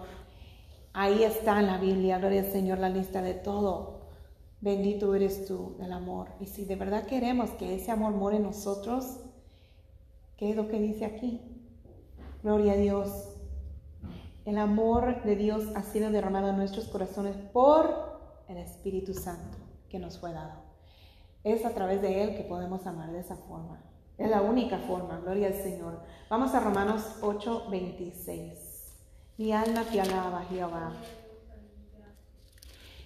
Ahí 0.91 1.23
está 1.23 1.59
en 1.59 1.67
la 1.67 1.77
Biblia, 1.77 2.17
gloria 2.17 2.41
al 2.41 2.51
Señor, 2.51 2.79
la 2.79 2.89
lista 2.89 3.21
de 3.21 3.35
todo 3.35 3.99
Bendito 4.59 5.13
eres 5.13 5.45
tú, 5.45 5.77
el 5.79 5.91
amor. 5.91 6.29
Y 6.39 6.47
si 6.47 6.65
de 6.65 6.75
verdad 6.75 7.05
queremos 7.05 7.51
que 7.51 7.75
ese 7.75 7.91
amor 7.91 8.13
more 8.13 8.37
en 8.37 8.43
nosotros, 8.43 9.19
¿qué 10.35 10.49
es 10.49 10.55
lo 10.55 10.67
que 10.67 10.79
dice 10.79 11.05
aquí? 11.05 11.41
Gloria 12.41 12.73
a 12.73 12.77
Dios. 12.77 13.28
El 14.49 14.57
amor 14.57 15.21
de 15.21 15.35
Dios 15.35 15.65
ha 15.75 15.83
sido 15.83 16.09
derramado 16.09 16.49
en 16.49 16.57
nuestros 16.57 16.87
corazones 16.87 17.35
por 17.53 18.19
el 18.47 18.57
Espíritu 18.57 19.13
Santo 19.13 19.59
que 19.91 19.99
nos 19.99 20.17
fue 20.17 20.33
dado. 20.33 20.63
Es 21.43 21.65
a 21.65 21.75
través 21.75 22.01
de 22.01 22.23
Él 22.23 22.35
que 22.35 22.41
podemos 22.41 22.87
amar 22.87 23.11
de 23.11 23.19
esa 23.19 23.35
forma. 23.35 23.79
Es 24.17 24.27
la 24.27 24.41
única 24.41 24.79
forma, 24.79 25.19
gloria 25.19 25.49
al 25.49 25.53
Señor. 25.53 26.01
Vamos 26.31 26.55
a 26.55 26.61
Romanos 26.61 27.17
8, 27.21 27.67
26. 27.69 28.97
Mi 29.37 29.53
alma 29.53 29.83
te 29.83 30.01
alaba, 30.01 30.43
Jehová. 30.49 30.93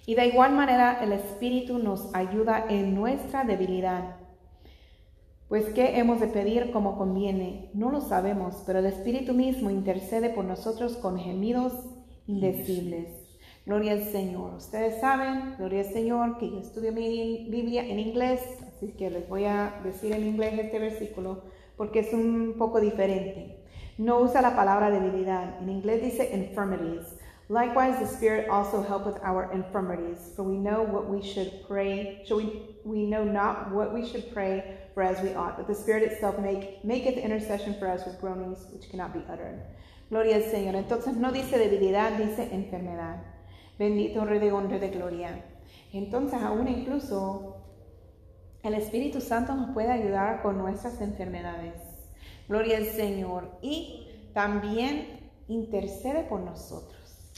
Y 0.06 0.14
de 0.14 0.26
igual 0.28 0.52
manera 0.52 1.04
el 1.04 1.12
Espíritu 1.12 1.78
nos 1.78 2.14
ayuda 2.14 2.64
en 2.70 2.94
nuestra 2.94 3.44
debilidad. 3.44 4.16
Pues 5.54 5.66
¿qué 5.66 6.00
hemos 6.00 6.18
de 6.18 6.26
pedir 6.26 6.72
como 6.72 6.98
conviene? 6.98 7.70
No 7.74 7.92
lo 7.92 8.00
sabemos, 8.00 8.64
pero 8.66 8.80
el 8.80 8.86
Espíritu 8.86 9.34
mismo 9.34 9.70
intercede 9.70 10.30
por 10.30 10.44
nosotros 10.44 10.96
con 10.96 11.16
gemidos 11.16 11.72
indecibles. 12.26 13.06
Gloria 13.64 13.92
al 13.92 14.02
Señor. 14.02 14.54
Ustedes 14.54 15.00
saben, 15.00 15.54
gloria 15.56 15.82
al 15.82 15.92
Señor, 15.92 16.38
que 16.38 16.50
yo 16.50 16.58
estudio 16.58 16.90
mi 16.90 17.46
Biblia 17.50 17.86
en 17.86 18.00
inglés, 18.00 18.40
así 18.66 18.94
que 18.94 19.10
les 19.10 19.28
voy 19.28 19.44
a 19.44 19.80
decir 19.84 20.10
en 20.10 20.26
inglés 20.26 20.58
este 20.58 20.80
versículo 20.80 21.44
porque 21.76 22.00
es 22.00 22.12
un 22.12 22.56
poco 22.58 22.80
diferente. 22.80 23.62
No 23.96 24.18
usa 24.22 24.42
la 24.42 24.56
palabra 24.56 24.90
debilidad. 24.90 25.62
En 25.62 25.68
inglés 25.68 26.02
dice 26.02 26.34
infirmities. 26.34 27.14
Likewise, 27.48 28.00
the 28.00 28.06
Spirit 28.06 28.48
also 28.48 28.82
helpeth 28.82 29.22
our 29.22 29.52
infirmities, 29.52 30.32
for 30.34 30.42
we 30.42 30.56
know 30.56 30.82
what 30.82 31.08
we 31.08 31.22
should 31.22 31.64
pray. 31.68 32.24
Shall 32.24 32.38
we, 32.38 32.80
we 32.84 33.06
know 33.06 33.22
not 33.22 33.70
what 33.70 33.92
we 33.94 34.04
should 34.04 34.32
pray 34.32 34.83
for 34.94 35.02
as 35.02 35.20
we 35.22 35.34
ought, 35.34 35.56
but 35.56 35.66
the 35.66 35.74
Spirit 35.74 36.04
itself 36.04 36.38
make, 36.38 36.84
maketh 36.84 37.18
intercession 37.18 37.74
for 37.78 37.88
us 37.88 38.06
with 38.06 38.20
groanings 38.20 38.66
which 38.72 38.88
cannot 38.88 39.12
be 39.12 39.20
uttered. 39.28 39.60
Gloria 40.08 40.36
al 40.36 40.42
Señor. 40.42 40.76
Entonces 40.76 41.16
no 41.16 41.32
dice 41.32 41.58
debilidad, 41.58 42.16
dice 42.16 42.48
enfermedad. 42.52 43.22
Bendito 43.78 44.24
Rey 44.24 44.38
de 44.38 44.52
honra 44.52 44.78
de 44.78 44.90
gloria. 44.90 45.44
Entonces 45.92 46.40
aún 46.40 46.68
incluso 46.68 47.56
el 48.62 48.74
Espíritu 48.74 49.20
Santo 49.20 49.54
nos 49.54 49.74
puede 49.74 49.90
ayudar 49.90 50.42
con 50.42 50.58
nuestras 50.58 51.00
enfermedades. 51.00 51.74
Gloria 52.48 52.76
al 52.76 52.86
Señor. 52.86 53.58
Y 53.62 54.30
también 54.32 55.30
intercede 55.48 56.22
por 56.24 56.40
nosotros. 56.40 56.94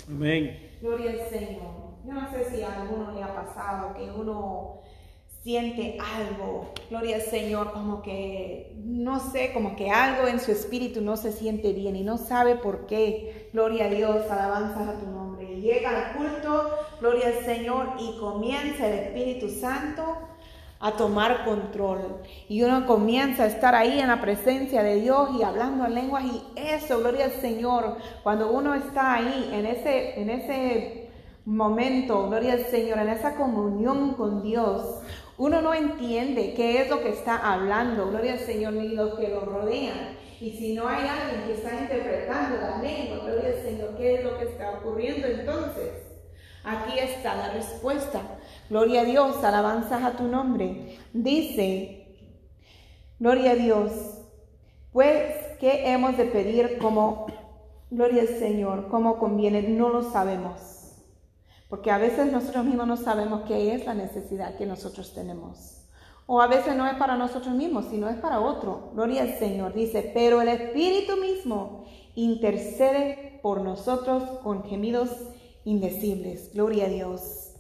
Amén. 0.09 0.77
Gloria 0.83 1.13
al 1.13 1.31
Señor. 1.31 1.97
Yo 2.05 2.13
no 2.13 2.31
sé 2.31 2.51
si 2.51 2.63
a 2.63 2.83
alguno 2.83 3.13
le 3.13 3.23
ha 3.23 3.35
pasado 3.35 3.95
que 3.95 4.11
uno 4.11 4.81
siente 5.47 5.97
algo, 6.01 6.73
gloria 6.91 7.15
al 7.15 7.23
Señor, 7.23 7.71
como 7.71 8.03
que, 8.03 8.75
no 8.83 9.21
sé, 9.21 9.53
como 9.53 9.77
que 9.77 9.93
algo 9.93 10.27
en 10.27 10.41
su 10.41 10.51
espíritu 10.51 11.01
no 11.03 11.17
se 11.17 11.31
siente 11.31 11.73
bien 11.73 11.95
y 11.95 12.03
no 12.03 12.19
sabe 12.19 12.57
por 12.57 12.89
qué. 12.89 13.49
Gloria 13.53 13.85
a 13.85 13.89
Dios, 13.89 14.29
alabanza 14.29 14.91
a 14.91 14.99
tu 14.99 15.07
nombre. 15.07 15.61
Llega 15.61 15.91
al 15.91 16.17
culto, 16.17 16.71
gloria 17.01 17.29
al 17.29 17.45
Señor, 17.45 17.93
y 18.01 18.19
comienza 18.19 18.89
el 18.89 18.95
Espíritu 18.95 19.49
Santo 19.49 20.03
a 20.81 20.91
tomar 20.97 21.45
control. 21.45 22.23
Y 22.49 22.65
uno 22.65 22.85
comienza 22.85 23.45
a 23.45 23.47
estar 23.47 23.77
ahí 23.77 24.01
en 24.01 24.09
la 24.09 24.21
presencia 24.21 24.83
de 24.83 25.01
Dios 25.01 25.31
y 25.39 25.45
hablando 25.45 25.87
en 25.87 25.95
lenguas 25.95 26.25
y 26.25 26.43
eso, 26.57 26.99
gloria 26.99 27.27
al 27.27 27.41
Señor, 27.41 27.99
cuando 28.25 28.51
uno 28.51 28.75
está 28.75 29.15
ahí 29.15 29.51
en 29.53 29.65
ese, 29.65 30.21
en 30.21 30.29
ese 30.29 31.07
momento, 31.45 32.29
gloria 32.29 32.55
al 32.55 32.65
Señor, 32.65 32.99
en 32.99 33.11
esa 33.11 33.37
comunión 33.37 34.15
con 34.15 34.43
Dios, 34.43 34.83
uno 35.39 35.61
no 35.61 35.75
entiende 35.75 36.55
qué 36.55 36.83
es 36.83 36.89
lo 36.89 37.03
que 37.03 37.11
está 37.11 37.53
hablando, 37.53 38.09
gloria 38.09 38.35
al 38.35 38.39
Señor, 38.39 38.73
ni 38.73 38.89
los 38.89 39.19
que 39.19 39.29
lo 39.29 39.41
rodean. 39.41 40.17
Y 40.41 40.51
si 40.53 40.75
no 40.75 40.89
hay 40.89 41.07
alguien 41.07 41.47
que 41.47 41.55
está 41.55 41.81
interpretando 41.81 42.57
la 42.59 42.79
lengua, 42.83 43.25
gloria 43.25 43.49
al 43.49 43.63
Señor, 43.63 43.97
¿qué 43.97 44.15
es 44.15 44.25
lo 44.25 44.39
que 44.39 44.45
está 44.45 44.79
ocurriendo 44.79 45.27
entonces? 45.27 46.07
Aquí 46.65 46.99
está 46.99 47.37
la 47.37 47.53
respuesta. 47.53 48.21
Gloria 48.69 49.03
a 49.03 49.05
Dios, 49.05 49.43
alabanzas 49.45 50.03
a 50.03 50.13
tu 50.13 50.25
nombre. 50.25 50.99
Dice, 51.13 52.17
gloria 53.19 53.53
a 53.53 53.55
Dios, 53.55 53.93
pues, 54.93 55.35
¿qué 55.61 55.93
hemos 55.93 56.17
de 56.17 56.25
pedir 56.25 56.79
como, 56.79 57.27
gloria 57.91 58.23
al 58.23 58.29
Señor, 58.29 58.89
como 58.89 59.19
conviene? 59.19 59.63
No 59.63 59.91
lo 59.91 60.11
sabemos. 60.11 60.76
Porque 61.69 61.91
a 61.91 61.99
veces 61.99 62.31
nosotros 62.31 62.65
mismos 62.65 62.87
no 62.87 62.97
sabemos 62.97 63.43
qué 63.47 63.75
es 63.75 63.87
la 63.87 63.95
necesidad 63.95 64.57
que 64.57 64.67
nosotros 64.67 65.13
tenemos. 65.15 65.83
O 66.27 66.41
a 66.41 66.47
veces 66.47 66.77
no 66.77 66.87
es 66.87 66.95
para 66.95 67.17
nosotros 67.17 67.55
mismos, 67.55 67.87
sino 67.91 68.09
es 68.09 68.17
para 68.17 68.41
otro. 68.41 68.91
Gloria 68.95 69.23
al 69.23 69.39
Señor. 69.39 69.75
Dice, 69.75 70.11
pero 70.13 70.41
el 70.41 70.49
Espíritu 70.49 71.17
mismo 71.17 71.85
intercede 72.15 73.39
por 73.43 73.61
nosotros 73.61 74.25
con 74.43 74.65
gemidos 74.65 75.11
indecibles. 75.65 76.53
Gloria 76.53 76.87
a 76.87 76.89
Dios. 76.89 77.53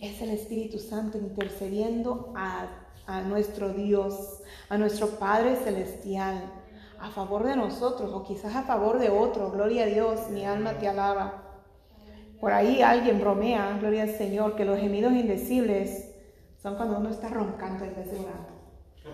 Es 0.00 0.22
el 0.22 0.30
Espíritu 0.30 0.78
Santo 0.78 1.18
intercediendo 1.18 2.32
a, 2.34 2.68
a 3.06 3.20
nuestro 3.22 3.74
Dios, 3.74 4.40
a 4.68 4.78
nuestro 4.78 5.08
Padre 5.18 5.56
Celestial, 5.56 6.50
a 6.98 7.10
favor 7.10 7.44
de 7.44 7.56
nosotros 7.56 8.10
o 8.12 8.24
quizás 8.24 8.56
a 8.56 8.62
favor 8.62 8.98
de 8.98 9.10
otro. 9.10 9.50
Gloria 9.50 9.84
a 9.84 9.86
Dios, 9.86 10.30
mi 10.30 10.44
alma 10.44 10.78
te 10.78 10.88
alaba. 10.88 11.43
Por 12.44 12.52
ahí 12.52 12.82
alguien 12.82 13.20
bromea, 13.20 13.78
gloria 13.80 14.02
al 14.02 14.10
Señor, 14.10 14.54
que 14.54 14.66
los 14.66 14.78
gemidos 14.78 15.14
indecibles 15.14 16.10
son 16.62 16.76
cuando 16.76 16.98
uno 16.98 17.08
está 17.08 17.30
roncando 17.30 17.86
en 17.86 17.96
vez 17.96 18.10
de 18.10 18.18
orando. 18.18 18.50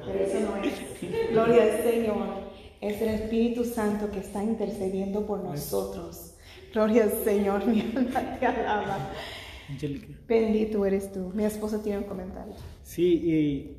Pero 0.05 0.19
eso 0.19 0.41
no 0.41 0.57
es. 0.57 1.31
Gloria 1.31 1.63
al 1.63 1.83
Señor. 1.85 2.27
Es 2.81 3.01
el 3.01 3.11
Espíritu 3.11 3.63
Santo 3.63 4.11
que 4.11 4.19
está 4.19 4.43
intercediendo 4.43 5.25
por 5.27 5.45
nosotros. 5.45 6.35
Gloria 6.73 7.05
al 7.05 7.13
Señor, 7.23 7.65
mi 7.69 7.83
alma 7.83 8.37
te 8.41 8.47
alaba. 8.47 8.99
Angélica. 9.69 10.09
Bendito 10.27 10.85
eres 10.85 11.13
tú. 11.13 11.31
Mi 11.33 11.45
esposa 11.45 11.81
tiene 11.81 11.99
un 11.99 12.05
comentario. 12.07 12.55
Sí, 12.83 13.13
y 13.15 13.77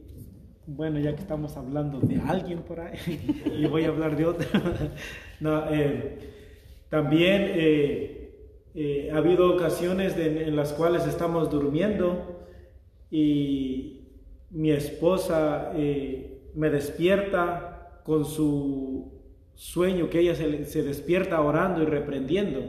bueno, 0.65 0.97
ya 0.97 1.13
que 1.13 1.23
estamos 1.23 1.57
hablando 1.57 1.99
de 1.99 2.21
alguien 2.21 2.61
por 2.61 2.79
ahí, 2.79 2.97
y 3.59 3.65
voy 3.65 3.83
a 3.83 3.89
hablar 3.89 4.15
de 4.15 4.25
otro. 4.27 4.47
no, 5.41 5.69
eh, 5.73 6.19
también 6.89 7.51
eh, 7.53 8.20
eh, 8.75 9.09
ha 9.13 9.17
habido 9.17 9.53
ocasiones 9.53 10.15
de- 10.15 10.43
en 10.47 10.55
las 10.55 10.73
cuales 10.73 11.05
estamos 11.07 11.49
durmiendo 11.51 12.45
y 13.09 14.07
mi 14.49 14.71
esposa 14.71 15.71
eh, 15.75 16.41
me 16.55 16.69
despierta 16.69 18.01
con 18.03 18.25
su 18.25 19.11
sueño, 19.55 20.09
que 20.09 20.19
ella 20.19 20.35
se, 20.35 20.65
se 20.65 20.83
despierta 20.83 21.41
orando 21.41 21.83
y 21.83 21.85
reprendiendo. 21.85 22.59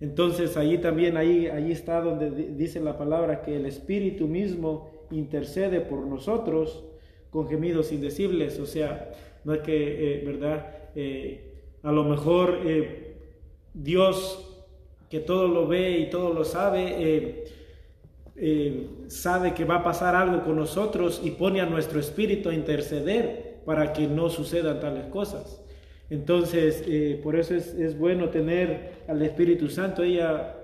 Entonces 0.00 0.56
allí 0.56 0.78
también, 0.78 1.16
ahí, 1.16 1.46
allí 1.48 1.72
está 1.72 2.00
donde 2.00 2.30
di- 2.30 2.54
dice 2.56 2.80
la 2.80 2.96
palabra 2.98 3.42
que 3.42 3.56
el 3.56 3.66
Espíritu 3.66 4.26
mismo 4.28 4.90
intercede 5.10 5.80
por 5.80 6.06
nosotros 6.06 6.84
con 7.30 7.48
gemidos 7.48 7.92
indecibles. 7.92 8.58
O 8.60 8.66
sea, 8.66 9.10
no 9.44 9.54
es 9.54 9.60
que, 9.60 10.20
eh, 10.20 10.24
¿verdad? 10.24 10.66
Eh, 10.94 11.54
a 11.82 11.92
lo 11.92 12.04
mejor 12.04 12.60
eh, 12.64 13.16
Dios, 13.74 14.47
que 15.08 15.20
todo 15.20 15.48
lo 15.48 15.66
ve 15.66 15.98
y 15.98 16.10
todo 16.10 16.32
lo 16.32 16.44
sabe, 16.44 16.94
eh, 16.98 17.44
eh, 18.36 18.86
sabe 19.08 19.54
que 19.54 19.64
va 19.64 19.76
a 19.76 19.82
pasar 19.82 20.14
algo 20.14 20.44
con 20.44 20.56
nosotros 20.56 21.20
y 21.24 21.32
pone 21.32 21.60
a 21.60 21.66
nuestro 21.66 21.98
espíritu 21.98 22.50
a 22.50 22.54
interceder 22.54 23.60
para 23.64 23.92
que 23.92 24.06
no 24.06 24.28
sucedan 24.28 24.80
tales 24.80 25.06
cosas. 25.06 25.62
Entonces, 26.10 26.82
eh, 26.86 27.20
por 27.22 27.36
eso 27.36 27.54
es, 27.54 27.74
es 27.74 27.98
bueno 27.98 28.30
tener 28.30 29.02
al 29.08 29.20
Espíritu 29.22 29.68
Santo. 29.68 30.02
Ella 30.02 30.54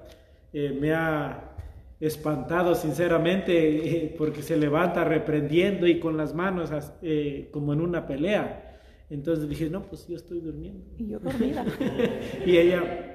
eh, 0.53 0.77
me 0.81 0.95
ha 0.95 1.51
espantado 1.99 2.77
sinceramente 2.77 4.05
eh, 4.05 4.15
porque 4.17 4.41
se 4.41 4.57
levanta 4.57 5.03
reprendiendo 5.05 5.87
y 5.89 5.99
con 5.99 6.17
las 6.17 6.33
manos 6.33 6.71
eh, 7.03 7.49
como 7.51 7.73
en 7.73 7.81
una 7.81 8.07
pelea. 8.07 8.79
Entonces 9.11 9.49
dije, 9.49 9.69
no, 9.69 9.83
pues 9.83 10.07
yo 10.07 10.17
estoy 10.17 10.41
durmiendo. 10.41 10.85
Y 10.97 11.09
yo 11.09 11.19
dormida. 11.19 11.65
Y 12.47 12.57
ella, 12.57 13.14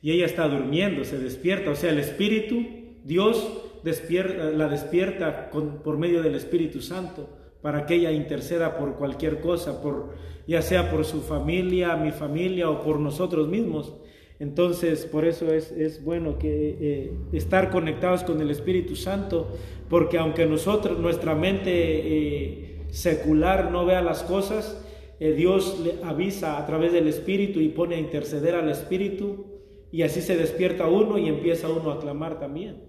y 0.00 0.12
ella 0.12 0.26
está 0.26 0.48
durmiendo, 0.48 1.04
se 1.04 1.18
despierta. 1.18 1.70
O 1.70 1.74
sea, 1.74 1.90
el 1.90 1.98
Espíritu, 1.98 2.64
Dios 3.04 3.64
la 3.82 4.68
despierta 4.68 5.50
por 5.50 5.98
medio 5.98 6.22
del 6.22 6.34
Espíritu 6.34 6.80
Santo 6.80 7.28
para 7.62 7.86
que 7.86 7.94
ella 7.94 8.12
interceda 8.12 8.76
por 8.76 8.94
cualquier 8.94 9.40
cosa, 9.40 9.82
por, 9.82 10.14
ya 10.46 10.62
sea 10.62 10.90
por 10.90 11.04
su 11.04 11.20
familia, 11.22 11.96
mi 11.96 12.12
familia 12.12 12.70
o 12.70 12.82
por 12.82 13.00
nosotros 13.00 13.48
mismos. 13.48 13.94
Entonces, 14.38 15.04
por 15.06 15.24
eso 15.24 15.52
es, 15.52 15.72
es 15.72 16.04
bueno 16.04 16.38
que 16.38 16.76
eh, 16.80 17.12
estar 17.32 17.70
conectados 17.70 18.22
con 18.22 18.40
el 18.40 18.50
Espíritu 18.50 18.94
Santo, 18.94 19.48
porque 19.88 20.18
aunque 20.18 20.46
nosotros, 20.46 20.98
nuestra 20.98 21.34
mente 21.34 21.72
eh, 21.72 22.76
secular 22.90 23.72
no 23.72 23.84
vea 23.84 24.00
las 24.00 24.22
cosas, 24.22 24.84
eh, 25.18 25.32
Dios 25.32 25.80
le 25.80 26.04
avisa 26.04 26.58
a 26.58 26.66
través 26.66 26.92
del 26.92 27.08
Espíritu 27.08 27.58
y 27.58 27.70
pone 27.70 27.96
a 27.96 27.98
interceder 27.98 28.54
al 28.54 28.70
Espíritu 28.70 29.57
y 29.90 30.02
así 30.02 30.20
se 30.20 30.36
despierta 30.36 30.86
uno 30.86 31.18
y 31.18 31.28
empieza 31.28 31.68
uno 31.68 31.90
a 31.90 32.00
clamar 32.00 32.38
también. 32.38 32.82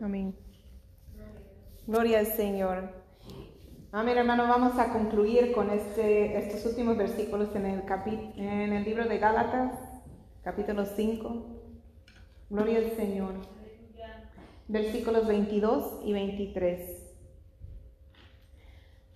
Amén. 0.00 0.34
Gloria 1.86 2.18
al 2.18 2.26
Señor. 2.26 2.90
Amén, 3.92 4.18
hermano. 4.18 4.48
Vamos 4.48 4.78
a 4.78 4.92
concluir 4.92 5.52
con 5.52 5.70
este, 5.70 6.36
estos 6.36 6.66
últimos 6.66 6.96
versículos 6.96 7.54
en 7.54 7.66
el, 7.66 7.82
en 8.36 8.72
el 8.72 8.84
libro 8.84 9.06
de 9.06 9.18
Gálatas, 9.18 9.78
capítulo 10.42 10.84
5. 10.84 11.46
Gloria 12.50 12.78
al 12.78 12.90
Señor. 12.90 13.34
Versículos 14.68 15.26
22 15.28 16.00
y 16.04 16.12
23. 16.12 16.96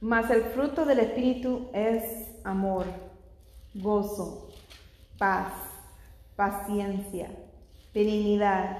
Mas 0.00 0.30
el 0.30 0.42
fruto 0.44 0.86
del 0.86 1.00
Espíritu 1.00 1.68
es 1.74 2.30
amor, 2.44 2.86
gozo, 3.74 4.48
paz, 5.18 5.52
paciencia, 6.41 7.28
benignidad, 7.93 8.78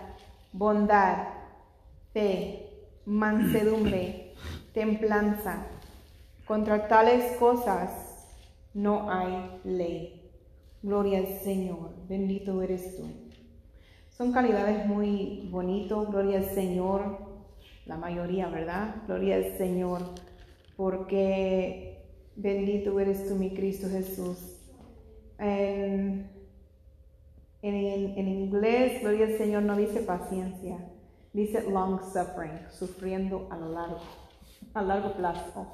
bondad, 0.51 1.29
fe, 2.15 2.89
mansedumbre, 3.05 4.33
templanza. 4.73 5.67
Contra 6.47 6.89
tales 6.89 7.37
cosas 7.37 7.91
no 8.73 9.13
hay 9.13 9.61
ley. 9.65 10.33
Gloria 10.83 11.19
al 11.19 11.27
Señor, 11.41 11.91
bendito 12.09 12.63
eres 12.63 12.97
tú. 12.97 13.05
Son 14.09 14.33
calidades 14.33 14.87
muy 14.87 15.47
bonitos, 15.51 16.09
gloria 16.09 16.39
al 16.39 16.47
Señor, 16.47 17.19
la 17.85 17.99
mayoría, 17.99 18.49
¿verdad? 18.49 19.03
Gloria 19.07 19.37
al 19.37 19.59
Señor 19.59 20.01
porque 20.79 22.07
bendito 22.37 22.99
eres 22.99 23.29
tú, 23.29 23.35
mi 23.35 23.51
Cristo 23.51 23.87
Jesús. 23.91 24.39
En, 27.63 27.75
en, 27.75 28.29
inglés, 28.29 29.03
gloria 29.03 29.27
al 29.27 29.37
Señor, 29.37 29.63
no 29.63 29.77
dice 29.77 30.01
paciencia, 30.01 30.79
dice 31.33 31.71
long 31.71 32.01
suffering, 32.01 32.59
sufriendo 32.71 33.49
a 33.51 33.57
lo 33.59 33.69
largo, 33.73 34.01
a 34.73 34.83
largo 34.83 35.13
plazo. 35.13 35.67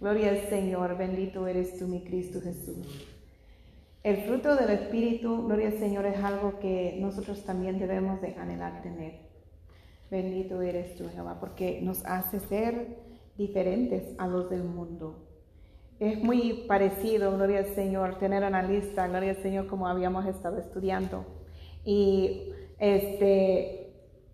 Gloria 0.00 0.30
al 0.30 0.48
Señor, 0.48 0.96
bendito 0.96 1.46
eres 1.46 1.78
tú, 1.78 1.86
mi 1.86 2.02
Cristo 2.02 2.40
Jesús. 2.40 3.06
El 4.02 4.22
fruto 4.22 4.56
del 4.56 4.70
Espíritu, 4.70 5.44
gloria 5.44 5.66
al 5.66 5.78
Señor, 5.78 6.06
es 6.06 6.22
algo 6.22 6.58
que 6.60 6.96
nosotros 7.00 7.44
también 7.44 7.78
debemos 7.78 8.20
de 8.22 8.34
anhelar 8.36 8.80
tener. 8.80 9.28
Bendito 10.10 10.62
eres 10.62 10.94
tú, 10.94 11.10
Jehová, 11.12 11.38
porque 11.40 11.80
nos 11.82 12.04
hace 12.06 12.40
ser 12.40 12.96
diferentes 13.36 14.14
a 14.18 14.26
los 14.26 14.48
del 14.48 14.64
mundo. 14.64 15.27
Es 15.98 16.22
muy 16.22 16.64
parecido, 16.68 17.32
gloria 17.32 17.58
al 17.58 17.74
Señor, 17.74 18.18
tener 18.18 18.44
una 18.44 18.62
lista, 18.62 19.08
gloria 19.08 19.30
al 19.30 19.42
Señor, 19.42 19.66
como 19.66 19.88
habíamos 19.88 20.26
estado 20.26 20.58
estudiando. 20.58 21.24
Y 21.84 22.52
este 22.78 23.92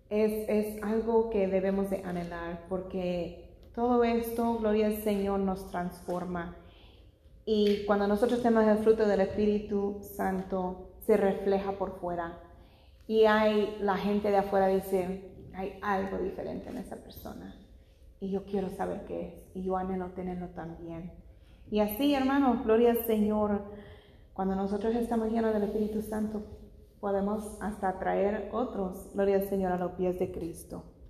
es, 0.09 0.49
es 0.49 0.83
algo 0.83 1.29
que 1.29 1.47
debemos 1.47 1.89
de 1.89 2.03
anhelar, 2.03 2.65
porque 2.69 3.49
todo 3.73 4.03
esto, 4.03 4.57
gloria 4.59 4.87
al 4.87 5.03
Señor, 5.03 5.39
nos 5.39 5.71
transforma. 5.71 6.55
Y 7.45 7.83
cuando 7.85 8.07
nosotros 8.07 8.41
tenemos 8.41 8.67
el 8.67 8.83
fruto 8.83 9.07
del 9.07 9.21
Espíritu 9.21 9.99
Santo, 10.01 10.89
se 11.05 11.17
refleja 11.17 11.73
por 11.73 11.99
fuera. 11.99 12.39
Y 13.07 13.25
hay, 13.25 13.77
la 13.81 13.97
gente 13.97 14.29
de 14.31 14.37
afuera 14.37 14.67
dice, 14.67 15.31
hay 15.53 15.79
algo 15.81 16.17
diferente 16.17 16.69
en 16.69 16.77
esa 16.77 16.95
persona 16.97 17.55
y 18.19 18.31
yo 18.31 18.43
quiero 18.45 18.69
saber 18.69 19.05
qué 19.05 19.27
es 19.27 19.33
y 19.53 19.63
yo 19.63 19.77
anhelo 19.77 20.07
tenerlo 20.11 20.47
también. 20.49 21.11
Y 21.69 21.79
así, 21.79 22.13
hermanos, 22.13 22.63
gloria 22.63 22.91
al 22.91 23.05
Señor, 23.05 23.61
cuando 24.33 24.55
nosotros 24.55 24.95
estamos 24.95 25.31
llenos 25.31 25.53
del 25.53 25.63
Espíritu 25.63 26.01
Santo, 26.01 26.43
podemos 26.99 27.57
hasta 27.61 27.99
traer 27.99 28.49
otros, 28.51 29.11
gloria 29.13 29.37
al 29.37 29.49
Señor, 29.49 29.71
a 29.71 29.77
los 29.77 29.93
pies 29.93 30.19
de 30.19 30.31
Cristo. 30.31 30.83